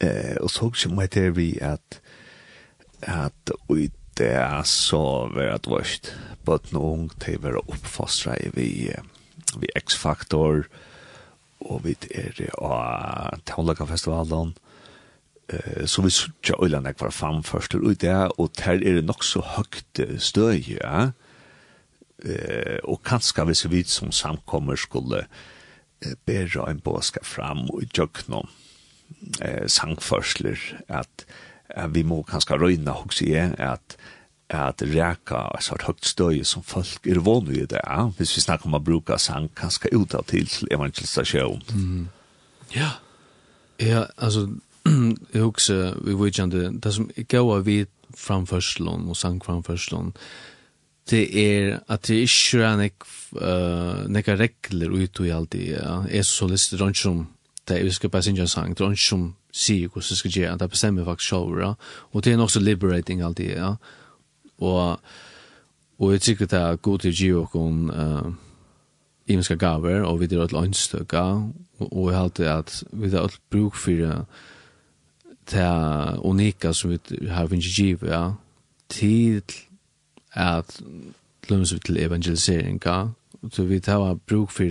eh, 0.00 0.36
og 0.40 0.50
så 0.50 0.70
kommer 0.70 1.02
jeg 1.02 1.10
til 1.10 1.36
vi 1.36 1.58
at 1.60 2.00
at 3.02 3.52
ui 3.68 3.90
det 4.18 4.32
er 4.36 4.62
så 4.68 5.30
vært 5.32 5.68
vørst, 5.70 6.10
but 6.44 6.72
no 6.74 6.82
ung 6.92 7.06
til 7.22 7.38
å 7.38 7.44
være 7.46 7.62
oppfostret 7.72 8.42
i 8.44 8.50
vi, 8.52 8.68
vi 9.56 9.70
X-faktor, 9.80 10.66
og 11.60 11.84
vi 11.86 11.94
er 12.10 12.36
i 12.44 12.50
Tålaka-festivalen, 13.48 14.52
eh 15.52 15.86
så 15.86 16.02
vi 16.02 16.10
så 16.10 16.30
øyland 16.62 16.86
där 16.86 16.94
var 16.98 17.10
fram 17.10 17.42
först 17.42 17.74
ut 17.74 18.00
det, 18.00 18.28
og 18.38 18.50
där 18.56 18.82
är 18.84 18.94
det 18.94 19.02
nog 19.02 19.24
så 19.24 19.40
högt 19.40 20.00
støy, 20.18 20.78
ja 20.80 21.12
eh 22.24 22.78
och 22.84 23.06
kanske 23.06 23.68
vi 23.68 23.84
som 23.84 24.12
samkommer 24.12 24.76
skulle 24.76 25.26
bära 26.26 26.70
en 26.70 26.78
båska 26.78 27.20
fram 27.22 27.70
och 27.70 27.82
jökna 27.98 28.42
eh 29.40 29.66
sangförsler 29.66 30.80
att 30.88 31.26
vi 31.88 32.04
må 32.04 32.22
kanskje 32.22 32.56
röjna 32.56 32.94
också 32.94 33.24
är 33.24 33.60
att 33.60 33.96
at 34.50 34.82
reka 34.82 35.50
et 35.54 35.62
sort 35.62 35.84
høgt 35.86 36.06
støy 36.06 36.42
som 36.44 36.62
folk 36.66 37.06
er 37.06 37.20
vanlig 37.22 37.62
i 37.62 37.66
det, 37.70 37.82
ja? 37.84 38.08
hvis 38.18 38.34
vi 38.36 38.42
snakker 38.42 38.66
om 38.66 38.74
å 38.74 38.82
bruke 38.82 39.18
sang 39.18 39.48
kanskje 39.56 39.92
ut 39.94 40.14
av 40.14 40.26
til 40.26 40.48
til. 40.50 41.62
Mm. 41.74 42.08
Ja, 42.74 42.90
ja 43.78 44.04
altså, 44.18 44.48
jeg 45.34 45.42
husker, 45.42 45.96
vi 46.04 46.14
vet 46.16 46.38
ikke, 46.38 46.50
det 46.52 46.82
det 46.84 46.94
som 46.94 47.10
jeg 47.16 47.28
gav 47.28 47.50
av 47.54 47.66
vidt 47.66 47.90
framførselen 48.16 49.08
og 49.08 49.16
sang 49.16 49.40
framførselen, 49.44 50.12
det 51.10 51.24
er 51.34 51.80
at 51.88 52.06
det 52.08 52.22
ikke 52.26 52.62
er 52.64 52.76
nek, 52.78 53.06
uh, 53.38 54.06
nekka 54.10 54.36
regler 54.38 54.94
ut 54.94 55.20
og 55.20 55.26
i 55.26 55.34
alt 55.34 55.52
det, 55.52 55.66
ja. 55.72 56.00
Jeg 56.08 56.22
er 56.22 56.28
så 56.28 56.48
lyst 56.50 56.70
til 56.70 56.82
ikke 56.86 57.02
som, 57.02 57.26
det 57.68 57.78
er, 57.78 57.84
vi 57.84 57.90
skal 57.90 58.10
bare 58.10 58.22
synge 58.22 58.40
en 58.40 58.48
sang, 58.48 58.76
det 58.76 58.84
er 58.84 58.94
ikke 58.94 59.08
som 59.08 59.34
sier 59.52 59.88
hvordan 59.88 60.08
det 60.08 60.18
skal 60.18 60.30
gjøre, 60.30 60.58
det 60.58 60.70
bestemmer 60.70 61.04
faktisk 61.04 61.28
selv, 61.28 61.58
ja. 61.60 61.72
Og 62.12 62.24
det 62.24 62.32
er 62.32 62.36
nok 62.36 62.50
så 62.50 62.60
liberating 62.60 63.22
alt 63.22 63.38
det, 63.38 63.50
ja. 63.56 63.74
Og, 64.58 65.00
og 65.98 66.12
jeg 66.12 66.20
tykker 66.20 66.46
det 66.46 66.60
er 66.60 66.76
god 66.76 66.98
til 66.98 67.10
å 67.10 67.18
gi 67.18 67.32
dere 67.32 67.66
uh, 67.90 68.30
imenska 69.26 69.54
gaver, 69.54 70.04
og 70.04 70.20
vi 70.20 70.30
er 70.30 70.44
et 70.44 70.54
lønnstøkka, 70.54 71.26
og 71.80 72.06
jeg 72.10 72.18
halte 72.18 72.48
at 72.50 72.82
vi 72.92 73.10
har 73.10 73.26
alt 73.26 73.40
bruk 73.50 73.74
for 73.74 74.06
uh, 74.06 74.48
det 75.50 76.20
unika 76.24 76.72
som 76.72 76.90
vi 76.90 77.28
har 77.28 77.48
finnst 77.50 77.78
givet, 77.78 78.10
ja, 78.10 78.32
til 78.88 79.42
at 80.32 80.80
lønnes 81.50 81.74
vi 81.74 81.78
til 81.78 81.96
evangelisering, 81.98 82.80
ja, 82.84 83.08
så 83.52 83.64
vi 83.64 83.80
tar 83.80 84.14
bruk 84.14 84.50
for 84.50 84.64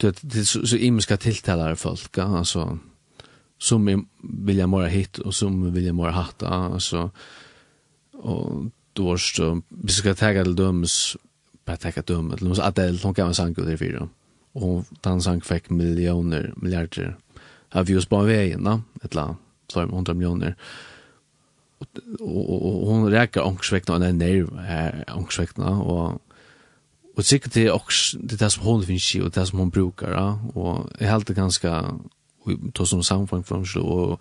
det, 0.00 0.46
så 0.46 0.76
imenska 0.76 1.16
tiltalare 1.16 1.76
folk, 1.76 2.16
ja, 2.16 2.38
altså, 2.38 2.76
som 3.58 3.86
vil 4.22 4.56
jeg 4.56 4.68
måre 4.68 4.88
hit 4.92 5.18
og 5.24 5.34
som 5.34 5.74
vil 5.74 5.84
jeg 5.84 5.96
måre 5.96 6.12
hatt, 6.12 6.42
ja, 6.42 6.72
altså, 6.74 7.08
og 8.12 8.70
då 8.96 9.04
var 9.04 9.16
så, 9.16 9.60
vi 9.68 9.92
skal 9.92 10.16
ta 10.16 10.32
til 10.32 10.56
dømes, 10.56 11.16
bare 11.66 11.76
tagga 11.76 12.02
dømes, 12.02 12.40
eller 12.40 12.64
Adele, 12.64 12.98
hon 13.02 13.14
kan 13.14 13.24
man 13.24 13.34
sang 13.34 13.58
ut 13.58 13.68
i 13.68 13.76
fyra, 13.76 14.08
og 14.54 14.84
den 15.04 15.20
sang 15.22 15.44
fikk 15.44 15.70
millioner, 15.70 16.52
milliarder, 16.56 17.16
av 17.72 17.86
views 17.86 18.06
på 18.06 18.22
veien, 18.24 18.64
da, 18.64 18.78
et 19.02 19.10
eller 19.10 19.22
annet 19.22 19.45
så 19.68 19.80
100 19.80 20.14
miljoner. 20.14 20.56
Och, 21.78 21.86
och, 22.20 22.50
och, 22.50 22.82
och 22.82 22.88
hon 22.88 23.10
räcker 23.10 23.46
ångsväckna 23.46 23.98
när 23.98 24.12
nerv 24.12 24.58
är 24.68 25.04
ångsväckna 25.16 25.70
och 25.80 26.22
och 27.16 27.26
säkert 27.26 27.52
det 27.52 27.70
också 27.70 28.18
det 28.18 28.36
där 28.36 28.48
som 28.48 28.62
hon 28.62 28.82
finns 28.82 29.14
i 29.14 29.20
och 29.20 29.30
det 29.30 29.46
som 29.46 29.58
hon 29.58 29.70
brukar 29.70 30.12
ja? 30.12 30.38
och 30.54 30.90
är 30.98 31.06
helt 31.06 31.28
ganska 31.28 31.98
då 32.72 32.86
som 32.86 33.02
samfang 33.02 33.44
från 33.44 33.66
så 33.66 33.82
och 33.82 34.20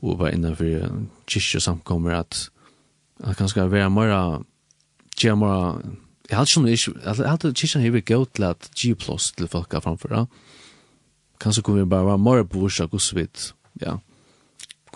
och 0.00 0.18
var 0.18 0.30
inne 0.30 0.56
för 0.56 0.90
kyrkor 1.26 1.58
som 1.58 1.78
kommer 1.78 2.10
att 2.10 2.50
att 3.22 3.38
ganska 3.38 3.66
vara 3.66 3.88
mera 3.88 4.42
ge 5.22 5.34
mera 5.34 5.82
jag 6.28 6.36
hade 6.36 6.46
som 6.46 6.68
jag 6.68 7.14
hade 7.14 7.54
kyrkan 7.54 7.82
här 7.82 7.90
vi 7.90 8.00
gå 8.00 8.24
till 8.24 8.44
att 8.44 8.70
G+ 8.74 8.94
till 9.36 9.48
folk 9.48 9.82
framför 9.82 10.10
ja 10.10 10.26
kanske 11.38 11.62
kommer 11.62 11.84
bara 11.84 12.02
vara 12.02 12.16
mer 12.16 12.44
på 12.44 12.68
så 12.68 12.88
kusvit 12.88 13.54
ja 13.72 14.00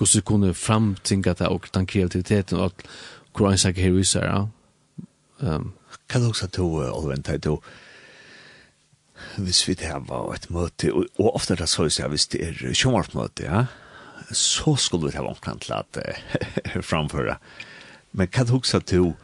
hvordan 0.03 0.19
du 0.19 0.27
kunne 0.27 0.55
framtinga 0.55 1.35
det 1.39 1.49
og 1.49 1.69
den 1.75 1.87
kreativiteten 1.87 2.59
og 2.59 2.73
at 2.73 2.87
hvor 3.33 3.49
han 3.49 3.59
sikker 3.59 3.83
her 3.83 3.95
viser, 3.97 4.27
ja. 4.27 4.43
Um. 5.41 5.73
Kan 6.09 6.21
du 6.21 6.29
også 6.29 6.47
to, 6.53 6.67
og 6.75 7.09
vente, 7.09 7.39
to, 7.39 7.63
hvis 9.39 9.63
vi 9.69 9.75
det 9.75 9.93
var 10.09 10.35
et 10.35 10.51
møte, 10.51 10.93
og, 10.93 11.07
og 11.19 11.35
ofte 11.39 11.57
det 11.57 11.69
så 11.69 11.87
jeg, 11.89 12.09
hvis 12.09 12.27
det 12.27 12.43
er 12.45 12.75
sjåmartmøte, 12.75 13.47
ja, 13.47 13.65
så 14.33 14.77
skulle 14.77 15.07
vi 15.07 15.15
det 15.15 15.23
var 15.23 15.33
omkring 15.33 15.61
til 15.61 15.73
at 15.73 15.97
uh, 15.97 16.83
framføre. 16.91 17.37
Men 18.13 18.29
kan 18.29 18.47
du 18.47 18.59
også 18.59 18.83
to, 18.85 19.15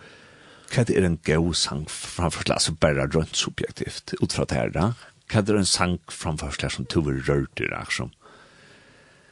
hva 0.72 0.84
er 0.88 1.04
en 1.04 1.20
god 1.24 1.54
sang 1.54 1.84
framfor 1.90 2.52
altså 2.52 2.72
bare 2.72 3.08
rønt 3.14 3.36
subjektivt, 3.36 4.14
ut 4.22 4.32
fra 4.32 4.44
det 4.48 4.56
her, 4.56 4.72
da? 4.72 4.90
Hva 5.28 5.44
er 5.44 5.60
en 5.60 5.68
sang 5.68 5.98
framfor 6.08 6.56
som 6.70 6.88
du 6.88 7.00
vil 7.04 7.20
rørt 7.28 7.60
i 7.60 7.68
det, 7.68 7.84
som? 7.92 8.12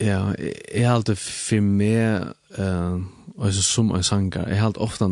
Ja, 0.00 0.32
jeg 0.38 0.84
har 0.84 0.94
alltid 0.94 1.16
for 1.20 1.60
meg, 1.64 2.32
uh, 2.58 3.00
altså 3.40 3.62
som 3.62 3.94
en 3.96 4.04
sanger, 4.04 4.48
jeg 4.48 4.58
har 4.60 4.66
alltid 4.66 4.82
ofte 4.82 5.08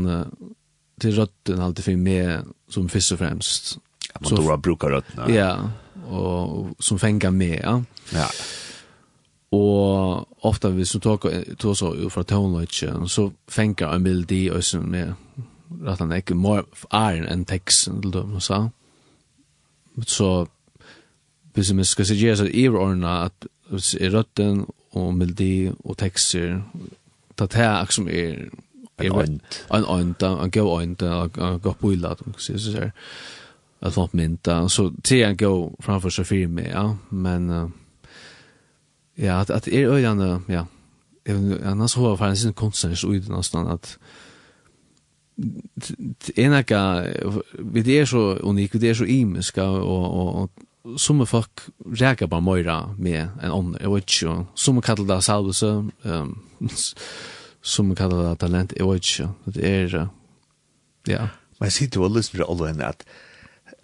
til 1.00 1.16
røtten 1.18 1.62
alltid 1.62 1.84
for 1.88 2.02
meg 2.04 2.52
som 2.70 2.88
først 2.88 3.16
og 3.16 3.18
fremst. 3.18 3.72
Ja, 4.08 4.20
man 4.20 4.30
tror 4.30 4.50
jeg 4.50 4.62
bruker 4.62 4.94
røttene. 4.96 5.30
Ja, 5.32 5.54
og 6.06 6.76
som 6.80 6.98
fenger 6.98 7.30
med, 7.30 7.56
ja. 7.62 7.80
Ja. 8.12 8.28
Og 9.54 10.28
ofte 10.46 10.70
hvis 10.74 10.92
du 10.92 10.98
tar 10.98 11.74
så 11.74 11.90
fra 12.10 12.22
toneløtjen, 12.22 13.08
så 13.08 13.30
fenger 13.48 13.94
en 13.94 14.02
melodi 14.02 14.48
og 14.50 14.64
som 14.64 14.88
med 14.90 15.14
at 15.86 15.98
han 15.98 16.12
ikke 16.12 16.36
mer 16.38 16.64
er 16.92 17.24
enn 17.30 17.44
teksten 17.48 18.00
til 18.02 18.12
dem, 18.14 18.38
så. 18.40 18.68
Så 20.06 20.46
hvis 21.54 21.72
vi 21.76 21.84
skal 21.84 22.06
si 22.06 22.18
gjøre 22.18 22.36
så 22.36 22.46
iverordna 22.50 23.24
at 23.24 23.46
i 23.72 24.08
røtten 24.08 24.66
og 24.92 25.14
melodi 25.14 25.70
og 25.84 25.96
tekster 25.98 26.62
ta 27.36 27.46
ta 27.46 27.80
ak 27.80 27.92
som 27.92 28.08
er 28.08 28.48
en 28.98 29.12
ond 29.12 29.40
en 29.74 29.84
ond 29.84 30.22
en 30.22 30.50
go 30.50 30.68
ond 30.74 31.02
en 31.02 31.60
go 31.60 31.72
pulla 31.80 32.14
du 32.14 32.24
kan 32.24 32.58
så 32.58 32.72
här 32.72 32.92
att 33.84 33.96
vart 33.96 34.12
minta 34.12 34.68
så 34.68 34.92
te 35.02 35.22
en 35.22 35.36
go 35.36 35.76
framför 35.78 36.10
så 36.10 36.24
fyr 36.24 36.46
med 36.46 36.70
ja. 36.72 36.96
Men 37.08 37.72
ja 39.14 39.40
att 39.40 39.50
att 39.50 39.68
är 39.68 39.88
öjande 39.88 40.40
ja. 40.48 40.66
Även 41.24 41.64
annars 41.64 41.96
har 41.96 42.16
fallen 42.16 42.36
sin 42.36 42.52
konstnärs 42.52 43.00
så 43.00 43.12
ut 43.12 43.28
nästan 43.28 43.66
att 43.66 43.98
enaka 46.36 47.06
vi 47.58 47.82
det 47.82 47.98
är 47.98 48.06
så 48.06 48.34
unik 48.34 48.74
vi 48.74 48.78
det 48.78 48.88
är 48.88 48.94
så 48.94 49.04
imiska 49.04 49.68
och 49.68 50.42
och 50.42 50.50
som 50.96 51.26
folk 51.26 51.60
räkar 51.86 52.26
bare 52.26 52.40
mera 52.40 52.94
med 52.98 53.28
en 53.42 53.50
ånd. 53.50 53.76
Jeg 53.80 53.90
vet 53.90 54.22
inte. 54.22 54.46
Som 54.54 54.82
kallar 54.82 55.14
det 55.14 55.22
salvelse. 55.22 55.90
Um, 56.02 56.44
som 57.62 57.94
kallar 57.94 58.28
det 58.28 58.38
talent. 58.38 58.72
jeg 58.76 58.86
vet 58.86 59.04
ikke. 59.04 59.28
Det 59.44 59.68
är... 59.68 60.08
Ja. 61.06 61.28
Men 61.58 61.68
jeg 61.68 61.72
sier 61.72 61.90
til 61.90 62.04
å 62.04 62.08
lyst 62.08 62.32
til 62.32 62.44
alle 62.44 62.68
henne 62.72 62.88
at, 62.92 63.04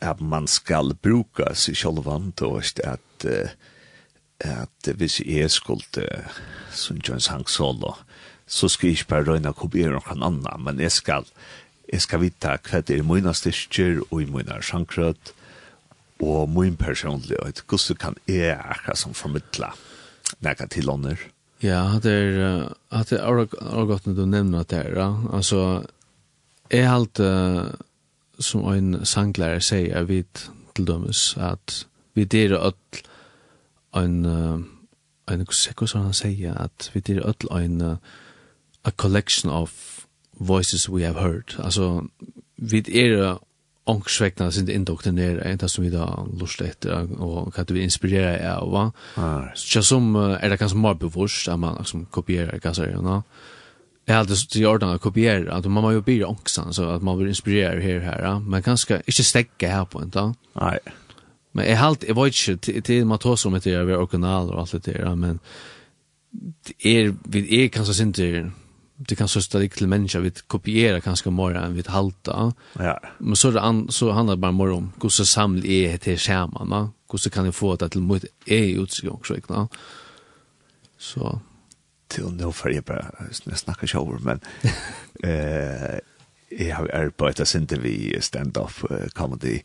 at 0.01 0.21
man 0.21 0.47
skal 0.49 0.95
bruka 1.03 1.55
seg 1.55 1.77
selv 1.77 2.05
vant 2.05 2.43
og 2.43 2.65
at, 2.85 3.27
at 4.41 4.91
hvis 4.97 5.21
jeg 5.21 5.51
skulle 5.51 6.07
som 6.73 7.01
John 7.05 7.21
Sang 7.21 7.49
Solo, 7.49 7.95
så 8.47 8.69
skal 8.69 8.89
jeg 8.91 8.99
ikke 8.99 9.13
bare 9.13 9.29
røyne 9.29 9.53
å 9.53 9.57
kopiere 9.57 9.97
noen 9.97 10.25
annen, 10.27 10.65
men 10.65 10.81
jeg 10.83 10.93
skal, 10.93 11.29
jeg 11.93 12.03
skal 12.03 12.25
vite 12.25 12.57
hva 12.57 12.81
det 12.81 12.97
er 12.97 13.05
i 13.05 13.07
mine 13.07 13.35
styrker 13.37 14.01
og 14.09 14.23
i 14.23 14.31
mine 14.33 14.59
sjankrøtt, 14.65 15.35
og 16.21 16.49
min 16.49 16.77
personlighet, 16.77 17.65
hvordan 17.69 17.97
kan 18.01 18.17
jeg 18.29 18.59
akkurat 18.61 18.99
som 18.99 19.15
formidla 19.15 19.73
nægge 20.41 20.67
til 20.67 20.91
ånder? 20.91 21.17
Ja, 21.63 21.99
det 22.03 22.13
er, 22.13 22.73
at 22.91 23.11
det 23.11 23.21
er 23.21 23.87
godt 23.87 24.07
når 24.07 24.15
du 24.15 24.25
nevner 24.27 24.63
det 24.63 24.79
her, 24.79 24.99
ja. 25.01 25.37
altså, 25.37 25.83
jeg 26.71 26.89
har 26.89 26.97
alt, 26.97 27.21
som 28.39 28.65
en 28.73 29.05
sanglærer 29.05 29.59
sier, 29.61 29.97
jeg 29.97 30.09
vet 30.09 30.51
til 30.77 30.87
dømes, 30.87 31.37
at 31.37 31.87
vi 32.15 32.25
der 32.25 32.57
ødel 32.57 33.05
en, 33.97 34.25
en, 34.27 34.73
hvordan 35.27 36.05
han 36.05 36.13
sier, 36.13 36.55
at 36.55 36.91
vi 36.95 37.01
der 37.01 37.27
ødel 37.29 37.65
en, 37.65 37.99
a 38.85 38.91
collection 38.91 39.51
of 39.51 39.73
voices 40.41 40.89
we 40.89 41.03
have 41.03 41.19
heard. 41.19 41.57
Altså, 41.59 42.07
vi 42.57 42.79
er 42.79 43.39
ångsvekna 43.87 44.51
sin 44.51 44.69
indoktriner 44.69 45.41
er 45.45 45.57
det 45.57 45.71
som 45.71 45.85
vi 45.85 45.91
da 45.91 46.07
lust 46.41 46.61
etter 46.63 47.09
og 47.19 47.55
hva 47.55 47.65
vi 47.69 47.83
inspirerer 47.83 48.37
er 48.39 48.59
av 48.59 48.71
va? 48.71 48.85
Så 49.55 49.83
som 49.83 50.15
er 50.17 50.49
det 50.49 50.59
kanskje 50.61 50.79
mer 50.79 50.99
bevorst 51.01 51.49
at 51.49 51.59
man 51.59 51.79
liksom 51.81 52.07
kopierer 52.11 52.61
gassarierna 52.61 53.23
Jeg 54.07 54.17
har 54.17 54.21
alltid 54.21 54.63
i 54.63 54.67
orden 54.67 54.89
att 54.89 55.01
kopiera, 55.01 55.55
att 55.55 55.65
man 55.65 55.83
må 55.83 55.93
ju 55.93 56.01
bli 56.01 56.25
ångsan 56.25 56.75
så 56.75 56.85
att 56.91 57.03
man 57.03 57.19
blir 57.19 57.29
inspirerad 57.29 57.83
här 57.83 58.01
här, 58.01 58.41
men 58.41 58.63
kanske 58.63 59.03
inte 59.07 59.25
stäcka 59.25 59.69
här 59.69 59.85
på 59.85 59.99
en 59.99 60.11
dag. 60.11 60.35
Nej. 60.53 60.79
Men 61.53 61.69
jag 61.69 61.77
har 61.77 61.87
alltid, 61.87 62.09
jag 62.09 62.25
vet 62.25 62.49
inte, 62.49 62.83
till 62.83 63.05
man 63.05 63.19
tar 63.19 63.37
som 63.37 63.55
ett 63.55 63.67
är 63.67 63.97
original 63.97 64.51
och 64.51 64.61
allt 64.61 64.73
det 64.85 64.93
där, 64.93 65.15
men 65.15 65.39
det 66.67 66.89
är, 66.89 67.15
vi 67.25 67.65
är 67.65 67.69
kanske 67.69 68.03
inte 68.03 68.51
det 69.09 69.17
kan 69.17 69.29
så 69.29 69.43
ställa 69.43 69.69
til 69.69 69.89
mennesker, 69.89 70.21
vi 70.21 70.31
kopiera 70.31 71.01
kanske 71.01 71.31
mer 71.31 71.57
enn 71.57 71.75
vi 71.75 71.83
halta. 71.89 72.53
Ja. 72.79 72.99
Men 73.19 73.37
så 73.37 73.51
det 73.51 73.61
an, 73.61 73.87
så 73.89 74.13
handlar 74.13 74.37
det 74.37 74.41
bara 74.41 74.53
mer 74.53 74.73
om 74.73 74.93
hvordan 74.97 75.11
så 75.11 75.25
samla 75.25 75.63
til 75.63 75.99
till 75.99 76.19
skärmarna. 76.19 76.93
Kan 77.33 77.45
jeg 77.45 77.55
få 77.55 77.77
det 77.77 77.91
till 77.91 78.03
mot 78.03 78.25
är 78.47 78.83
utgång 78.83 79.25
så 79.25 79.35
Til 79.35 79.43
Så 80.99 81.39
till 82.09 82.41
jeg 82.41 82.55
för 82.55 82.69
jeg 82.69 82.85
bara 82.85 83.83
ikke 83.83 83.99
over, 83.99 84.19
men 84.19 84.41
eh 85.25 86.01
jag 86.51 86.77
har 86.77 86.95
arbetat 86.95 87.49
sen 87.49 87.67
vi 87.83 88.17
stand 88.21 88.57
off 88.57 88.85
comedy 89.15 89.61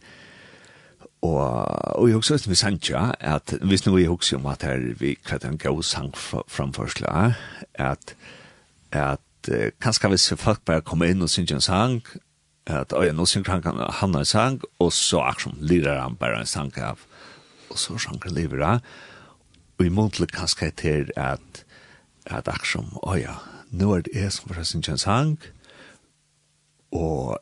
og 1.22 1.66
og 1.96 2.10
eg 2.10 2.48
vi 2.48 2.54
við 2.54 2.90
ja, 2.90 3.12
at 3.20 3.54
hvis 3.62 3.86
nå 3.86 3.98
jeg 3.98 4.10
husker 4.10 4.38
om 4.38 4.46
at 4.46 4.64
her 4.64 4.94
vi 5.00 5.16
kvart 5.16 5.46
en 5.46 5.58
god 5.58 5.84
sang 5.84 6.14
framførsla 6.48 7.34
at 7.74 8.16
at 8.92 9.20
eh, 9.50 9.72
kanskje 9.82 10.12
hvis 10.14 10.34
folk 10.40 10.64
bare 10.66 10.86
kommer 10.86 11.10
inn 11.10 11.24
og 11.26 11.30
synger 11.30 11.58
en 11.58 11.66
sang, 11.66 12.00
at 12.66 12.94
oi, 12.98 13.10
nå 13.14 13.26
synger 13.30 13.52
han, 13.52 13.62
kan 13.62 13.82
han 14.00 14.16
en 14.18 14.26
sang, 14.26 14.62
og 14.80 14.94
så 14.94 15.22
akkurat 15.22 15.62
lirer 15.62 16.02
han 16.02 16.18
bare 16.18 16.42
en 16.42 16.50
sang 16.50 16.72
av, 16.82 17.04
og 17.70 17.78
så 17.80 17.98
sjanger 18.02 18.34
lever 18.34 18.64
han. 18.66 18.86
Og 19.78 19.86
i 19.86 19.92
månedlig 19.94 20.32
kanskje 20.34 20.72
til 20.82 21.12
at, 21.16 21.66
at 22.26 22.48
akkurat, 22.48 22.98
oi 23.04 23.20
ja, 23.22 23.38
nå 23.72 23.92
er 23.94 24.06
det 24.06 24.16
jeg 24.16 24.34
som 24.34 24.50
får 24.50 24.64
synger 24.64 24.96
en 24.96 25.04
sang, 25.04 25.38
og 26.96 27.38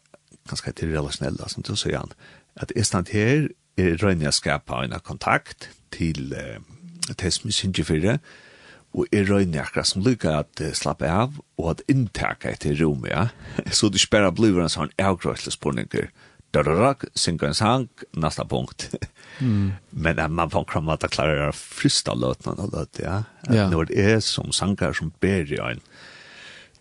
kanskje 0.49 0.71
til 0.71 0.95
relasjonelle, 0.97 1.49
som 1.49 1.63
du 1.63 1.75
sier 1.79 2.01
han, 2.01 2.15
at 2.59 2.71
jeg 2.75 2.85
stand 2.85 3.11
her, 3.13 3.47
er 3.77 3.97
røyne 4.03 4.27
jeg 4.27 4.37
skapa 4.37 4.83
en 4.83 4.93
kontakt 5.01 5.69
til, 5.91 6.33
uh, 6.33 7.13
til 7.17 7.31
som 7.31 7.51
synger 7.51 7.87
for 7.87 8.01
det, 8.01 8.19
og 8.93 9.09
er 9.15 9.25
røyne 9.29 9.61
akkurat 9.61 9.89
som 9.89 10.03
lykka 10.05 10.35
at 10.43 10.61
uh, 10.61 10.69
slappe 10.77 11.09
av 11.09 11.39
og 11.57 11.71
at 11.71 11.81
inntaka 11.91 12.53
etter 12.53 12.77
rommet, 12.81 13.11
ja. 13.13 13.25
Så 13.77 13.89
det 13.93 14.03
sperra 14.03 14.31
blir 14.35 14.59
en 14.61 14.71
sånn 14.71 14.93
avgrøysle 15.01 15.53
spurninger. 15.53 16.11
Dararak, 16.53 17.07
synka 17.17 17.49
en 17.49 17.57
sang, 17.57 17.87
nasta 18.13 18.45
punkt. 18.45 18.91
mm. 19.45 19.73
Men 19.97 20.21
uh, 20.21 20.29
man 20.29 20.53
får 20.53 20.69
kramma 20.69 20.97
at 20.97 21.05
det 21.05 21.13
klarer 21.15 21.47
å 21.49 21.57
frista 21.57 22.13
løtene 22.13 22.67
og 22.67 22.75
løte, 22.77 23.05
ja. 23.05 23.19
At 23.47 23.57
ja. 23.57 23.67
Når 23.73 23.89
det 23.89 24.07
er 24.13 24.17
som 24.25 24.53
sanger 24.53 24.93
som 24.97 25.13
ber 25.23 25.49
i 25.49 25.61
en 25.61 25.81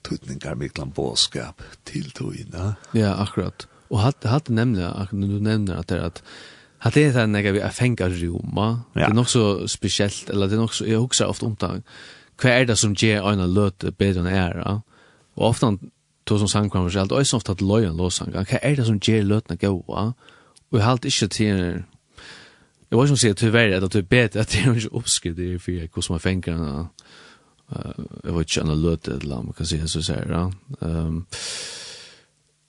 tutningar 0.02 0.56
miklan 0.58 0.90
båskap 0.92 1.62
til 1.88 2.10
togina. 2.10 2.74
Ja, 2.96 3.14
akkurat. 3.22 3.68
Og 3.92 4.00
hatt, 4.02 4.24
hatt 4.28 4.50
nemlig, 4.52 4.84
akkurat 4.88 5.30
du 5.30 5.38
nevner 5.44 5.80
at 5.80 5.92
det 5.92 6.00
er 6.00 6.10
at 6.10 6.22
Hatt 6.82 6.94
det 6.94 7.10
här 7.10 7.26
när 7.26 7.52
vi 7.52 7.60
fänga 7.70 8.08
roma. 8.08 8.80
Det 8.92 9.00
är 9.00 9.14
nog 9.14 9.28
så 9.28 9.68
speciellt 9.68 10.30
eller 10.30 10.48
det 10.48 10.54
är 10.54 10.58
nog 10.58 10.74
så 10.74 10.86
jag 10.86 11.00
huxar 11.00 11.26
ofta 11.26 11.46
om 11.46 11.56
det. 11.60 11.82
Vad 12.42 12.52
är 12.52 12.66
det 12.66 12.76
som 12.76 12.94
ger 12.94 13.30
en 13.32 13.54
löt 13.54 13.78
bättre 13.78 14.20
än 14.20 14.26
är? 14.26 14.80
Och 15.34 15.48
ofta 15.48 15.78
to 16.24 16.38
som 16.38 16.48
sang 16.48 16.70
kommer 16.70 16.90
själv. 16.90 17.12
Och 17.12 17.26
så 17.26 17.36
ofta 17.36 17.52
att 17.52 17.60
lojan 17.60 17.96
låsang. 17.96 18.32
Vad 18.34 18.46
är 18.62 18.76
det 18.76 18.84
som 18.84 18.98
ger 19.02 19.22
lötna 19.22 19.56
goa? 19.56 20.14
Och 20.70 20.78
jag 20.78 20.84
halt 20.84 21.04
inte 21.04 21.28
till 21.28 21.82
Jag 22.88 22.98
var 22.98 23.06
som 23.06 23.16
säger 23.16 23.34
tyvärr 23.34 23.82
att 23.82 23.92
det 23.92 23.98
är 23.98 24.02
bättre 24.02 24.40
att 24.40 24.48
det 24.48 24.58
är 24.58 24.74
inte 24.74 24.88
uppskrivet 24.88 25.38
i 25.38 25.58
för 25.58 25.72
hur 25.72 26.02
som 26.02 26.12
man 26.12 26.20
fänger 26.20 26.86
Uh, 27.72 27.92
Jag 28.24 28.32
vet 28.32 28.56
inte 28.56 28.72
en 28.72 28.82
löt 28.82 29.08
eller 29.08 29.36
man 29.36 29.52
kan 29.52 29.66
säga 29.66 29.86
så 29.86 30.02
så 30.02 30.12
här. 30.12 30.52
Um, 30.80 31.26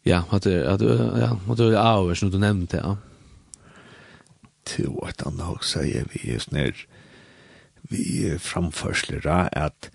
Ja, 0.04 0.24
hade 0.30 0.70
hade 0.70 0.86
ja, 1.20 1.38
hade 1.48 1.72
det 1.72 1.82
avs 1.82 2.24
nu 2.24 2.30
du 2.30 2.38
nämnde 2.38 2.78
ja 2.78 2.98
til 4.66 4.96
at 5.06 5.24
han 5.26 5.40
annet 5.40 5.58
også 5.58 5.84
er 5.84 6.10
vi 6.14 6.34
just 6.34 6.52
nær 6.52 6.86
vi 7.92 8.04
framførslera 8.40 9.50
at 9.52 9.92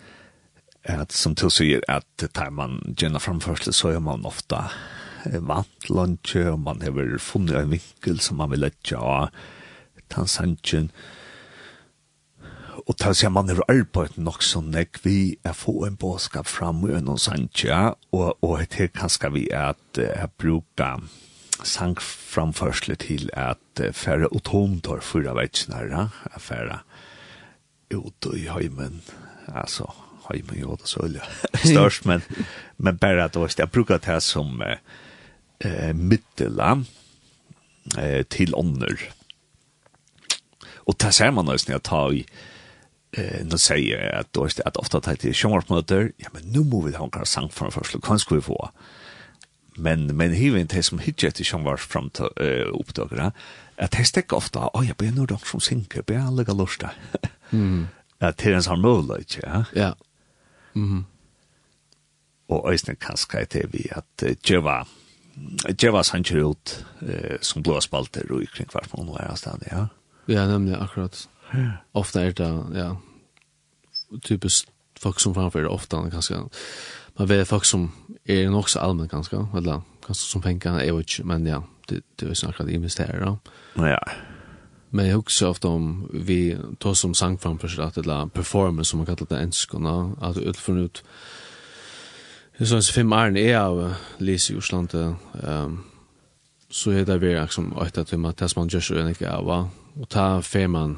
at 0.88 1.12
som 1.12 1.34
til 1.36 1.50
sier 1.52 1.84
at 1.88 2.28
tar 2.34 2.50
man 2.54 2.78
gjennom 2.96 3.20
framførsler 3.20 3.76
så 3.76 3.92
er 3.96 4.00
man 4.04 4.26
ofta 4.28 4.68
vant 5.24 5.90
lunge 5.90 6.44
og 6.48 6.60
man 6.60 6.82
har 6.82 7.18
funnet 7.20 7.56
en 7.58 7.72
vinkel 7.74 8.20
som 8.20 8.38
man 8.40 8.52
vil 8.52 8.64
lette 8.66 8.96
av 8.96 9.28
tansangen 10.08 10.90
og 12.88 12.96
ta 12.96 13.12
seg 13.12 13.34
man 13.34 13.50
har 13.50 13.60
arbeidet 13.68 14.20
nok 14.22 14.44
så 14.46 14.62
nek 14.64 15.00
vi 15.04 15.36
er 15.44 15.56
få 15.56 15.82
en 15.86 15.98
båskap 16.00 16.48
fram 16.48 16.84
og 16.86 16.94
noen 16.96 17.20
sange 17.20 17.80
og, 18.14 18.38
og 18.40 18.60
det 18.64 18.86
er 18.86 18.94
kanskje 18.94 19.32
vi 19.34 19.48
at 19.52 20.00
jeg 20.00 20.30
bruker 20.40 21.02
sank 21.64 22.00
framførsle 22.00 22.96
til 23.00 23.30
at 23.32 23.82
uh, 23.82 23.92
færre 23.92 24.30
utomtor 24.32 25.00
fyra 25.00 25.34
veitsnare, 25.38 26.08
at 26.34 26.42
færre 26.42 26.82
ut 27.94 28.28
i 28.36 28.46
heimen, 28.52 29.02
altså 29.48 29.88
heimen 30.28 30.60
jo, 30.60 30.76
det 30.76 30.88
så 30.88 31.04
øyla 31.06 31.24
størst, 31.64 32.06
men, 32.06 32.22
men 32.76 32.98
bare 32.98 33.24
at 33.24 33.36
også, 33.36 33.56
jeg 33.58 33.70
bruker 33.70 33.98
det 33.98 34.22
som 34.22 34.60
eh, 34.62 35.94
middela 35.94 36.74
eh, 37.98 38.24
til 38.28 38.54
ånder. 38.54 39.08
Og 40.86 40.96
det 41.00 41.14
ser 41.14 41.30
man 41.30 41.48
også 41.48 41.70
når 41.70 41.74
jeg 41.74 41.82
tar 41.82 42.12
i 42.12 42.26
eh 43.12 43.44
nu 43.44 43.58
säger 43.58 44.04
jag 44.04 44.20
att 44.20 44.32
då 44.32 44.44
är 44.44 44.52
det 44.56 44.62
att 44.62 44.76
ofta 44.76 45.00
tar 45.00 45.14
till 45.14 45.34
sjömansmöter 45.34 46.12
ja 46.16 46.28
men 46.32 46.42
nu 46.42 46.60
måste 46.60 46.90
vi 46.90 46.96
ha 46.96 47.08
en 47.12 47.26
sang 47.26 47.48
från 47.48 47.72
första 47.72 48.00
kan 48.00 48.18
ska 48.18 48.34
vi 48.34 48.40
få 48.40 48.70
men 49.78 50.16
men 50.16 50.32
hiven 50.32 50.66
det 50.66 50.82
som 50.82 50.98
hitjet 50.98 51.34
till 51.34 51.46
som 51.46 51.64
var 51.64 51.76
fram 51.76 52.10
till 52.10 52.24
uh, 52.40 52.80
uppdagra 52.80 53.32
att 53.76 53.90
det 53.90 54.04
stäcker 54.04 54.36
ofta 54.36 54.70
oj 54.72 54.86
jag 54.86 54.96
blir 54.96 55.12
nog 55.12 55.28
dock 55.28 55.46
som 55.46 55.60
synker 55.60 56.02
blir 56.02 56.18
alla 56.18 56.52
lusta 56.52 56.90
mm 57.50 57.86
att 58.20 58.36
det 58.36 58.50
är 58.50 58.54
en 58.54 58.62
sån 58.62 58.80
möjlighet 58.80 59.38
ja. 59.42 59.64
Ja. 59.74 59.94
Mhm. 60.72 61.04
Og 62.48 62.72
ösnen 62.72 62.96
kanske 62.96 63.44
det 63.44 63.66
vi 63.72 63.90
att 63.92 64.22
jeva 64.50 64.86
jeva 65.82 66.02
sancher 66.02 66.50
ut 66.50 66.84
uh, 67.02 67.36
som 67.40 67.62
blå 67.62 67.80
spalter 67.80 68.32
och 68.32 68.48
kring 68.48 68.66
kvart 68.66 68.90
på 68.90 69.04
några 69.04 69.36
ställen 69.36 69.60
ja. 69.70 69.88
Ja 70.26 70.46
nämligen 70.46 70.80
akkurat. 70.80 71.28
Ofta 71.92 72.26
er 72.26 72.32
det 72.32 72.64
ja 72.74 72.96
typisk 74.22 74.68
folk 75.00 75.20
som 75.20 75.34
framför 75.34 75.62
det 75.62 75.68
ofta 75.68 76.02
ganska 76.02 76.48
Men 77.18 77.28
vi 77.28 77.34
er 77.34 77.48
folk 77.48 77.66
som 77.66 77.90
er 78.28 78.50
nok 78.50 78.68
så 78.70 78.82
allmenn 78.84 79.10
ganske, 79.10 79.40
eller 79.56 79.82
ganske 80.06 80.30
som 80.30 80.42
penger, 80.42 80.80
jeg 80.84 80.94
vet 80.94 81.10
ikke, 81.10 81.26
men 81.26 81.46
ja, 81.46 81.60
det, 81.90 82.02
det 82.20 82.28
er 82.30 82.38
snakket 82.38 82.70
investerer 82.70 83.24
da. 83.24 83.34
Ja. 83.82 83.98
Men 84.90 85.06
jeg 85.06 85.18
husker 85.18 85.50
ofte 85.50 85.68
om 85.68 85.90
vi 86.12 86.56
tar 86.80 86.94
som 86.96 87.14
sang 87.14 87.36
framfor 87.40 87.68
seg, 87.68 88.00
eller 88.00 88.30
performance 88.32 88.90
som 88.90 89.02
man 89.02 89.08
kallar 89.08 89.28
det 89.28 89.42
enskene, 89.42 89.96
at 90.22 90.38
det 90.38 90.48
utfører 90.48 90.88
ut 90.88 91.02
Det 92.58 92.64
er 92.64 92.70
sånn 92.72 92.82
som 92.82 92.94
fem 92.96 93.12
æren 93.14 93.36
er 93.38 93.54
av 93.60 93.76
Lise 94.18 94.50
i 94.50 94.56
Osland, 94.58 94.90
um, 94.90 95.76
så 96.70 96.90
er 96.90 97.04
det 97.06 97.20
vi 97.22 97.30
liksom 97.36 97.68
øyta 97.78 98.02
til 98.02 98.26
at 98.26 98.40
det 98.40 98.48
som 98.50 98.60
man 98.60 98.72
gjør 98.72 98.82
så 98.82 98.96
enn 98.98 99.12
ikke 99.12 99.30
av, 99.30 99.50
og 99.94 100.08
ta 100.10 100.40
fer 100.42 100.66
man 100.66 100.96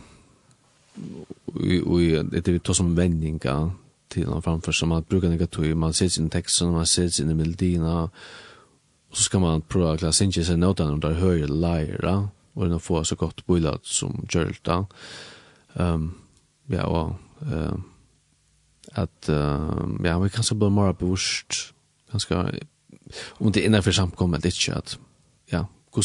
i, 1.60 1.76
i, 1.76 2.06
det 2.32 2.48
vi 2.48 2.62
tar 2.64 2.78
som 2.78 2.96
vändningar 2.96 3.68
till 4.10 4.28
han 4.28 4.42
framför 4.42 4.72
som 4.72 4.92
att 4.92 5.08
brukar 5.08 5.28
något 5.28 5.50
tog 5.50 5.76
man 5.76 5.92
ser 5.92 6.08
sin 6.08 6.30
text 6.30 6.56
som 6.56 6.72
man 6.72 6.86
ser 6.86 7.08
sin 7.08 7.36
melodierna 7.36 8.02
och 9.10 9.16
så 9.16 9.22
ska 9.22 9.38
man 9.38 9.60
prova 9.60 9.92
att 9.92 10.02
läsa 10.02 10.24
in 10.24 10.32
sig 10.32 10.56
notan 10.56 10.90
och 10.90 10.98
där 10.98 11.12
höjer 11.12 11.48
lyra 11.48 12.28
och 12.52 12.68
den 12.68 12.80
får 12.80 13.04
så 13.04 13.14
gott 13.14 13.46
bullat 13.46 13.86
som 13.86 14.26
jölta 14.30 14.86
ehm 15.74 15.94
um, 15.94 16.14
ja 16.66 16.84
och 16.84 17.08
eh 17.52 17.74
att 18.92 19.28
um, 19.28 20.02
ja 20.04 20.18
vi 20.18 20.30
kanske 20.30 20.54
blir 20.54 20.70
mer 20.70 20.92
bevisst 20.92 21.74
ganska 22.12 22.52
om 23.28 23.52
det 23.52 23.60
är 23.60 23.66
innanför 23.66 23.92
samkommet 23.92 24.44
inte 24.44 24.74
att 24.78 24.98
ja 25.46 25.66
hur 25.90 26.02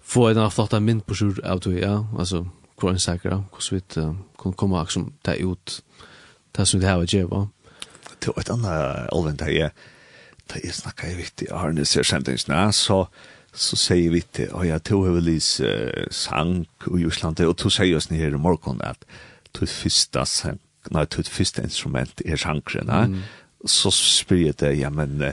få 0.00 0.28
en 0.28 0.50
flotta 0.50 0.80
mynd 0.80 1.06
på 1.06 1.14
sjur 1.14 1.46
av 1.46 1.60
det 1.60 1.80
ja 1.80 2.06
alltså 2.18 2.48
kvar 2.76 2.90
en 2.90 3.00
säkra 3.00 3.44
hur 3.52 3.76
vi 3.76 3.80
kan 4.38 4.52
komma 4.52 4.82
liksom 4.82 5.12
ta 5.22 5.34
ut 5.34 5.82
det 6.56 6.66
som 6.66 6.80
det 6.80 6.86
här 6.86 6.96
var 6.96 7.06
djeva. 7.14 7.48
Det 8.18 8.28
var 8.28 8.40
et 8.40 8.50
annet 8.50 9.08
alvend 9.12 9.38
der 9.38 9.52
jeg, 9.52 9.70
da 10.48 10.60
jeg 10.64 10.74
snakket, 10.74 11.10
jeg 11.10 11.18
vet, 11.18 11.42
i 11.42 11.50
Arne 11.52 11.82
en 11.82 11.88
ser 11.88 12.06
skjemtingsene, 12.06 12.72
så, 12.72 13.04
så 13.52 13.76
sier 13.76 14.10
vi 14.14 14.22
til, 14.32 14.52
og 14.54 14.66
jeg 14.66 14.84
tog 14.88 15.08
over 15.10 15.20
Lys 15.20 15.60
sang 16.10 16.66
i 16.86 17.06
Osland, 17.06 17.40
og 17.44 17.56
tog 17.58 17.74
sier 17.74 17.96
oss 17.98 18.10
nere 18.10 18.32
i 18.32 18.40
morgen 18.40 18.80
at 18.86 19.04
tog 19.52 19.68
første 19.68 20.24
sang, 20.30 20.60
nei, 20.90 21.04
tog 21.04 21.28
første 21.28 21.62
instrument 21.66 22.24
er 22.24 22.40
sangren, 22.40 22.90
mm. 22.90 23.22
så 23.68 23.92
spyr 23.92 24.46
jeg 24.46 24.60
det, 24.62 24.76
ja, 24.80 24.90
men, 24.90 25.32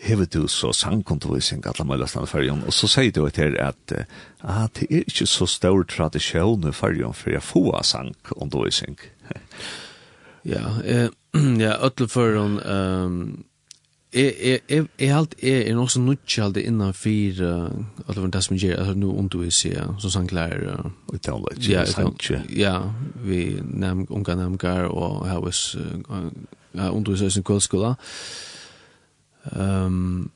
hever 0.00 0.24
du 0.24 0.48
så 0.48 0.72
sangkontovising 0.72 1.66
alle 1.68 1.84
mellestan 1.84 2.28
fyrjon, 2.28 2.64
og 2.64 2.72
så 2.72 2.88
sier 2.88 3.12
du 3.12 3.26
etter 3.26 3.56
at 3.60 3.94
ah, 4.40 4.66
det 4.76 4.88
er 4.88 5.04
ikke 5.04 5.28
så 5.28 5.48
stor 5.50 5.84
tradisjon 5.88 6.68
i 6.68 6.72
fyrjon 6.72 7.16
for 7.16 7.34
jeg 7.34 7.44
får 7.44 7.82
sangkontovising. 7.92 8.96
Ja, 10.44 10.82
eh, 10.84 11.08
ja, 11.60 11.76
öll 11.76 12.08
för 12.08 12.34
hon 12.34 12.58
ehm 12.58 13.44
Jeg, 14.12 14.34
jeg, 14.42 14.58
jeg, 14.68 14.86
jeg, 14.98 15.14
halt 15.14 15.34
jeg 15.42 15.68
er 15.68 15.74
nog 15.74 15.90
så 15.90 16.00
nutch 16.00 16.40
halt 16.40 16.56
innan 16.56 16.94
för 16.94 17.70
alltså 18.08 18.26
det 18.26 18.44
som 18.44 18.56
gjør, 18.56 18.76
altså 18.76 18.94
nå 18.94 19.18
om 19.18 19.28
du 19.28 19.38
som 19.98 20.10
sanglærer. 20.10 20.78
Uh, 20.78 20.84
sån 20.84 20.84
det 20.84 20.90
och 21.06 21.22
tell 21.22 21.42
that 21.42 21.68
ja 21.68 21.84
ja 22.48 22.92
vi 23.24 23.60
nam 23.62 24.06
unga 24.10 24.34
nemgar, 24.34 24.50
og 24.50 24.58
gar 24.58 24.84
och 24.84 25.28
how 25.28 25.44
was 25.44 25.76
i 27.26 27.30
sin 27.30 27.42
så 27.42 27.94
Um, 29.52 29.60
ehm 29.60 30.30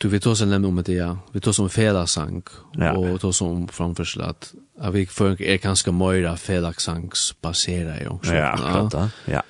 Du 0.00 0.08
vi 0.08 0.20
tog 0.20 0.36
sen 0.36 0.64
om 0.64 0.82
det 0.82 0.92
ja. 0.92 1.18
Vi 1.32 1.40
tog 1.40 1.54
som 1.54 1.70
felagsang 1.70 2.42
ja. 2.72 2.96
och 2.96 3.20
tog 3.20 3.34
som 3.34 3.68
framförsel 3.68 4.22
att 4.22 4.54
att 4.78 4.94
vi 4.94 5.06
för 5.06 5.42
är 5.42 5.58
ganska 5.58 5.92
mera 5.92 6.36
felagsangs 6.36 7.34
basera 7.40 8.00
ju. 8.00 8.18
Ja, 8.22 8.56
klart 8.56 8.92
ja. 8.92 9.10
ja. 9.24 9.42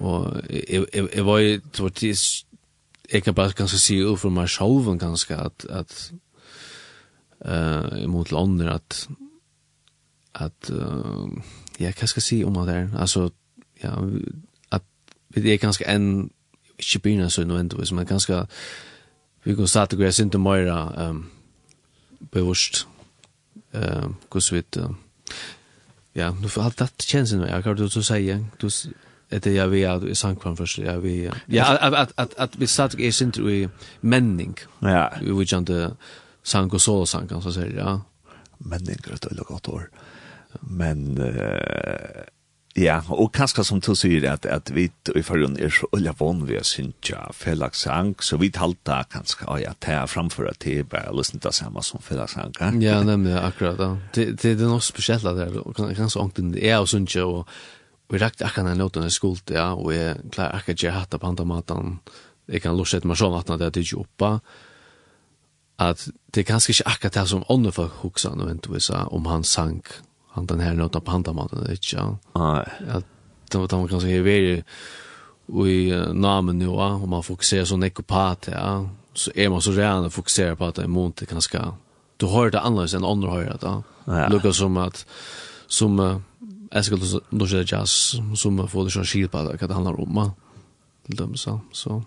Och 0.00 0.36
jag 1.12 1.24
var 1.24 1.38
ju 1.38 1.60
tortis 1.60 2.46
jag 3.08 3.24
kan 3.24 3.34
bara 3.34 3.48
ganska 3.48 3.78
se 3.78 3.98
ut 3.98 4.20
från 4.20 4.34
mig 4.34 4.48
själv 4.48 4.96
ganska 4.98 5.38
att 5.38 5.64
att 5.64 6.12
eh 7.44 8.06
mot 8.06 8.30
landet 8.30 8.72
att 8.72 9.08
att 10.32 10.70
uh, 10.70 11.28
ja, 11.76 11.92
kan 11.92 12.08
ska 12.08 12.20
se 12.20 12.44
om 12.44 12.54
det 12.54 12.72
där. 12.72 12.90
Alltså 12.98 13.30
ja, 13.80 14.10
att 14.68 14.84
vi 15.28 15.52
är 15.52 15.58
ganska 15.58 15.84
en 15.84 16.30
chipina 16.78 17.30
så 17.30 17.44
nu 17.44 17.68
men 17.92 18.06
ganska 18.06 18.46
vi 19.44 19.54
går 19.54 19.66
satt 19.66 19.92
gå 19.92 20.10
sent 20.10 20.34
mer 20.40 20.66
ehm 20.68 21.30
bevost 22.32 22.86
eh 23.72 24.08
vi 24.52 24.62
uh, 24.76 24.90
ja 26.12 26.30
nu 26.30 26.48
får 26.48 26.62
har 26.62 26.72
det 26.78 27.02
chansen 27.02 27.40
jag 27.40 27.64
kan 27.64 27.76
du 27.76 27.88
så 27.88 28.02
säga 28.02 28.44
du 28.60 28.68
det 29.28 29.54
jag 29.54 29.68
vi 29.68 29.84
är 29.84 30.08
i 30.08 30.14
sankran 30.14 30.56
först 30.56 30.78
jag 30.78 31.00
vi 31.00 31.30
ja 31.46 31.64
att 31.64 32.12
att 32.16 32.34
att 32.34 32.56
vi 32.56 32.66
satt 32.66 32.94
i 32.94 33.12
sent 33.12 33.38
i 33.38 33.68
menning. 34.00 34.54
Ja. 34.78 35.12
Vi 35.20 35.32
vill 35.32 35.54
inte 35.54 35.96
sank 36.42 36.74
och 36.74 36.82
så 36.82 37.06
sank 37.06 37.32
så 37.42 37.52
säger 37.52 37.78
ja. 37.78 38.00
Menning 38.58 38.96
det 39.02 39.10
er 39.10 39.14
et 39.14 39.26
veldig 39.26 39.44
godt 39.46 39.68
år 39.68 39.88
men 40.60 41.18
uh, 41.18 42.22
Ja, 42.78 43.02
og 43.12 43.34
kanskje 43.36 43.66
som 43.68 43.82
du 43.84 43.90
sier 43.98 44.24
at, 44.30 44.46
at 44.48 44.70
vi 44.72 44.86
i 44.88 45.22
forhånd 45.24 45.58
er 45.60 45.72
så 45.72 45.88
øyla 45.92 46.14
vann 46.16 46.46
vi 46.48 46.56
å 46.56 46.64
synja 46.64 47.26
felagssang, 47.36 48.14
så 48.24 48.38
vi 48.40 48.48
talte 48.54 48.96
kanskje 49.12 49.48
å 49.52 49.58
ja, 49.60 49.74
ta 49.76 49.98
er 49.98 50.08
framfor 50.08 50.48
at 50.48 50.62
det 50.64 50.78
er 50.80 50.88
bare 50.88 51.12
å 51.12 51.18
lyssne 51.18 51.36
til 51.40 51.50
det 51.50 51.58
samme 51.58 51.84
som 51.84 52.00
felagssang. 52.00 52.54
Ja, 52.80 53.02
nemlig, 53.04 53.34
akkurat. 53.36 53.76
Ja. 53.76 53.90
Det, 54.16 54.26
det, 54.40 54.56
det 54.56 54.64
er 54.64 54.72
noe 54.72 54.84
spesielt 54.84 55.26
at 55.28 55.36
det 55.36 55.50
er 55.50 55.96
ganske 55.98 56.22
ångten 56.22 56.54
det 56.56 56.64
er 56.64 56.80
å 56.80 56.88
synja, 56.88 57.26
og 57.28 57.44
vi 58.12 58.20
rakt 58.22 58.44
akkurat 58.44 58.70
den 58.72 58.80
låten 58.80 59.04
i 59.04 59.12
skolt, 59.12 59.52
ja, 59.52 59.72
og 59.76 59.92
jeg 59.92 60.16
klarer 60.32 60.56
akkurat 60.56 60.78
ikke 60.78 60.94
hatt 60.96 61.16
på 61.16 61.28
andre 61.28 61.48
maten, 61.48 61.98
jeg 62.48 62.64
kan 62.64 62.76
lortsette 62.76 63.08
meg 63.08 63.20
sånn 63.20 63.36
at 63.36 63.52
det 63.52 63.68
er 63.68 63.82
ikke 63.84 64.00
oppa, 64.00 64.32
at 65.82 66.06
det 66.32 66.42
er 66.42 66.48
kanskje 66.48 66.72
ikke 66.76 66.88
akkurat 66.88 67.20
det 67.20 67.26
som 67.34 67.44
åndefolk 67.52 68.00
hoksa, 68.00 68.32
nødvendigvis, 68.36 68.90
om 69.12 69.28
han 69.28 69.44
sank, 69.44 69.92
han 70.32 70.46
den 70.46 70.60
här 70.60 70.74
nota 70.74 71.00
på 71.00 71.10
handamaten 71.10 71.66
vet 71.68 71.92
jag. 71.92 72.16
Nej. 72.34 72.66
Att 72.90 73.04
de 73.50 73.66
de 73.66 73.88
kan 73.88 74.00
säga 74.00 74.22
vi 74.22 74.64
vi 75.46 76.04
namn 76.12 76.58
nu 76.58 76.66
va 76.66 76.86
om 76.86 77.10
man 77.10 77.22
fokuserar 77.22 77.64
så 77.64 77.76
mycket 77.76 78.06
på 78.06 78.14
att 78.14 78.48
ja 78.52 78.88
så 79.14 79.30
är 79.34 79.48
man 79.48 79.62
så 79.62 79.72
redan 79.72 80.10
fokuserar 80.10 80.54
på 80.54 80.64
att 80.64 80.74
det 80.74 80.88
måste 80.88 81.24
ganska 81.24 81.74
du 82.16 82.26
hör 82.26 82.50
det 82.50 82.60
annorlunda 82.60 82.96
än 82.96 83.04
andra 83.04 83.30
hör 83.30 83.58
det. 83.60 83.82
Ja. 84.04 84.28
Lukar 84.28 84.52
som 84.52 84.76
att 84.76 85.06
som 85.66 86.22
Eskil 86.70 87.20
då 87.30 87.46
så 87.46 87.62
jazz 87.66 88.14
som 88.36 88.68
får 88.68 88.84
det 88.84 88.90
så 88.90 89.04
skil 89.04 89.28
på 89.28 89.38
att 89.38 89.60
det 89.60 89.74
handlar 89.74 90.00
om 90.00 90.14
va. 90.14 90.32
Till 91.06 91.16
dem 91.16 91.36
så 91.36 91.60
så 91.72 92.02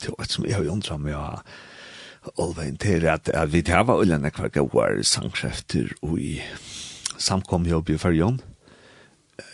det 0.00 0.08
var 0.18 0.24
som 0.24 0.44
jag 0.48 0.66
undrar 0.66 0.98
mig 0.98 1.12
ja 1.12 1.42
Olvein 2.36 2.76
til 2.76 3.06
at, 3.06 3.28
at 3.28 3.52
vi 3.52 3.62
tar 3.62 3.84
var 3.84 4.00
ulike 4.02 4.30
kvar 4.30 4.48
gode 4.48 5.04
sangskjefter 5.04 5.92
og 6.02 6.18
i 6.20 6.40
samkom 7.18 7.66
her 7.68 7.80
oppe 7.80 7.94
i 7.94 8.00
Færgjøn. 8.00 8.40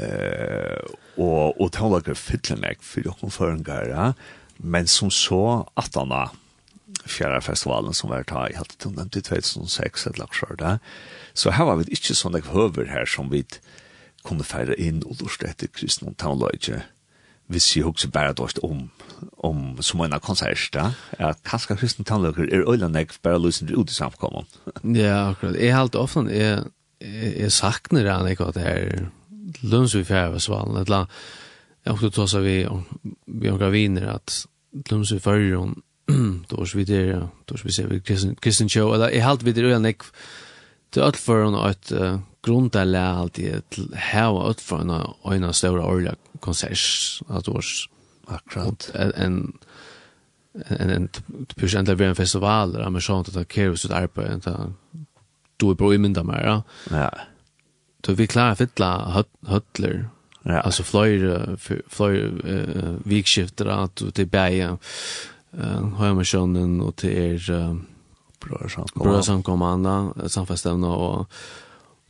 Eh, 0.01 0.95
og, 1.21 1.61
og 1.61 1.69
det 1.75 1.91
var 1.91 2.03
ikke 2.03 2.17
fytlenek 2.19 2.83
for 2.83 3.05
dere 3.05 3.31
føringer, 3.31 4.15
men 4.59 4.89
som 4.89 5.13
så 5.13 5.65
at 5.81 5.97
han 5.99 6.13
da, 6.15 6.25
fjärra 7.05 7.41
festivalen 7.41 7.95
som 7.95 8.11
var 8.13 8.25
ta 8.29 8.47
i 8.49 8.57
helt 8.57 8.71
til 8.79 8.93
tunn 8.95 9.01
i 9.05 9.23
2006 9.23 10.07
et 10.09 10.19
lagt 10.21 10.37
skjør 10.39 10.59
det. 10.61 10.75
Så 11.35 11.53
her 11.57 11.69
var 11.69 11.81
vi 11.81 11.91
ikke 11.93 12.17
sånne 12.17 12.43
høver 12.47 12.89
her 12.91 13.09
som 13.09 13.31
vi 13.33 13.45
kunne 14.25 14.47
feire 14.47 14.77
inn 14.81 15.03
og 15.05 15.21
lort 15.21 15.45
etter 15.45 15.69
kristne 15.73 16.13
og 16.13 16.19
taunløyge. 16.21 16.83
Hvis 17.53 17.75
jeg 17.77 17.85
husker 17.85 18.09
bare 18.09 18.33
dårst 18.33 18.63
om, 18.65 18.87
om 19.45 19.83
som 19.85 20.01
en 20.01 20.17
av 20.17 20.23
konserter, 20.25 20.95
at 21.19 21.43
kanskje 21.45 21.77
kristne 21.77 22.07
taunløyger 22.09 22.49
er 22.49 22.65
øyne 22.65 22.89
jeg 22.97 23.21
bare 23.23 23.43
løsende 23.43 23.77
ut 23.77 23.91
i 23.91 23.95
samkommet. 23.95 24.49
ja, 24.85 25.31
akkurat. 25.31 25.61
Jeg 25.61 25.75
har 25.75 25.85
alltid 25.85 26.01
ofte, 26.01 26.25
jeg 26.31 26.65
jeg 27.05 27.53
sakner 27.53 28.11
han 28.11 28.29
ikke 28.31 28.49
at 28.49 28.59
det 28.59 28.67
er 28.67 29.07
lunds 29.63 29.95
vi 29.97 30.05
fjerde 30.05 30.41
svalen, 30.41 30.77
et 30.77 30.89
eller. 30.89 31.11
Jeg 31.85 31.93
har 31.93 31.99
også 31.99 32.11
tås 32.17 32.35
av 32.35 32.45
vi, 32.47 32.59
vi 33.27 33.49
har 33.49 33.71
viner 33.71 34.09
at 34.15 34.47
lunds 34.91 35.13
vi 35.13 35.21
fjerde, 35.21 35.75
då 36.49 36.61
är 36.61 36.77
vi 36.77 36.85
där, 36.85 37.29
då 37.45 37.55
är 37.55 37.65
vi 37.65 37.73
ser 37.73 37.87
vi 37.87 38.01
Kristen 38.01 38.35
Kristen 38.35 38.69
show 38.69 38.95
eller 38.95 39.09
i 39.11 39.21
halt 39.21 39.43
vid 39.43 39.55
det 39.55 39.79
Nick 39.79 40.03
till 40.91 41.03
allt 41.03 41.17
för 41.17 41.45
en 41.45 41.71
ett 41.71 41.93
grundläggande 42.43 43.01
allt 43.01 43.39
i 43.39 43.49
ett 43.49 43.79
här 43.95 44.31
åt 44.31 44.61
för 44.61 44.81
en 44.81 45.35
ena 45.35 45.53
stora 45.53 45.87
orla 45.87 46.15
konsert 46.41 47.21
att 47.29 47.49
års 47.49 47.89
akkurat 48.27 48.91
en 48.95 49.53
en 50.69 50.91
en 50.91 51.09
pusha 51.57 51.79
ända 51.79 51.95
vid 51.95 52.09
en 52.09 52.15
festival 52.15 52.73
där 52.73 52.91
man 52.91 53.01
sånt 53.01 53.29
att 53.29 53.35
det 53.35 53.45
krävs 53.45 53.85
ett 53.85 53.91
arbete 53.91 54.73
du 55.57 55.71
är 55.71 55.75
bra 55.75 55.95
i 55.95 55.99
mynda 55.99 56.23
mer. 56.25 56.43
Ja. 56.45 56.63
Ja. 56.91 57.11
Så 58.07 58.13
vi 58.13 58.27
klarar 58.27 58.55
fylla 58.55 59.25
hötler. 59.47 60.09
Ja. 60.43 60.61
Alltså 60.61 60.83
flyr 60.83 61.57
flyr 61.89 62.47
uh, 62.47 62.97
vikskifter 63.05 63.67
att 63.67 63.97
du 63.97 64.11
till 64.11 64.27
bäja 64.27 64.79
eh 65.59 65.89
har 65.97 66.15
man 66.15 66.25
sjönen 66.25 66.81
och 66.81 66.97
till 66.97 67.11
er 67.11 67.51
uh, 67.51 67.77
brödersamkommandan 68.41 69.23
samkommande, 69.23 70.29
samfästevna 70.29 70.89
och 70.89 71.27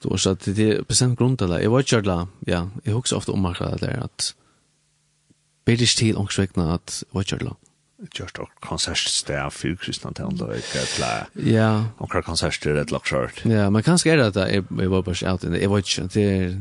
då 0.02 0.16
så 0.16 0.30
att 0.30 0.40
det 0.40 0.70
är 0.70 0.82
bestämt 0.82 1.18
grund 1.18 1.38
det. 1.38 1.62
jag 1.62 1.70
var 1.70 1.82
körla 1.82 2.28
ja 2.40 2.70
jag 2.82 2.94
husar 2.94 3.16
ofta 3.16 3.32
om 3.32 3.44
att 3.46 3.80
det 3.80 3.86
är 3.86 4.04
att 4.04 4.34
Bedish 5.64 5.96
til 5.96 6.16
ångsvekna 6.16 6.74
at 6.74 7.04
Watcherla. 7.12 7.50
Mm 7.50 7.73
just 8.12 8.38
och 8.38 8.48
konsertstäv 8.60 9.50
för 9.50 9.76
kristna 9.76 10.12
tänder 10.12 10.46
och 10.46 10.86
kla. 10.96 11.26
Ja. 11.32 11.84
Och 11.98 12.12
kra 12.12 12.22
konserter 12.22 12.74
ett 12.74 12.90
lock 12.90 13.06
short. 13.06 13.44
Ja, 13.44 13.70
man 13.70 13.82
kan 13.82 13.98
säga 13.98 14.26
att 14.26 14.34
det 14.34 14.50
är 14.50 14.86
var 14.86 15.02
bara 15.02 15.32
out 15.32 15.44
in 15.44 15.52
the 15.52 15.66
watch 15.66 15.98
det 16.12 16.56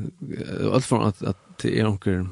allt 0.74 0.86
från 0.86 1.08
att 1.08 1.24
att 1.24 1.38
det 1.62 1.80
är 1.80 1.88
onkel 1.88 2.26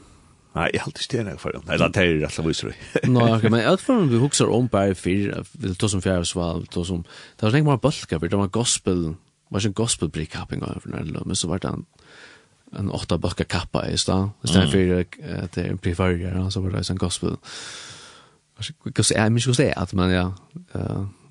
Nei, 0.54 0.68
jeg 0.74 0.82
har 0.82 0.90
alltid 0.90 1.04
stenat 1.04 1.40
for 1.40 1.52
dem. 1.56 1.64
Eller 1.72 1.90
det 1.90 2.02
är 2.02 2.18
rätt 2.20 2.34
så 2.34 2.44
visst. 2.44 2.66
Nå, 3.08 3.36
ok, 3.36 3.44
men 3.44 3.68
allt 3.68 3.82
från 3.82 4.10
vi 4.10 4.18
husker 4.20 4.50
om 4.50 4.68
bare 4.68 4.96
fyra, 4.96 5.46
vi 5.52 5.76
tar 5.76 5.88
som 5.88 6.02
fjerde 6.02 6.26
sval, 6.26 6.66
tar 6.68 6.84
som 6.84 7.06
det 7.40 7.46
var 7.46 7.50
ikke 7.50 7.58
inte 7.58 7.78
bara 7.78 8.20
for 8.20 8.28
det 8.28 8.38
var 8.38 8.48
gospel, 8.48 9.04
det 9.04 9.52
var 9.52 9.60
ikke 9.60 9.68
en 9.68 9.74
gospel 9.74 10.10
break 10.10 10.36
upping 10.36 10.64
över 10.64 10.82
när 10.86 11.24
det 11.26 11.36
så 11.36 11.48
var 11.48 11.60
det 11.60 11.68
en 11.68 11.86
en 12.80 12.92
åtta 12.92 13.18
böcker 13.18 13.44
kappa 13.44 13.90
i 13.90 13.98
sted, 13.98 14.30
i 14.44 14.48
stedet 14.48 14.72
for 14.72 15.32
at 15.44 15.56
det 15.56 15.66
er 15.66 15.72
en 15.72 15.78
privargare, 15.78 16.52
så 16.52 16.62
var 16.62 16.70
det 16.70 16.90
en 16.90 16.98
gospel 16.98 17.38
kanske 18.94 19.16
är 19.16 19.30
mycket 19.30 19.56
så 19.56 19.72
att 19.76 19.94
man 19.94 20.12
ja 20.12 20.34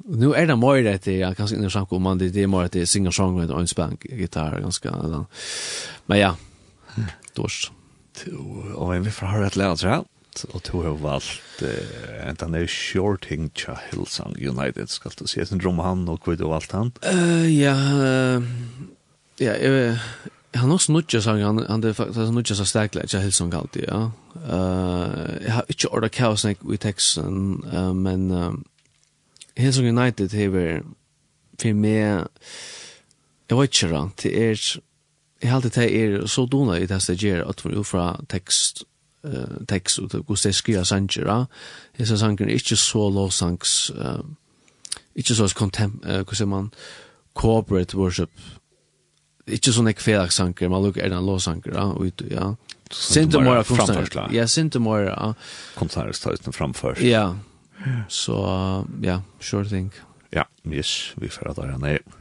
nu 0.05 0.35
är 0.35 0.47
det 0.47 0.57
mer 0.57 0.99
det 1.05 1.17
jag 1.17 1.37
kanske 1.37 1.57
inte 1.57 1.71
snackar 1.71 1.97
om 1.97 2.19
det 2.19 2.29
det 2.29 2.43
är 2.43 2.47
mer 2.47 2.65
att 2.65 2.73
det 2.73 2.87
singer 2.87 3.11
song 3.11 3.51
och 3.51 3.61
en 3.61 3.69
spank 3.69 4.05
gitarr 4.05 4.61
ganska 4.61 4.91
men 6.07 6.19
ja 6.19 6.37
dåst 7.35 7.73
och 8.75 9.07
vi 9.07 9.11
får 9.11 9.27
höra 9.27 9.47
ett 9.47 9.57
läs 9.57 9.83
här 9.83 10.05
och 10.53 10.63
to 10.63 10.83
har 10.83 10.97
valt 10.97 11.41
en 12.27 12.35
den 12.35 12.55
är 12.55 12.67
shorting 12.67 13.51
cha 13.55 13.79
Hillsong 13.91 14.37
United. 14.49 14.89
Ska 14.89 15.11
du 15.19 15.27
se 15.27 15.47
sin 15.47 15.59
drum 15.59 15.79
han 15.79 16.09
och 16.09 16.23
kvitt 16.23 16.41
och 16.41 16.55
allt 16.55 16.73
han? 16.73 16.93
Eh 17.03 17.63
ja 17.63 17.77
ja 19.37 19.97
han 20.55 20.71
har 20.71 20.79
snutja 20.79 21.23
sang 21.23 21.43
han 21.43 21.67
han 21.69 21.81
det 21.81 21.95
faktiskt 21.95 22.29
snutja 22.29 22.55
så 22.55 22.65
starkt 22.65 22.95
lätt 22.95 23.13
jag 23.13 23.21
hälsar 23.21 23.47
galt 23.47 23.77
ja. 23.77 24.13
Eh 24.35 25.47
jag 25.47 25.53
har 25.53 25.65
inte 25.69 25.89
orda 25.89 26.09
kaos 26.09 26.45
nek 26.45 26.59
vi 26.61 26.77
texten 26.77 27.65
men 27.95 28.65
Hillsong 29.55 29.99
United 29.99 30.33
hever 30.33 30.83
för 31.59 31.73
mig 31.73 32.25
jag 33.49 33.61
vet 33.61 33.83
inte 33.83 33.95
då 33.95 34.11
det 34.23 34.35
er 34.35 34.81
jag 35.41 35.51
har 35.51 35.57
alltid 35.57 35.73
det 35.73 35.91
er 35.91 36.27
så 36.27 36.47
dona 36.47 36.79
i 36.79 36.87
det 36.87 37.09
här 37.09 37.15
ger 37.15 37.43
att 37.43 37.61
från 37.61 37.85
fra 37.85 38.21
text 38.29 38.83
eh 39.25 39.65
text 39.69 39.99
och 39.99 40.09
det 40.09 40.27
går 40.27 40.39
det 40.43 40.53
skriva 40.53 40.85
sanger 40.85 41.27
ja. 41.27 41.47
Det 41.97 42.07
sanger 42.07 42.47
är 42.47 42.53
inte 42.53 42.77
så 42.77 43.11
lovsangs, 43.11 43.87
songs 43.87 43.91
eh 43.91 44.21
inte 45.15 45.35
så 45.35 45.49
kontem 45.49 46.01
hur 46.05 46.35
säger 46.35 46.47
man 46.47 46.71
corporate 47.33 47.97
worship 47.97 48.31
Ikke 49.57 49.73
sånn 49.75 49.91
ikke 49.91 50.07
felakssanker, 50.07 50.71
men 50.73 50.85
lukk 50.85 51.01
en 51.03 51.17
låsanker, 51.27 51.75
ja, 51.77 51.89
ut, 51.97 52.25
ja. 52.31 52.53
Sinte 52.91 53.39
mora 53.43 53.63
kunstnere. 53.67 54.29
Ja, 54.35 54.47
sinte 54.51 54.81
mora, 54.83 55.13
ja. 55.15 55.33
Kunstnere 55.79 56.15
står 56.17 56.41
uten 56.41 56.57
framfor. 56.57 56.99
Ja, 57.05 57.37
så, 58.09 58.39
ja, 59.03 59.21
sure 59.41 59.69
thing. 59.71 59.93
Ja, 60.35 60.45
yes, 60.67 61.13
vi 61.19 61.31
får 61.33 61.53
at 61.53 61.61
det 61.61 61.69
er 61.69 61.79
nere. 61.83 62.20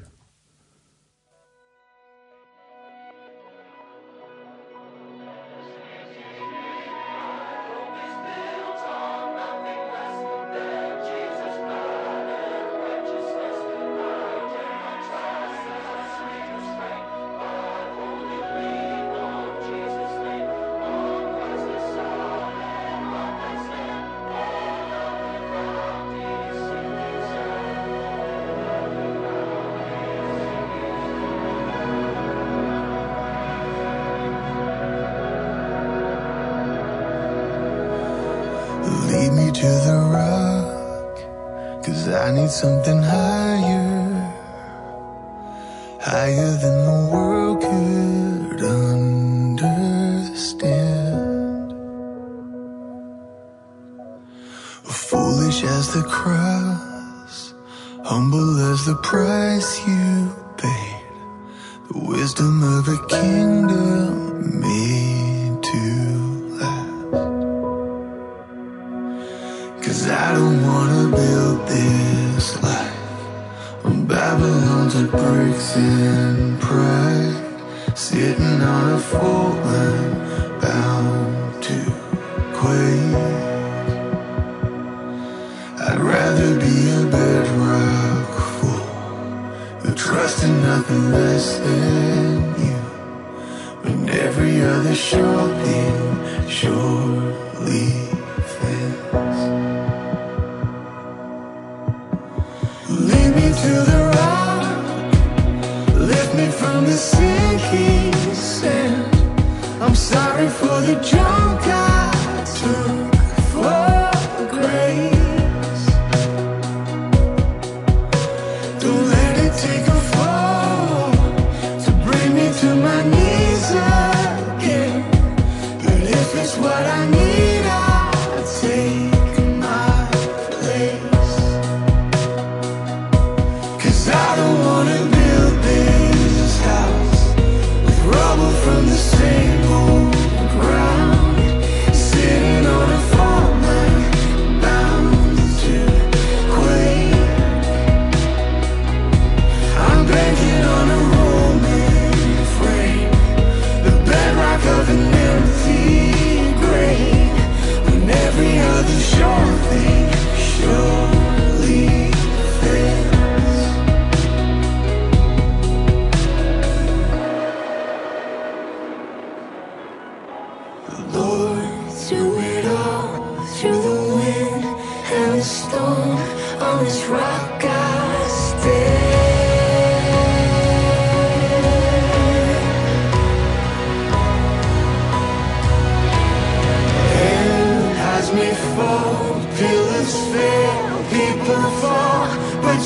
something 42.50 43.04
higher. 43.04 43.78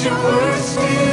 your 0.05 0.13
words 0.21 0.65
still 0.65 1.12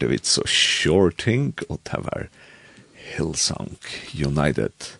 hørte 0.00 0.14
vi 0.14 0.18
så 0.24 0.42
Shorting, 0.46 1.58
og 1.68 1.80
det 1.84 1.98
var 2.00 2.28
Hillsong 2.94 3.76
United. 4.14 4.96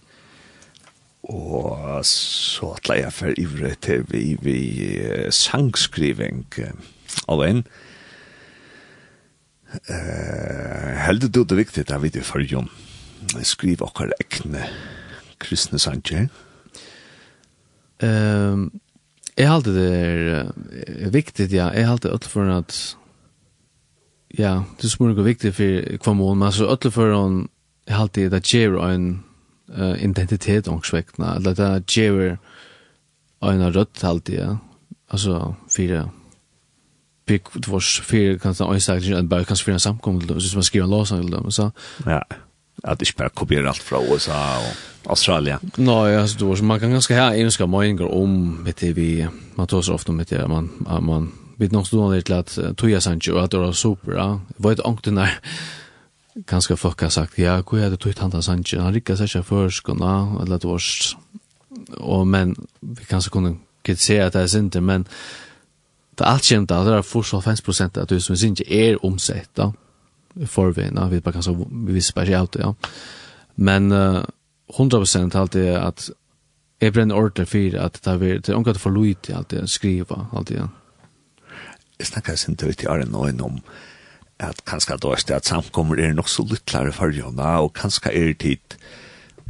Og 1.23 2.05
så 2.05 2.75
atle 2.77 2.99
jeg 2.99 3.13
for 3.13 3.33
ivre 3.39 3.75
til 3.81 4.05
vi, 4.11 4.37
vi 4.43 5.01
sangskriving 5.31 6.45
av 7.29 7.45
en. 7.47 7.65
Uh, 9.89 10.93
heldig 11.07 11.33
du 11.33 11.45
det 11.45 11.57
viktig, 11.57 11.87
det 11.89 11.95
er 11.95 12.05
viktig 12.05 12.25
for 12.27 12.45
jo. 12.45 12.67
Skriv 13.41 13.81
okkar 13.87 14.13
ekne 14.21 14.67
kristne 15.41 15.81
sanger. 15.81 16.29
Um, 18.03 18.69
jeg 19.39 19.49
halte 19.49 19.73
det 19.73 19.91
er 21.07 21.13
viktig, 21.15 21.53
ja. 21.55 21.71
Jeg 21.73 21.89
halte 21.89 22.11
det 22.13 22.29
for 22.29 22.51
at 22.53 23.00
ja, 24.39 24.63
det 24.77 24.85
er 24.85 24.95
smurning 24.95 25.25
viktig 25.25 25.55
for 25.55 25.99
hva 26.05 26.15
mål, 26.15 26.37
men 26.37 26.47
altså, 26.47 26.69
ødelig 26.71 26.93
for 26.93 27.15
han, 27.15 27.49
jeg 27.89 27.97
alltid, 27.97 28.31
det 28.31 28.43
gjør 28.47 28.79
en 28.87 29.25
uh, 29.79 29.97
identitet 30.03 30.69
omsvektene, 30.69 31.35
eller 31.37 31.55
det 31.55 31.87
gjør 31.87 32.37
en 33.43 33.69
rødt 33.77 34.05
alltid, 34.05 34.39
ja. 34.39 34.57
Altså, 35.11 35.55
fire, 35.71 36.09
pick 37.31 37.51
vars 37.55 37.99
var 38.01 38.07
fyra 38.11 38.39
kanske 38.43 38.67
oj 38.67 38.81
sagt 38.83 39.07
en 39.07 39.29
bara 39.29 39.45
kanske 39.45 39.65
fyra 39.65 39.79
samkomst 39.79 40.29
då 40.29 40.41
så 40.41 40.57
man 40.57 40.65
skriver 40.65 40.85
en 40.85 40.91
lås 40.91 41.13
eller 41.13 41.31
dem 41.31 41.51
så 41.51 41.71
ja 42.07 42.23
att 42.83 42.99
det 42.99 43.07
spelar 43.07 43.29
kopier 43.29 43.65
allt 43.65 43.83
från 43.83 44.05
USA 44.05 44.59
och 44.59 45.11
Australien 45.11 45.59
nej 45.77 46.17
alltså 46.17 46.39
då 46.39 46.57
så 46.57 46.65
man 46.65 46.81
kan 46.81 46.91
ganska 46.91 47.15
här 47.15 47.35
enska 47.35 47.67
meningar 47.67 48.15
om 48.15 48.63
med 48.65 48.75
det 48.81 48.93
vi 48.93 49.29
man 49.55 49.67
tar 49.67 49.83
så 49.83 49.95
ofta 49.95 50.13
med 50.13 50.27
det 50.27 50.49
man 50.49 50.71
man 51.01 51.33
vi 51.61 51.69
nok 51.73 51.87
stod 51.87 52.11
ned 52.11 52.23
til 52.25 52.35
at 52.39 52.77
Toya 52.81 53.01
Sancho 53.05 53.37
at 53.39 53.53
det 53.53 53.61
var 53.61 53.73
super, 53.77 54.15
ja. 54.17 54.29
Var 54.59 54.73
et 54.73 54.81
ångten 54.85 55.17
der, 55.21 55.37
ganske 56.47 56.77
folk 56.77 57.01
har 57.01 57.13
sagt, 57.13 57.39
ja, 57.39 57.61
hvor 57.61 57.79
er 57.79 57.91
det 57.91 58.01
Toya 58.01 58.17
Tanta 58.17 58.41
Sancho? 58.41 58.81
Han 58.81 58.95
rikket 58.95 59.19
seg 59.19 59.29
ikke 59.29 59.43
først, 59.43 59.89
eller 59.89 60.59
det 60.59 60.71
var 60.71 60.81
og 61.99 62.27
men, 62.27 62.55
vi 62.81 63.05
kanskje 63.09 63.31
kunne 63.31 63.55
kritisere 63.85 64.27
at 64.27 64.33
det 64.33 64.43
er 64.43 64.47
sinte, 64.47 64.81
men 64.81 65.07
det 66.19 66.27
er 66.27 66.33
alt 66.33 66.49
kjent 66.49 66.69
da, 66.69 66.83
det 66.85 66.95
er 66.95 67.07
fortsatt 67.07 67.47
50% 67.47 68.01
at 68.01 68.11
du 68.11 68.21
som 68.21 68.35
er 68.35 68.41
sinte 68.41 68.67
er 68.67 68.99
omsett, 69.05 69.51
da, 69.57 69.71
forvinna, 70.47 71.09
vi 71.09 71.21
bare 71.21 71.39
kanskje, 71.39 71.57
vi 71.71 71.97
visste 71.97 72.15
bare 72.15 72.27
ikke 72.27 72.61
ja. 72.63 72.73
Men, 73.57 73.93
uh, 73.93 74.23
100% 74.79 75.37
alt 75.37 75.57
er 75.57 75.81
at 75.81 76.11
jeg 76.81 76.93
brenner 76.93 77.15
ordentlig 77.15 77.49
for 77.49 77.81
at 77.85 77.99
det 78.05 78.49
er 78.49 78.55
omgått 78.55 78.79
for 78.81 78.91
lojt 78.91 79.23
til 79.23 79.35
alt 79.37 79.51
det 79.51 79.59
jeg 79.59 79.69
skriver, 79.69 80.29
alt 80.33 80.49
det 80.49 80.57
jeg 80.57 80.69
jeg 82.01 82.07
snakker 82.07 82.37
sin 82.37 82.57
til 82.57 82.73
ut 82.73 82.83
i 82.83 82.89
Arne 82.89 83.05
Nøyen 83.13 83.41
om 83.45 83.59
at 84.41 84.63
kanskje 84.65 84.97
da 84.97 85.13
er 85.13 85.25
det 85.29 85.37
at 85.37 85.49
samkommer 85.51 86.01
er 86.01 86.15
nok 86.17 86.29
så 86.33 86.47
lyttlare 86.49 86.93
for 86.97 87.13
jona, 87.13 87.59
og 87.61 87.75
kanskje 87.77 88.13
er 88.17 88.33
tid, 88.41 88.77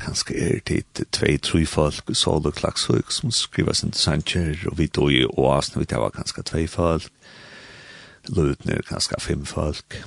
kanskje 0.02 0.34
er 0.34 0.58
tid, 0.66 1.04
tvei, 1.14 1.36
tre 1.38 1.66
folk, 1.66 2.10
så 2.12 2.30
og 2.30 2.54
klagsøk 2.54 3.12
som 3.14 3.30
skriver 3.30 3.72
sin 3.72 3.94
til 3.94 4.00
Sanchez, 4.00 4.66
og 4.66 4.78
vi 4.78 4.88
tog 4.88 5.12
i 5.12 5.24
oasen, 5.24 5.80
vi 5.80 5.86
tar 5.86 6.02
var 6.02 6.10
kanskje 6.10 6.42
tvei 6.42 6.66
folk, 6.66 7.06
lødne 8.28 8.82
kanskje 8.88 9.20
fem 9.20 9.46
folk, 9.46 10.02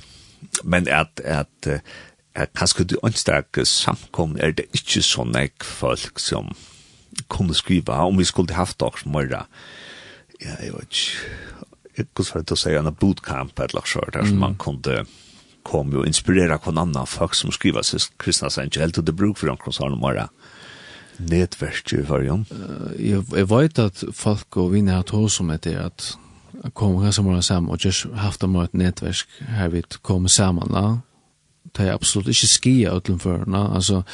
men 0.64 0.88
at, 0.88 1.20
at, 1.24 1.70
at 2.34 2.52
kanskje 2.52 2.84
du 2.84 2.98
ønsker 3.04 3.64
samkommer 3.64 4.44
er 4.44 4.52
det 4.52 4.68
ikke 4.74 5.02
så 5.02 5.24
nek 5.24 5.64
folk 5.64 6.20
som 6.20 6.52
kunne 7.28 7.54
skriva, 7.54 8.04
om 8.04 8.18
vi 8.18 8.24
skulle 8.24 8.54
haft 8.54 8.80
dere 8.80 9.08
morra, 9.08 9.46
ja, 10.42 10.56
jeg 10.60 10.74
vet 10.74 10.82
ikke, 10.82 11.63
hur 11.94 12.24
ska 12.24 12.42
jag 12.48 12.58
säga, 12.58 12.78
en 12.78 12.94
bootcamp 12.94 13.58
eller 13.58 13.82
så 13.84 14.00
där 14.00 14.18
som 14.18 14.28
mm. 14.28 14.40
man 14.40 14.56
kunde 14.56 15.04
kom 15.62 15.92
ju 15.92 16.06
inspirera 16.06 16.58
kon 16.58 16.78
annan 16.78 17.06
folk 17.06 17.34
som 17.34 17.52
skriver 17.52 17.82
sig 17.82 18.00
kristna 18.16 18.48
angel 18.58 18.92
till 18.92 19.04
det 19.04 19.12
bruk 19.12 19.38
för 19.38 19.46
de 19.46 19.56
koncernen 19.56 20.00
bara 20.00 20.28
nätverk 21.16 21.92
ju 21.92 22.04
för 22.04 22.22
dem. 22.22 22.44
Jag 22.98 23.24
jag 23.36 23.58
vet 23.58 23.78
att 23.78 24.04
folk 24.12 24.56
och 24.56 24.74
vinner 24.74 24.98
att 24.98 25.08
hos 25.08 25.34
som 25.34 25.58
det 25.62 25.76
att 25.86 26.16
komma 26.72 27.02
ganska 27.02 27.22
många 27.22 27.42
samman 27.42 27.70
och 27.70 27.84
just 27.84 28.06
haft 28.06 28.40
dem 28.40 28.56
ett 28.56 28.72
nätverk 28.72 29.26
här 29.38 29.68
vi 29.68 29.82
kommer 29.82 30.28
samman 30.28 30.68
då. 30.72 30.98
Det 31.72 31.82
är 31.82 31.92
absolut 31.92 32.26
inte 32.26 32.46
skia 32.46 32.92
utan 32.92 33.18
för 33.18 33.46
nå 33.46 33.58
alltså 33.58 34.04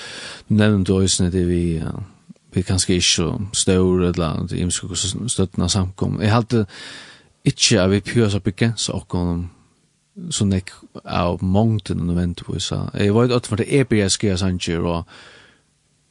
nämnde 0.47 0.93
då 0.93 0.99
är 0.99 1.31
det 1.31 1.45
vi 1.45 1.83
vi 2.53 2.63
kanske 2.63 2.95
inte 2.95 3.07
så 3.07 3.43
stor 3.53 4.05
eller 4.05 4.41
inte 4.41 4.61
imskog 4.61 4.99
stöttna 5.31 5.69
samkom. 5.69 6.23
Jag 6.23 6.31
hade 6.31 6.67
ikke 7.45 7.81
at 7.81 7.91
vi 7.91 8.01
pjøs 8.05 8.37
å 8.37 8.45
begrense 8.45 8.93
okken 8.93 9.49
så 10.31 10.45
nek 10.45 10.73
av 11.05 11.43
mongten 11.43 12.01
og 12.03 12.11
nødvendigvis. 12.11 12.73
Jeg 12.95 13.15
var 13.15 13.31
ikke 13.31 13.49
for 13.49 13.57
det 13.61 13.69
er 13.73 13.85
bare 13.85 14.05
jeg 14.05 14.11
skrev 14.11 14.37
sanger, 14.37 14.81
og 14.81 15.05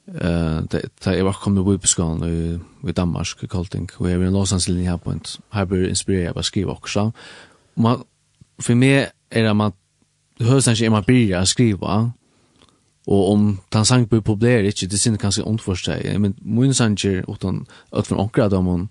da 0.09 1.11
jeg 1.13 1.25
var 1.25 1.37
kommet 1.37 1.63
på 1.65 1.75
Vipeskålen 1.75 2.23
i 2.23 2.59
i 2.89 2.91
Danmark, 2.91 3.43
i 3.43 3.47
Kolting, 3.47 3.89
og 3.97 4.09
jeg 4.09 4.19
var 4.19 4.25
i 4.25 4.29
Los 4.29 4.53
Angeles 4.53 4.87
her 4.87 4.97
på 4.97 5.11
en 5.11 5.21
her 5.53 5.65
ble 5.65 5.89
inspireret 5.89 6.31
av 6.31 6.39
å 6.39 6.43
skrive 6.47 6.71
også. 6.71 7.09
Man, 7.75 8.03
for 8.59 8.79
meg 8.79 9.11
er 9.31 9.43
det 9.43 9.55
man 9.55 9.75
det 10.39 10.47
høres 10.47 10.67
ikke 10.67 10.85
er 10.85 10.93
man 10.93 11.03
blir 11.03 11.35
å 11.35 11.45
skrive, 11.45 11.97
og 13.09 13.31
om 13.31 13.59
den 13.73 13.85
sang 13.85 14.05
blir 14.07 14.21
populær 14.21 14.63
ikke, 14.63 14.87
det 14.87 14.99
synes 14.99 15.19
kanskje 15.19 15.43
ondt 15.43 15.61
for 15.61 15.75
seg 15.75 16.19
men 16.19 16.37
min 16.41 16.73
sanger, 16.73 17.25
utan 17.27 17.65
at 17.91 18.07
for 18.07 18.15
omkring 18.15 18.51
dem, 18.51 18.87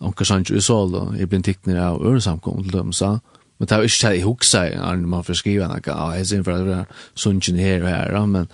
onka 0.00 0.24
sanns 0.24 0.50
i 0.50 0.60
sol 0.60 0.94
og 0.94 1.16
jeg 1.18 1.28
blir 1.28 1.42
tikkner 1.44 1.80
av 1.80 2.04
øresamkom 2.04 2.62
til 2.64 2.72
dem 2.72 2.92
så 2.92 3.18
men 3.60 3.68
det 3.68 3.76
er 3.76 3.82
ikke 3.84 4.08
det 4.08 4.14
jeg 4.16 4.24
hukser 4.24 4.76
når 4.76 5.08
man 5.14 5.24
får 5.24 5.40
skriva 5.42 5.66
noe 5.68 5.96
av 5.96 6.14
jeg 6.16 6.26
synes 6.26 6.44
for 6.44 6.56
at 6.56 6.68
det 6.68 6.78
er 6.78 7.02
sunnkjen 7.14 7.60
her 7.60 7.82
og 7.84 7.90
her 7.92 8.26
men 8.26 8.48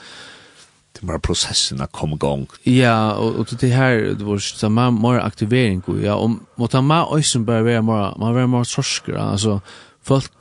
det 1.00 1.06
var 1.06 1.18
processen 1.18 1.80
att 1.80 1.92
komma 1.92 2.14
igång. 2.16 2.46
Ja, 2.62 3.14
och, 3.14 3.46
det 3.60 3.68
här 3.68 3.96
det 4.18 4.24
var 4.24 4.38
så 4.38 4.68
man 4.68 5.00
mer 5.02 5.18
aktivering 5.18 5.82
och 5.86 6.00
ja, 6.00 6.14
om 6.14 6.46
mot 6.54 6.72
han 6.72 6.86
mer 6.86 7.22
som 7.22 7.44
börjar 7.44 7.62
vara 7.62 7.82
mer 7.82 8.18
man 8.18 8.34
var 8.34 8.46
mer 8.46 8.64
sorskra 8.64 9.22
alltså 9.22 9.60
folk 10.02 10.32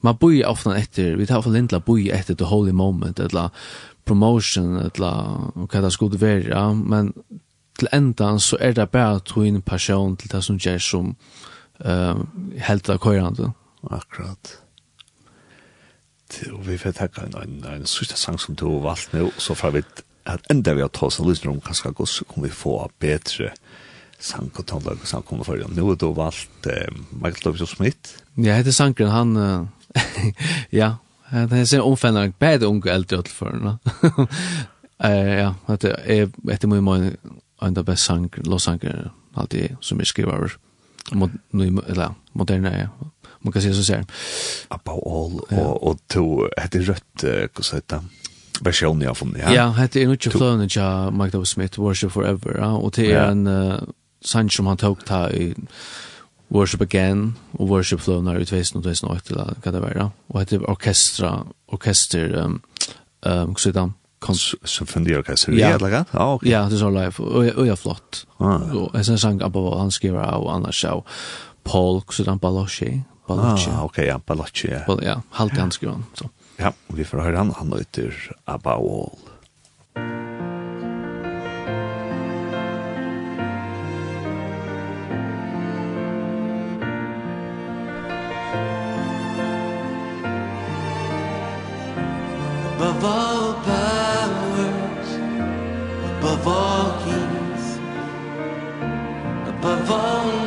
man 0.00 0.16
bor 0.16 0.46
ofta 0.46 0.76
efter 0.76 1.16
vi 1.16 1.26
tar 1.26 1.42
för 1.42 1.50
lindla 1.50 1.80
bor 1.80 2.10
efter 2.10 2.34
the 2.34 2.44
holy 2.44 2.72
moment 2.72 3.20
eller 3.20 3.50
promotion 4.04 4.76
eller 4.76 5.52
vad 5.54 5.82
det 5.82 5.90
skulle 5.90 6.18
vara 6.18 6.74
men 6.74 7.12
til 7.78 7.88
endan 7.92 8.40
så 8.40 8.56
er 8.60 8.72
det 8.72 8.90
bare 8.90 9.20
to 9.20 9.42
en 9.42 9.62
passion 9.62 10.16
til 10.16 10.32
det 10.32 10.42
som 10.44 10.58
gjør 10.58 10.78
som 10.78 11.14
uh, 11.84 12.20
helt 12.58 12.90
av 12.90 12.98
køyrande. 12.98 13.52
Akkurat. 13.90 14.56
Og 16.52 16.66
vi 16.66 16.78
får 16.78 16.92
takke 16.92 17.26
en, 17.26 17.34
en, 17.42 17.64
en 17.74 17.86
sørste 17.86 18.16
sang 18.16 18.38
som 18.40 18.54
du 18.54 18.66
har 18.68 18.84
valgt 18.84 19.14
nå, 19.14 19.30
så 19.38 19.54
får 19.54 19.70
vi 19.74 19.82
at 20.30 20.46
enda 20.52 20.74
vi 20.76 20.84
har 20.84 20.92
tås 20.94 21.18
og 21.20 21.30
lyser 21.30 21.50
om 21.50 21.60
kanskje 21.64 21.92
godt, 21.96 22.08
så 22.08 22.24
kommer 22.28 22.48
vi 22.48 22.54
få 22.54 22.74
bedre 23.00 23.50
sang 24.20 24.50
og 24.54 24.66
tonlag 24.68 25.00
og 25.00 25.08
sang 25.08 25.24
kommer 25.24 25.44
for 25.44 25.56
Nå 25.56 25.86
har 25.88 25.96
du 25.96 26.10
valgt 26.14 26.66
eh, 26.68 26.88
Michael 27.10 27.46
Lovitz 27.46 27.72
Smith. 27.72 28.18
Ja, 28.36 28.58
heter 28.58 28.72
Sankren, 28.72 29.10
han, 29.10 29.36
uh, 29.36 29.66
ja, 30.80 30.94
han 31.30 31.52
er 31.52 31.64
sin 31.64 31.80
omfennere, 31.80 32.32
bedre 32.38 32.68
unge 32.68 32.92
eldre 32.92 33.18
utenfor, 33.18 33.56
no? 33.56 33.76
uh, 34.04 34.26
Ja, 35.40 35.54
det 35.80 35.94
er 36.04 36.28
etter 36.52 36.68
min 36.68 36.84
mening, 36.84 37.16
en 37.60 37.78
av 37.78 37.84
best 37.84 38.04
sang, 38.04 38.30
låtsanger, 38.36 39.10
allt 39.34 39.50
det 39.50 39.76
som 39.80 40.00
är 40.00 40.04
skrivar 40.04 40.52
mot, 41.12 41.30
eller, 41.88 42.14
moderna 42.32 42.78
ja. 42.78 42.88
Man 43.38 43.52
kan 43.52 43.62
säga 43.62 43.74
så 43.74 43.84
ser 43.84 44.06
abba 44.68 44.92
all, 44.92 45.40
ja. 45.48 45.58
och, 45.58 45.90
och 45.90 45.98
to, 46.06 46.48
hette 46.56 46.78
rött, 46.78 47.04
hur 47.22 47.62
så 47.62 47.76
heter 47.76 48.00
version 48.60 49.00
jag 49.00 49.16
funnit. 49.16 49.42
Ja, 49.42 49.54
ja 49.54 49.70
hette 49.70 50.00
är 50.00 50.04
nog 50.04 50.14
inte 50.14 50.30
flöna 50.30 50.66
ja, 50.70 51.10
Mike 51.10 51.30
Davis 51.30 51.48
Smith, 51.48 51.80
Worship 51.80 52.12
Forever, 52.12 52.56
ja, 52.58 52.72
och 52.72 52.92
det 52.96 53.12
är 53.12 53.30
en 53.30 53.46
uh, 53.46 53.82
sang 54.24 54.50
som 54.50 54.66
han 54.66 54.76
tog 54.76 55.04
ta 55.04 55.30
i 55.30 55.54
Worship 56.48 56.80
Again 56.80 57.34
och 57.52 57.68
Worship 57.68 58.00
Flownar 58.00 58.40
i 58.40 58.46
2008 58.46 59.34
eller 59.34 59.54
vad 59.62 59.74
det 59.74 59.80
var. 59.80 60.10
Och 60.26 60.40
hette 60.40 60.58
orkestra, 60.58 61.46
orkester, 61.66 62.34
um, 62.34 62.60
um, 63.20 63.48
hur 63.48 63.54
så 63.54 63.68
heter 63.68 63.92
symfoniorkester, 64.64 65.52
ja. 65.52 65.74
eller 65.74 65.90
rett? 65.90 66.08
Ja, 66.12 66.34
ok. 66.34 66.44
Ja, 66.46 66.64
det 66.68 66.76
er 66.76 66.82
så 66.82 66.90
live, 66.90 67.24
og 67.24 67.64
jeg 67.66 67.72
er 67.72 67.80
flott. 67.80 68.24
Og 68.38 68.90
jeg 68.94 69.04
synes 69.04 69.22
han 69.24 69.40
på 69.52 69.64
han 69.78 69.90
skriver 69.90 70.20
av, 70.20 70.44
og 70.44 70.52
annars 70.54 70.84
av 70.84 71.04
Paul, 71.64 72.02
så 72.10 72.24
han 72.28 72.38
Balocci. 72.38 73.02
Balocci. 73.28 73.70
Ah, 73.70 73.84
ok, 73.84 73.98
ja, 73.98 74.18
Balocci, 74.18 74.68
ja. 74.70 74.84
Bal 74.86 75.02
ja, 75.04 75.20
halvt 75.30 75.58
han 75.58 75.70
skriver 75.70 75.94
han, 75.94 76.06
så. 76.14 76.30
Ja, 76.60 76.72
vi 76.92 77.04
får 77.04 77.24
høre 77.24 77.36
han, 77.36 77.54
han 77.56 77.72
heter 77.72 78.14
Abba 78.44 78.76
Wall. 78.76 79.18
Above 92.80 93.04
all 93.04 93.79
above 96.40 96.56
all 96.56 97.04
kings 97.04 97.76
above 99.46 99.90
all 99.90 100.39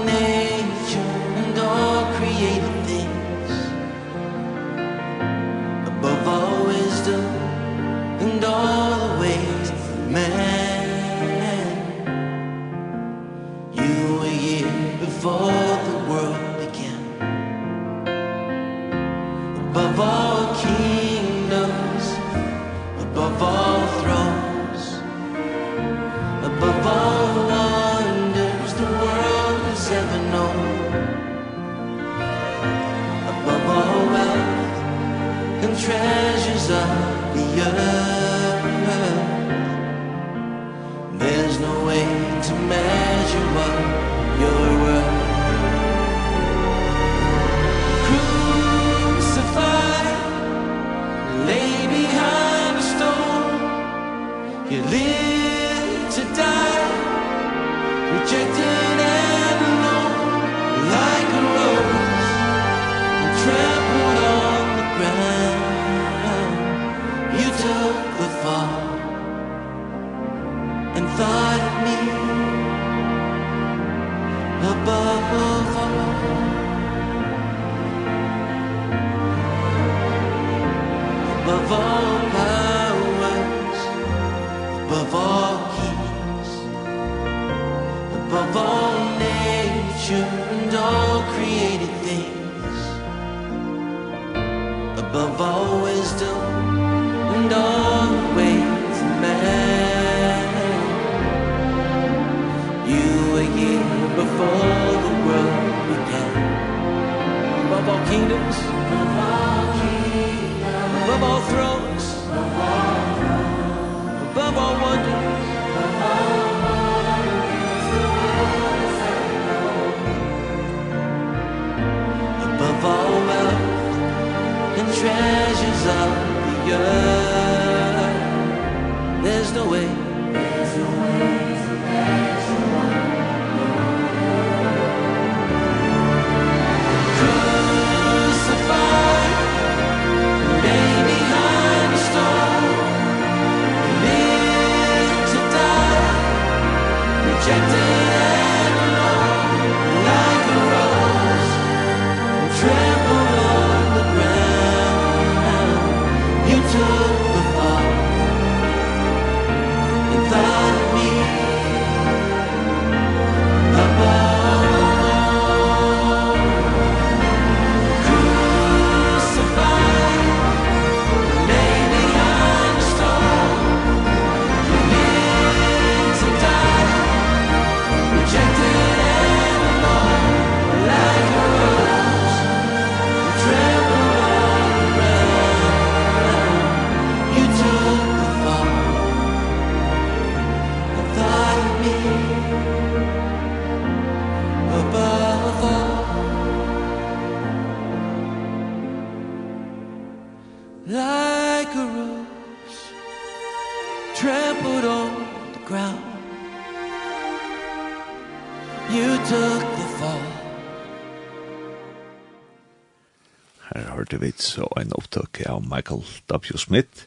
Michael 215.74 216.06
W. 216.30 216.58
Smith, 216.58 217.06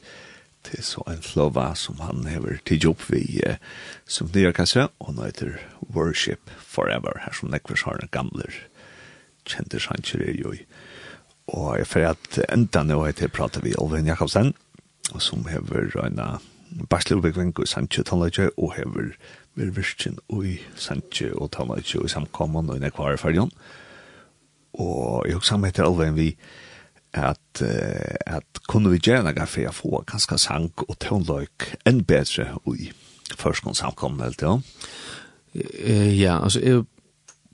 til 0.67 0.83
så 0.83 1.03
en 1.07 1.23
flova 1.23 1.71
som 1.79 2.01
han 2.03 2.27
hever 2.27 2.59
til 2.67 2.83
jobb 2.89 3.05
vi 3.09 3.41
eh, 3.47 3.61
som 4.11 4.31
nye 4.35 4.51
kasse, 4.53 4.89
og 4.99 5.15
nå 5.15 5.29
heter 5.29 5.61
Worship 5.95 6.51
Forever, 6.59 7.21
her 7.23 7.37
som 7.39 7.53
nekvers 7.55 7.87
har 7.87 8.03
en 8.03 8.11
gamler 8.11 8.67
kjente 9.47 9.81
sjanser 9.83 10.25
er 10.27 10.37
jo 10.41 10.53
i. 10.57 10.63
Og 11.55 11.77
jeg 11.79 11.87
fyrir 11.87 12.13
at 12.15 12.39
enda 12.51 12.83
nå 12.83 12.99
heter 13.05 13.31
prater 13.31 13.63
vi 13.63 13.77
Olven 13.79 14.09
Jakobsen, 14.09 14.53
og 15.15 15.23
som 15.23 15.47
hever 15.47 15.95
en 16.03 16.21
barslubekving 16.91 17.55
i 17.63 17.69
sanje 17.71 18.03
tannleitje, 18.03 18.51
og 18.59 18.75
hever 18.75 19.13
vir 19.57 19.73
virkjen 19.73 20.19
og 20.29 20.49
sanje 20.75 21.31
og 21.35 21.53
tannleitje 21.55 22.03
og 22.03 22.11
samkomman 22.11 22.73
og 22.75 22.83
nekvar 22.83 23.15
i 23.15 23.21
fyrjon. 23.21 23.55
Og 24.75 25.29
jeg 25.29 25.39
husker 25.39 25.57
han 25.57 25.69
heter 25.71 25.87
Olven 25.87 26.19
vi, 26.19 26.33
og 26.35 26.66
at, 27.17 27.63
uh, 27.63 28.17
at 28.27 28.61
kunne 28.69 28.93
vi 28.93 29.03
gjerne 29.03 29.33
noe 29.33 29.47
for 29.49 29.71
å 29.71 29.75
få 29.75 30.03
ganske 30.07 30.39
sang 30.39 30.73
og 30.89 30.99
tøvnløyk 31.03 31.73
enn 31.89 32.05
bedre 32.05 32.53
i 32.77 32.91
førskonsamkomne, 33.37 34.29
eller 34.29 34.41
til? 34.41 34.63
Ja, 36.21 36.37
altså, 36.45 36.61
jeg 36.61 36.85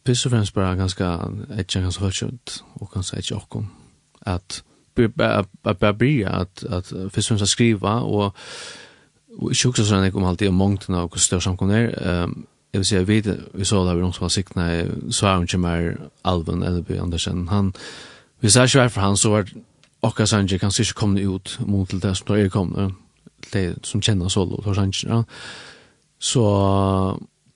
Pisse 0.05 0.31
fremst 0.31 0.55
bara 0.55 0.75
ganska 0.75 1.31
etja 1.59 1.81
ganska 1.81 2.05
hörsjönt 2.05 2.65
och 2.75 2.91
ganska 2.95 3.17
etja 3.17 3.37
okkom. 3.37 3.69
Att 4.21 4.63
bara 5.63 5.93
börja 5.93 6.31
att, 6.31 6.65
att 6.65 6.87
först 6.87 7.31
och 7.31 7.39
fremst 7.39 7.53
skriva 7.53 8.01
och 8.01 8.37
och 9.39 9.51
inte 9.51 9.69
också 9.69 9.85
sådär 9.85 10.17
om 10.17 10.25
alltid 10.25 10.49
om 10.49 10.55
mångten 10.55 10.95
av 10.95 11.11
hur 11.13 11.19
större 11.19 11.41
samkomna 11.41 11.77
är. 11.77 12.23
Um, 12.23 12.47
jag 12.71 12.79
vill 12.79 12.87
säga, 12.87 13.03
vi, 13.03 13.23
vi 13.53 13.65
såg 13.65 13.87
där 13.87 13.95
vi 13.95 14.01
de 14.01 14.13
som 14.13 14.25
var 14.25 14.29
sikna 14.29 14.77
i 14.77 14.91
Svarum 15.11 15.61
mer 15.61 16.01
Alvin, 16.23 16.63
eller 16.63 17.01
Andersen, 17.01 17.49
han 17.49 17.73
Hvis 18.43 18.57
jeg 18.57 18.71
ikke 18.71 18.81
var 18.81 18.89
for 18.91 19.01
han, 19.07 19.17
så 19.17 19.31
var 19.31 19.51
okka 20.03 20.27
sanger 20.27 20.59
kanskje 20.59 20.83
ikke 20.83 20.99
kommet 20.99 21.27
ut 21.27 21.59
mot 21.63 21.89
til 21.89 22.03
det 22.03 22.17
som 22.19 22.27
da 22.27 22.41
jeg 22.41 22.51
kom, 22.51 22.73
det 23.53 23.67
som 23.87 24.03
kjenner 24.03 24.29
solo, 24.29 24.59
til 24.65 24.75
sanger, 24.75 25.03
ja. 25.07 25.23
Så 26.23 26.43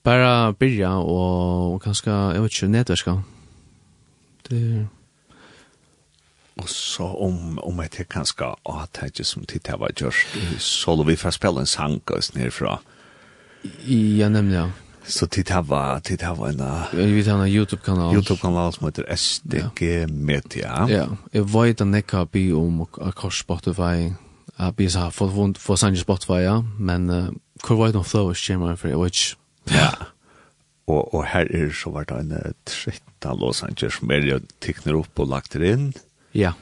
bara 0.03 0.51
byrja 0.51 0.89
og, 1.03 1.73
og 1.73 1.81
kanskje, 1.83 2.11
jeg 2.11 2.43
vet 2.43 2.55
ikke, 2.55 2.71
nedverska. 2.71 3.17
Det 4.49 4.61
er... 4.61 4.85
Og 6.57 6.69
så 6.69 7.03
om, 7.03 7.59
om 7.59 7.81
jeg 7.83 7.91
til 7.91 8.05
kanskje 8.09 8.47
ikke 9.05 9.23
som 9.23 9.45
tid 9.45 9.67
jeg 9.67 9.79
var 9.79 9.91
gjørst, 9.91 10.37
så 10.63 10.95
lå 10.95 11.03
vi 11.03 11.15
for 11.19 11.29
å 11.29 11.35
spille 11.35 11.61
en 11.61 11.69
sang 11.69 11.99
oss 12.15 12.31
nedfra. 12.33 12.79
Ja, 13.85 14.29
nemlig, 14.29 14.55
ja. 14.55 14.69
Så 15.07 15.27
tid 15.31 15.49
hava, 15.55 15.99
tid 16.03 16.21
hava 16.25 16.49
en... 16.51 16.61
Vi 16.91 17.23
tar 17.23 17.39
en 17.39 17.47
YouTube-kanal. 17.47 18.13
YouTube-kanal 18.15 18.73
som 18.75 18.89
heter 18.89 19.07
SDG 19.15 20.07
Media. 20.11 20.83
Ja, 20.91 21.05
jeg 21.33 21.47
vet 21.53 21.83
at 21.83 21.87
nekka 21.87 22.25
bi 22.31 22.49
om 22.55 22.83
akkors 22.83 23.39
Spotify, 23.39 24.11
at 24.57 24.75
bi 24.75 24.89
få, 24.91 25.29
få 25.55 25.79
sannsyn 25.79 26.03
Spotify, 26.03 26.41
ja, 26.43 26.59
men 26.77 27.09
uh, 27.09 27.31
hvor 27.63 27.79
vet 27.85 27.95
om 27.95 28.05
flow 28.05 28.33
er 28.33 28.39
skjema 28.39 28.75
for 28.75 28.91
jeg 28.91 28.99
vet 28.99 29.23
Ja, 29.71 29.91
og, 30.87 31.13
og 31.13 31.25
her 31.27 31.49
er 31.51 31.71
så 31.75 31.91
vært 31.91 32.13
en 32.15 32.31
13 32.65 33.35
Los 33.39 33.63
Angeles 33.65 33.97
som 33.99 34.11
er 34.11 34.23
jo 34.23 34.39
tikner 34.63 34.95
opp 35.01 35.19
og 35.19 35.31
lagt 35.33 35.57
det 35.57 35.73
inn. 35.73 35.89
Ja. 36.37 36.53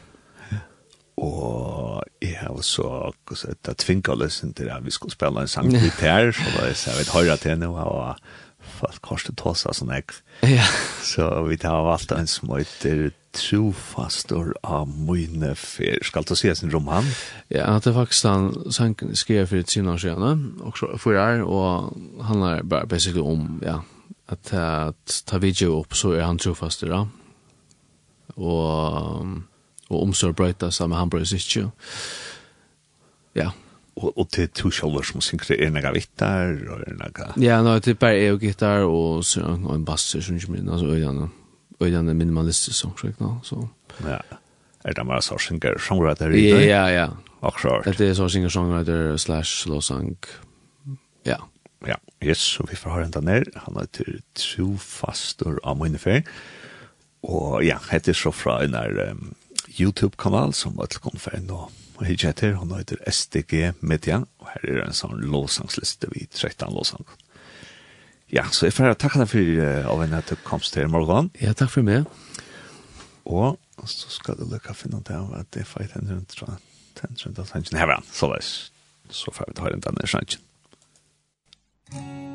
Og 1.17 2.03
jeg 2.21 2.35
har 2.41 2.57
så 2.65 3.13
sett 3.35 3.69
at 3.71 3.79
tvinga 3.79 4.17
løsen 4.19 4.53
til 4.53 4.67
at 4.73 4.83
vi 4.83 4.91
skulle 4.91 5.15
spille 5.15 5.45
en 5.45 5.51
sang 5.51 5.71
ut 5.71 6.01
her, 6.03 6.31
så 6.35 6.49
da 6.57 6.65
jeg 6.67 6.97
vet 6.99 7.13
høyre 7.15 7.37
til 7.39 7.53
henne, 7.55 7.69
og 7.71 8.17
folk 8.75 8.99
korset 9.05 9.37
tåsa 9.39 9.71
sånn 9.75 9.93
jeg. 9.95 10.09
Ja. 10.43 10.65
Så 11.05 11.29
vi 11.47 11.57
tar 11.61 11.85
valgt 11.85 12.11
en 12.11 12.27
som 12.27 12.51
heter 12.55 13.13
Trofastor 13.35 14.53
av 14.63 14.87
Moine 14.87 15.53
Fyr. 15.59 15.99
Skal 16.07 16.23
du 16.27 16.35
se 16.39 16.53
sin 16.55 16.71
roman? 16.71 17.07
Ja, 17.51 17.73
det 17.79 17.91
er 17.91 17.97
faktisk 17.97 18.27
han 18.27 18.51
sang 18.71 18.95
skrev 19.15 19.47
for 19.51 19.59
et 19.59 19.71
siden 19.71 19.91
år 19.91 19.99
siden, 20.03 20.45
og 20.63 20.79
for 20.99 21.15
her, 21.15 21.43
og 21.43 21.95
han 22.27 22.43
er 22.47 22.63
bare 22.63 22.87
basically 22.91 23.23
om, 23.23 23.59
ja, 23.63 23.81
at 24.31 24.51
ta 24.51 25.39
video 25.39 25.79
opp 25.79 25.95
så 25.95 26.15
er 26.15 26.25
han 26.25 26.39
trofastor 26.41 26.91
da. 26.91 27.03
Og 28.35 29.27
og 29.89 30.01
omsorg 30.01 30.35
brøyta 30.37 30.71
sammen 30.73 30.97
han 30.97 31.11
brøyta 31.13 31.37
ikke. 31.37 31.69
Ja. 33.35 33.51
Og, 33.95 34.11
og 34.17 34.29
til 34.35 34.49
to 34.51 34.69
kjolver 34.75 35.05
som 35.07 35.23
synger 35.23 35.55
er 35.55 35.71
nega 35.71 35.93
vittar 35.95 36.57
og 36.67 36.81
er 36.83 36.97
nega... 36.99 37.29
Ja, 37.39 37.61
no, 37.63 37.77
det 37.79 37.93
er 37.93 37.99
bare 37.99 38.17
jeg 38.17 38.35
og 38.35 38.41
gittar 38.43 38.83
og, 38.83 39.23
og 39.39 39.69
en 39.75 39.85
basser 39.87 40.23
som 40.23 40.35
ikke 40.35 40.51
minner, 40.51 40.75
altså 40.75 40.91
øyene, 40.91 41.29
øyene 41.79 42.11
er 42.11 42.51
sånn, 42.51 42.79
sångskrekk 42.81 43.21
nå, 43.23 43.37
så... 43.47 43.61
Ja, 44.03 44.19
er 44.85 44.97
det 44.97 45.05
bare 45.07 45.23
så 45.23 45.37
synger 45.39 45.79
songwriter 45.79 46.35
i 46.35 46.43
det? 46.43 46.65
Ja, 46.67 46.81
ja, 46.89 47.05
ja. 47.05 47.07
Akkurat. 47.45 47.87
Det 47.87 48.09
er 48.09 48.17
så 48.17 48.27
synger 48.29 48.51
songwriter 48.51 49.15
slash 49.21 49.69
låsang, 49.71 50.17
ja. 51.25 51.39
Ja, 51.85 51.95
yes, 52.23 52.41
så 52.57 52.65
vi 52.67 52.75
får 52.75 52.97
høre 52.97 53.07
henne 53.07 53.23
ned, 53.23 53.55
han 53.63 53.79
er 53.79 53.87
til 53.93 54.19
trofastor 54.35 55.59
av 55.63 55.79
minnefer, 55.79 56.25
og 57.23 57.61
ja, 57.63 57.79
hette 57.93 58.13
så 58.17 58.35
fra 58.35 58.59
en 58.65 58.75
der... 58.75 59.15
Um, 59.15 59.33
YouTube-kanal 59.79 60.53
som 60.55 60.75
var 60.79 60.91
til 60.91 61.03
konferen 61.03 61.47
nå. 61.49 61.67
og 61.95 62.03
hit 62.03 62.25
etter, 62.27 62.57
han 62.59 62.73
heter 62.75 62.99
SDG 63.07 63.73
Media, 63.79 64.23
og 64.41 64.49
her 64.51 64.65
er 64.67 64.81
en 64.83 64.95
sånn 64.95 65.21
låsangsliste 65.31 66.09
vi 66.11 66.25
13 66.27 66.73
låsang. 66.75 67.05
Ja, 68.33 68.43
så 68.51 68.67
jeg 68.67 68.75
får 68.75 68.97
takke 68.99 69.21
deg 69.21 69.31
for 69.31 69.51
uh, 69.61 69.87
av 69.93 70.03
en 70.03 70.17
at 70.17 70.31
du 70.31 70.35
komst 70.43 70.73
til 70.75 70.89
morgen. 70.91 71.29
Ja, 71.39 71.53
takk 71.55 71.71
for 71.71 71.87
meg. 71.87 72.09
Og 73.25 73.55
så 73.87 74.11
skal 74.11 74.39
du 74.39 74.47
lykke 74.49 74.75
finne 74.75 74.99
ut 74.99 75.11
av 75.13 75.31
at 75.39 75.51
det 75.55 75.63
er 75.63 75.71
feit 75.71 75.95
en 75.95 76.11
rundt 76.11 76.35
fra 76.35 76.57
tensjon 76.99 77.37
til 77.37 77.47
tensjon. 77.47 77.79
Her 77.79 77.91
var 77.91 78.01
han, 78.01 78.11
så 78.11 78.31
leis. 78.33 78.53
Så 79.07 79.31
får 79.31 79.53
vi 79.53 79.59
ta 79.61 79.71
den 79.71 79.85
denne 79.85 80.09
sjansjen. 80.09 80.43
Musikk 81.95 82.34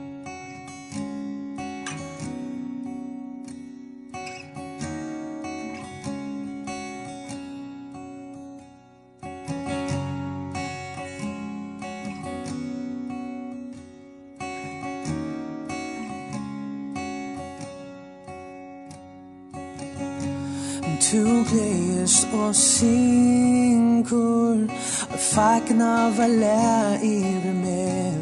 tu 21.11 21.45
glædes 21.51 22.29
og 22.33 22.55
synkur 22.55 24.57
Og 25.13 25.19
fagna 25.19 26.11
var 26.17 26.27
lær 26.27 27.03
i 27.03 27.23
med 27.65 28.13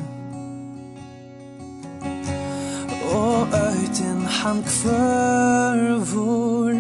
Og 3.15 3.47
øyden 3.47 4.23
han 4.23 4.63
kvørvor 4.63 6.73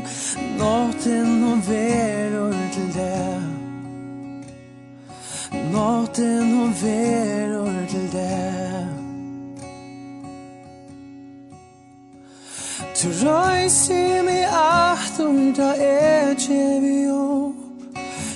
Nåten 0.58 1.44
og 1.44 1.68
verur 1.68 2.54
til 2.72 2.94
det 2.94 3.42
Nåten 5.72 6.62
og 6.62 6.70
verur 6.82 7.86
til 7.88 8.12
det 8.12 8.77
Tu 12.98 13.08
røysi 13.08 14.22
mi 14.26 14.40
achtum 14.60 15.54
da 15.54 15.70
er 15.78 16.34
tjevi 16.34 17.06
opp 17.10 17.54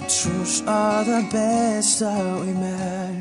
Trus 0.06 0.62
a 0.66 1.02
da 1.06 1.18
besta 1.32 2.12
i 2.50 2.54
mer 2.62 3.14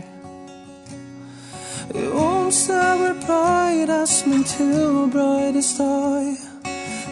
I 1.96 2.04
omstaver 2.14 3.14
brøydas, 3.26 4.26
men 4.28 4.44
tu 4.44 5.10
brøydas 5.14 5.74
døy 5.80 6.38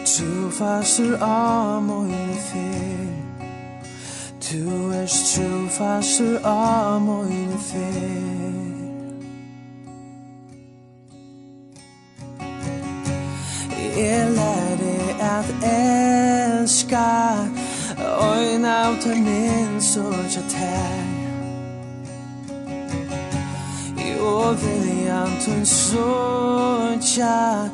Tu 0.04 0.50
fastur 0.50 1.18
a 1.22 1.80
moine 1.80 2.36
fyr 2.48 3.10
Tu 4.40 4.92
erst 5.02 5.34
tu 5.34 5.68
fastur 5.68 6.38
a 6.44 6.98
moine 6.98 7.58
fyr 7.58 8.39
Jeg 14.00 14.30
lærer 14.30 15.36
at 15.36 15.48
elska. 15.62 17.10
Øyna 18.22 18.86
av 18.86 18.94
til 19.00 19.22
min 19.22 19.80
sorg 19.80 20.32
og 20.40 20.44
tær. 20.48 21.02
Og 24.20 24.56
viljan 24.62 25.32
til 25.40 25.66
sorgja 25.66 27.68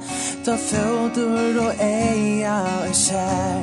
Ta 0.45 0.57
fødur 0.57 1.67
og 1.67 1.73
eia 1.81 2.61
og 2.89 2.95
sær. 2.95 3.63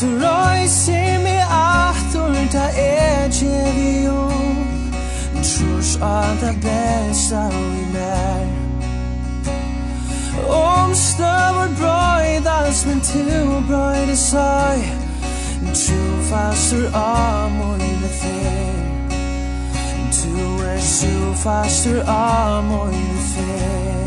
Tu 0.00 0.06
røyser 0.06 1.18
mi 1.24 1.36
aftur 1.50 2.34
ta 2.52 2.64
er 2.76 3.30
tjevi 3.30 4.08
og 4.08 4.29
Annars 5.90 6.02
allt 6.02 6.40
det 6.40 6.54
bästa 6.60 7.50
vi 7.50 7.92
mer 7.92 8.46
Om 10.48 10.94
stövar 10.94 11.68
bröjd 11.68 12.46
alls 12.46 12.86
men 12.86 13.00
tu 13.00 13.60
bröjd 13.68 14.10
i 14.10 14.16
sorg. 14.16 14.94
Tu 15.74 16.22
fastur 16.30 16.90
amor 16.94 17.76
i 17.76 17.96
det 18.02 18.08
fel. 18.08 19.10
Tu 20.12 20.66
är 20.66 20.78
tu 20.78 21.34
fastur 21.34 22.02
all 22.06 22.64
i 22.92 23.16
the 23.16 23.22
fel. 23.34 23.99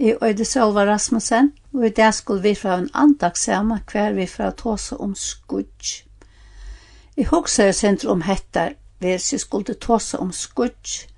Jeg 0.00 0.14
øyde 0.22 0.44
Sølva 0.44 0.84
Rasmussen, 0.86 1.48
og 1.74 1.86
i 1.86 1.88
dag 1.90 2.14
skulle 2.14 2.42
vi 2.42 2.54
fra 2.54 2.76
en 2.78 2.90
andag 2.94 3.32
hver 3.92 4.12
vi 4.14 4.26
fra 4.26 4.50
tåse 4.50 4.96
om 4.96 5.14
skudj. 5.14 6.04
Jeg 7.16 7.26
husker 7.26 7.64
jeg 7.64 7.74
sent 7.74 8.04
om 8.04 8.22
hettar, 8.22 8.76
hvis 8.98 9.32
jeg 9.32 9.40
skulle 9.40 9.74
tåse 9.74 10.18
om 10.18 10.30
skudj, 10.32 11.08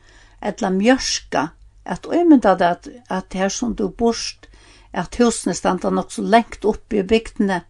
etla 0.42 0.70
mjørska, 0.70 1.42
at 1.84 2.08
øymynda 2.08 2.54
det 2.54 2.70
at, 2.70 2.88
at 3.10 3.36
her 3.36 3.48
som 3.48 3.76
du 3.76 3.88
borst, 3.88 4.48
at 4.92 5.20
husene 5.20 5.54
standa 5.54 5.90
nok 5.90 6.12
så 6.12 6.22
lengt 6.22 6.64
oppe 6.64 7.02
i 7.02 7.02
bygdene, 7.02 7.60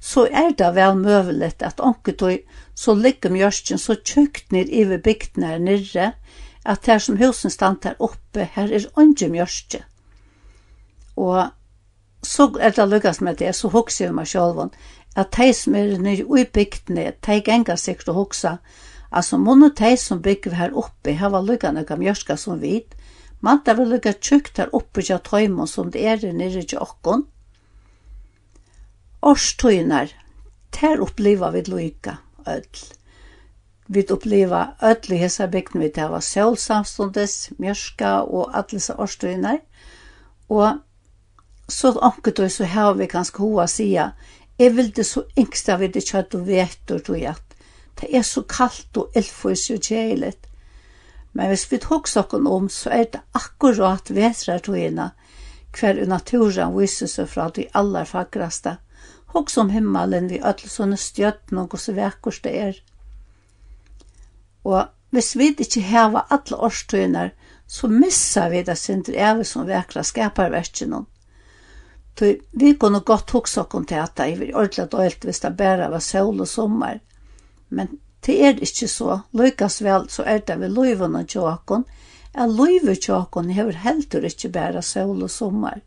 så 0.00 0.24
er 0.32 0.56
det 0.56 0.72
vel 0.74 0.96
møvelet 0.96 1.62
at 1.62 1.84
onketøy 1.84 2.38
så 2.74 2.94
ligger 2.94 3.30
mjørsken 3.30 3.78
så 3.78 4.00
tjukt 4.04 4.52
ned 4.52 4.72
i 4.72 4.88
bygdene 4.96 5.52
her 5.52 5.58
nirre, 5.58 6.12
at 6.64 6.86
her 6.86 6.98
som 6.98 7.20
husen 7.20 7.50
standa 7.50 7.92
her 7.92 8.00
oppe, 8.08 8.48
her 8.56 8.72
er 8.72 8.88
onge 8.96 9.28
mjørske. 9.28 9.84
Og 11.20 11.50
så 12.24 12.46
er 12.60 12.72
det 12.76 12.88
lykkes 12.88 13.20
med 13.20 13.40
det, 13.40 13.52
så 13.56 13.68
hokser 13.72 14.06
jeg 14.06 14.16
meg 14.16 14.28
selv 14.30 14.70
at 15.18 15.34
de 15.36 15.50
som 15.56 15.74
er 15.74 15.98
nye 15.98 16.22
i 16.22 16.44
bygdene, 16.46 17.12
de 17.26 17.40
ganger 17.44 17.76
sikkert 17.76 18.12
å 18.12 18.18
hokse. 18.20 18.56
Altså, 19.10 19.40
månne 19.42 19.72
de 19.76 19.96
som 19.98 20.22
bygger 20.22 20.54
her 20.54 20.76
oppe, 20.76 21.16
her 21.18 21.32
var 21.34 21.42
lykkene 21.42 21.84
kan 21.84 21.98
mjørske 21.98 22.36
som 22.38 22.60
vit, 22.62 22.94
Man 23.40 23.62
det 23.64 23.76
vil 23.78 23.88
lykkes 23.88 24.18
tjukt 24.20 24.58
her 24.60 24.72
oppe 24.76 25.02
til 25.02 25.20
tøymen 25.24 25.68
som 25.68 25.90
det 25.92 26.02
er 26.04 26.24
nere 26.36 26.62
til 26.62 26.82
åkken. 26.84 27.22
Årstøyner, 29.24 30.12
der 30.76 31.00
opplever 31.00 31.54
vi 31.54 31.62
lykke, 31.64 32.18
ødel. 32.46 32.82
Vi 33.88 34.04
opplever 34.12 34.76
ødel 34.84 35.16
i 35.16 35.22
hese 35.22 35.48
bygdene, 35.48 35.84
vi 35.84 35.90
tar 35.96 36.12
var 36.12 36.20
sol 36.20 36.56
mjørske 37.58 38.12
og 38.28 38.52
alle 38.52 38.68
disse. 38.70 38.92
Og 40.48 40.80
så 41.72 41.92
anker 41.98 42.34
du 42.36 42.48
så 42.48 42.64
har 42.64 42.94
vi 42.94 43.06
ganske 43.06 43.38
hoa 43.38 43.66
sida, 43.68 44.10
jeg 44.58 44.76
vil 44.76 44.90
det 44.96 45.06
så 45.08 45.22
yngsta 45.38 45.76
vi 45.80 45.88
det 45.88 46.04
kjøtt 46.04 46.34
og 46.36 46.46
vetur, 46.46 47.00
tror 47.00 47.16
jeg, 47.16 47.36
det 48.00 48.10
er 48.16 48.24
så 48.26 48.42
kaldt 48.48 48.96
og 49.00 49.16
elfus 49.16 49.70
og 49.72 49.80
kjeilet. 49.80 50.46
Men 51.32 51.48
hvis 51.48 51.66
vi 51.70 51.78
tok 51.78 52.08
saken 52.08 52.46
om, 52.46 52.68
så 52.68 52.90
er 52.90 53.06
det 53.12 53.22
akkurat 53.38 54.10
vetrartogene, 54.10 55.10
hver 55.76 56.00
naturen 56.10 56.74
viser 56.74 57.08
seg 57.10 57.28
fra 57.30 57.48
de 57.54 57.68
aller 57.78 58.08
fagraste, 58.08 58.76
og 59.34 59.50
som 59.50 59.70
himmelen 59.70 60.26
vi 60.28 60.40
alle 60.42 60.68
sånne 60.68 60.98
stjøtten 60.98 61.60
og 61.62 61.76
så 61.78 61.94
vekkers 61.94 62.40
det 62.42 62.54
er. 62.58 62.80
Og 64.66 64.90
hvis 65.14 65.36
vi 65.38 65.52
ikke 65.54 65.84
hever 65.86 66.26
alle 66.34 66.58
årstøyner, 66.58 67.30
så 67.66 67.88
missar 67.88 68.50
vi 68.50 68.64
det 68.66 68.76
sindre 68.78 69.14
evig 69.14 69.46
som 69.46 69.68
vekra 69.68 70.02
skaparverkene. 70.02 71.04
Og 71.04 71.06
Tøy, 72.16 72.40
vi 72.52 72.74
kunne 72.74 73.00
godt 73.00 73.30
hugsa 73.30 73.62
okkom 73.62 73.86
til 73.88 74.02
at 74.02 74.16
det 74.18 74.26
er 74.32 74.56
ordentlig 74.56 74.86
dølt 74.92 75.24
hvis 75.24 75.40
det 75.44 75.56
bare 75.56 75.90
var 75.90 76.02
sol 76.04 76.40
og 76.40 76.48
sommer. 76.48 76.98
Men 77.68 77.98
det 78.26 78.36
er 78.46 78.58
ikke 78.60 78.88
så. 78.88 79.20
Lykkes 79.32 79.80
vel 79.82 80.08
så 80.10 80.26
er 80.26 80.42
det 80.46 80.58
ved 80.60 80.74
løyven 80.76 81.16
og 81.16 81.28
tjåkon. 81.28 81.86
Ja, 82.34 82.46
løyven 82.46 82.98
og 83.10 83.38
har 83.38 83.52
hever 83.52 83.78
heldur 83.84 84.26
ikke 84.26 84.52
bare 84.52 84.82
sol 84.82 85.22
og 85.22 85.30
sommer. 85.30 85.80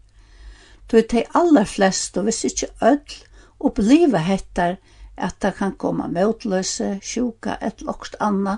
Tøy, 0.90 1.04
de 1.12 1.24
aller 1.36 1.66
fleste, 1.66 2.22
hvis 2.22 2.44
ikke 2.44 2.68
ødel, 2.82 3.22
oppleva 3.60 4.18
hettar 4.18 4.78
at 5.18 5.36
det 5.42 5.54
kan 5.56 5.76
komme 5.78 6.08
motløse, 6.10 7.00
sjuka, 7.02 7.56
et 7.62 7.82
lokst 7.82 8.16
anna. 8.20 8.58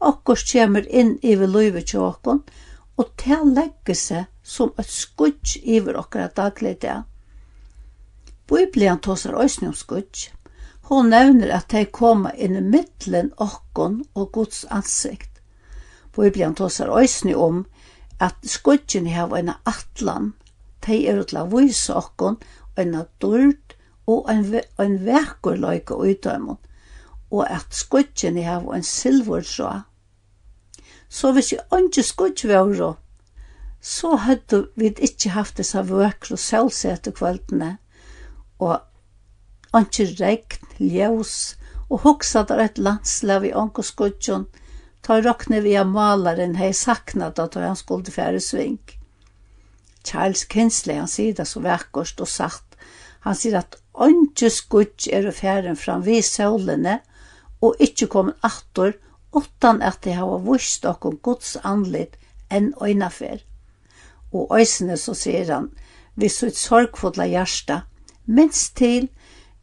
Okkurs 0.00 0.44
kommer 0.52 0.86
inn 0.90 1.18
i 1.22 1.34
vi 1.34 1.46
løyven 1.46 1.82
og 1.82 1.88
tjåkon, 1.88 2.42
og 2.96 3.10
det 3.24 3.40
legge 3.56 3.96
seg 3.98 4.26
som 4.44 4.72
et 4.78 4.88
skudj 4.90 5.58
iver 5.64 5.96
okkara 5.96 6.28
daglig 6.36 6.76
dag. 6.82 7.02
Bibelen 8.48 9.00
tåsar 9.00 9.34
òsne 9.40 9.70
om 9.72 9.76
skudj. 9.76 10.28
Hon 10.90 11.08
nevner 11.08 11.54
at 11.56 11.70
de 11.72 11.86
koma 11.88 12.34
inn 12.36 12.58
i 12.60 12.60
middelen 12.60 13.30
okkon 13.40 14.02
og 14.14 14.32
Guds 14.36 14.66
ansikt. 14.68 15.40
Bibelen 16.12 16.54
tåsar 16.54 16.92
òsne 16.92 17.32
om 17.40 17.64
at 18.20 18.36
skudgen 18.44 19.08
hava 19.08 19.40
en 19.40 19.54
atlan. 19.64 20.34
De 20.86 21.00
er 21.08 21.22
utla 21.22 21.46
vise 21.48 21.94
okkon, 21.96 22.36
en 22.76 22.98
dyrd 23.22 23.76
og 24.06 24.28
ein 24.28 24.44
ve 24.52 24.60
en 24.78 24.98
vekkerløyke 25.06 25.96
utdøymon, 25.96 26.60
og 27.30 27.46
at 27.48 27.72
skudgen 27.72 28.36
hava 28.44 28.76
en 28.76 28.84
silvertrå. 28.84 29.72
Så 31.08 31.32
hvis 31.32 31.52
jeg 31.52 31.64
ikke 31.72 32.02
skudg 32.02 32.44
var 32.44 32.68
så 33.84 34.14
hadde 34.16 34.62
vi 34.80 34.88
ikke 34.96 35.34
haft 35.34 35.58
disse 35.60 35.82
vøkre 35.90 36.38
selvsete 36.40 37.12
kvøldene, 37.12 37.74
og 38.64 38.80
ikke 39.76 40.06
regn, 40.22 40.70
ljøs, 40.80 41.34
og 41.92 42.00
hoksa 42.06 42.46
der 42.48 42.62
et 42.64 42.80
landslag 42.80 43.44
i 43.44 43.52
ånkoskudjon, 43.52 44.46
ta 45.04 45.20
råkne 45.20 45.60
vi 45.66 45.76
av 45.76 45.90
malaren 45.92 46.56
hei 46.56 46.72
saknat 46.72 47.42
at 47.44 47.60
han 47.60 47.76
skulle 47.76 48.14
fære 48.14 48.40
sving. 48.40 48.80
Charles 50.04 50.46
Kinsley, 50.48 50.96
han 50.96 51.10
sier 51.10 51.36
det 51.36 51.46
så 51.50 51.60
vekkert 51.64 52.24
og 52.24 52.30
sagt, 52.30 52.78
han 53.28 53.36
sier 53.36 53.60
at 53.60 53.76
ånke 53.92 54.48
skudj 54.52 55.12
er 55.12 55.28
færen 55.32 55.76
fram 55.76 56.08
vi 56.08 56.22
sølene, 56.24 57.02
og 57.60 57.76
ikkje 57.84 58.08
kommet 58.16 58.40
attor, 58.44 58.96
utan 59.36 59.82
at 59.84 60.00
de 60.04 60.16
hava 60.16 60.40
vust 60.40 60.84
okkom 60.88 61.20
gods 61.20 61.58
anlit 61.64 62.16
enn 62.48 62.72
øynafer 62.80 63.42
og 64.34 64.58
øysene 64.58 64.96
så 64.96 65.14
sier 65.14 65.54
han, 65.54 65.70
vi 66.16 66.28
så 66.28 66.46
et 66.46 66.56
sorgfodla 66.56 67.26
hjärsta, 67.26 67.80
minst 68.26 68.76
til 68.76 69.08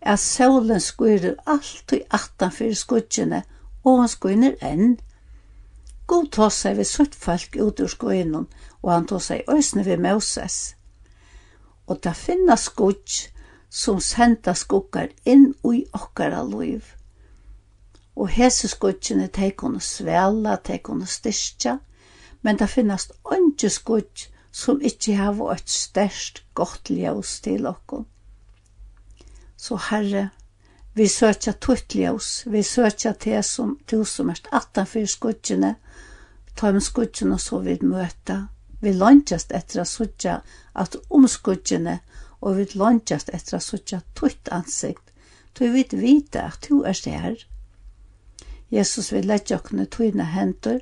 at 0.02 0.19
solen 0.19 0.80
skurer 0.80 1.35
alt 1.48 1.91
i 1.93 2.02
attan 2.11 2.52
fyrir 2.52 2.76
skudjene, 2.76 3.43
og 3.84 3.99
han 3.99 4.11
skuiner 4.11 4.56
enn. 4.61 4.98
God 6.07 6.31
tossa 6.31 6.73
vi 6.73 6.84
sutt 6.84 7.15
folk 7.15 7.56
ut 7.60 7.80
ur 7.80 7.91
skuinen, 7.91 8.48
og 8.81 8.93
han 8.93 9.07
tossa 9.07 9.35
seg 9.35 9.49
øysene 9.49 9.85
vi 9.85 9.98
Moses. 9.98 10.76
Og 11.88 12.03
da 12.03 12.14
finna 12.15 12.56
skudj 12.56 13.27
som 13.69 13.99
senda 13.99 14.53
skuggar 14.53 15.11
inn 15.26 15.53
i 15.68 15.85
okkara 15.93 16.43
liv. 16.43 16.84
Og 18.15 18.27
hese 18.30 18.68
skudgjene, 18.68 19.27
de 19.27 19.52
kunne 19.52 19.80
svela, 19.81 20.57
de 20.68 20.77
kunne 20.77 21.07
styrkja, 21.07 21.77
men 22.41 22.57
det 22.60 22.69
finnast 22.69 23.14
ønske 23.31 23.69
skudg 23.69 24.31
som 24.52 24.82
ikkje 24.84 25.15
har 25.15 25.36
vært 25.40 25.72
størst 25.72 26.44
godt 26.53 26.91
ljøs 26.91 27.40
til 27.45 27.68
okkom. 27.69 28.06
Så 29.57 29.78
Herre, 29.90 30.30
vi 30.94 31.07
søkja 31.07 31.53
tutt 31.53 31.95
ljøs, 31.95 32.30
vi 32.52 32.64
søkja 32.64 33.14
te 33.14 33.38
som 33.48 33.78
du 33.88 34.02
som 34.06 34.32
erst 34.34 34.49
attanfyr 34.52 35.07
skudgjene, 35.07 35.76
ta 36.56 36.72
om 36.73 36.82
skudgjene 36.84 37.38
så 37.40 37.61
vi 37.64 37.78
møta, 37.82 38.48
vi 38.82 38.91
løngjast 38.98 39.53
etter 39.56 39.84
å 39.84 39.88
søkja 39.88 40.41
at 40.84 40.98
om 41.10 41.28
skudgjene, 41.30 41.99
og 42.41 42.57
vi 42.57 42.65
løngjast 42.73 43.30
etter 43.32 43.60
å 43.60 43.64
søkja 43.64 44.02
tutt 44.18 44.52
ansikt, 44.52 45.14
du 45.56 45.68
vet 45.72 45.94
vite 45.94 46.44
at 46.44 46.68
du 46.68 46.82
er 46.88 46.98
der. 47.06 47.38
Jesus 48.72 49.11
vil 49.14 49.28
lette 49.28 49.56
okkene 49.56 49.86
tøyne 49.86 50.26
hendur, 50.34 50.80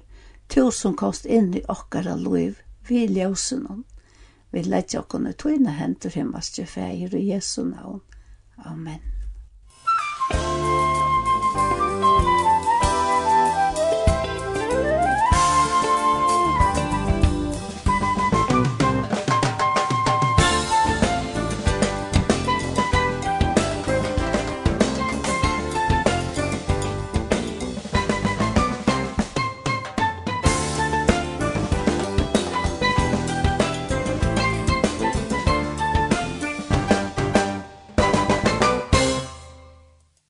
du 0.49 0.71
som 0.71 0.95
kost 0.97 1.25
inn 1.25 1.51
i 1.57 1.65
okkara 1.67 2.15
liv, 2.17 2.55
vi 2.89 3.07
ljósunum. 3.07 3.83
Vi 4.51 4.63
leggja 4.63 5.03
okkur 5.03 5.29
i 5.29 5.33
tøyna 5.37 5.77
hendur 5.77 6.15
himmelske 6.15 6.65
feir 6.65 7.15
i 7.15 7.27
Jesu 7.29 7.63
navn. 7.63 8.01
Amen. 8.65 9.18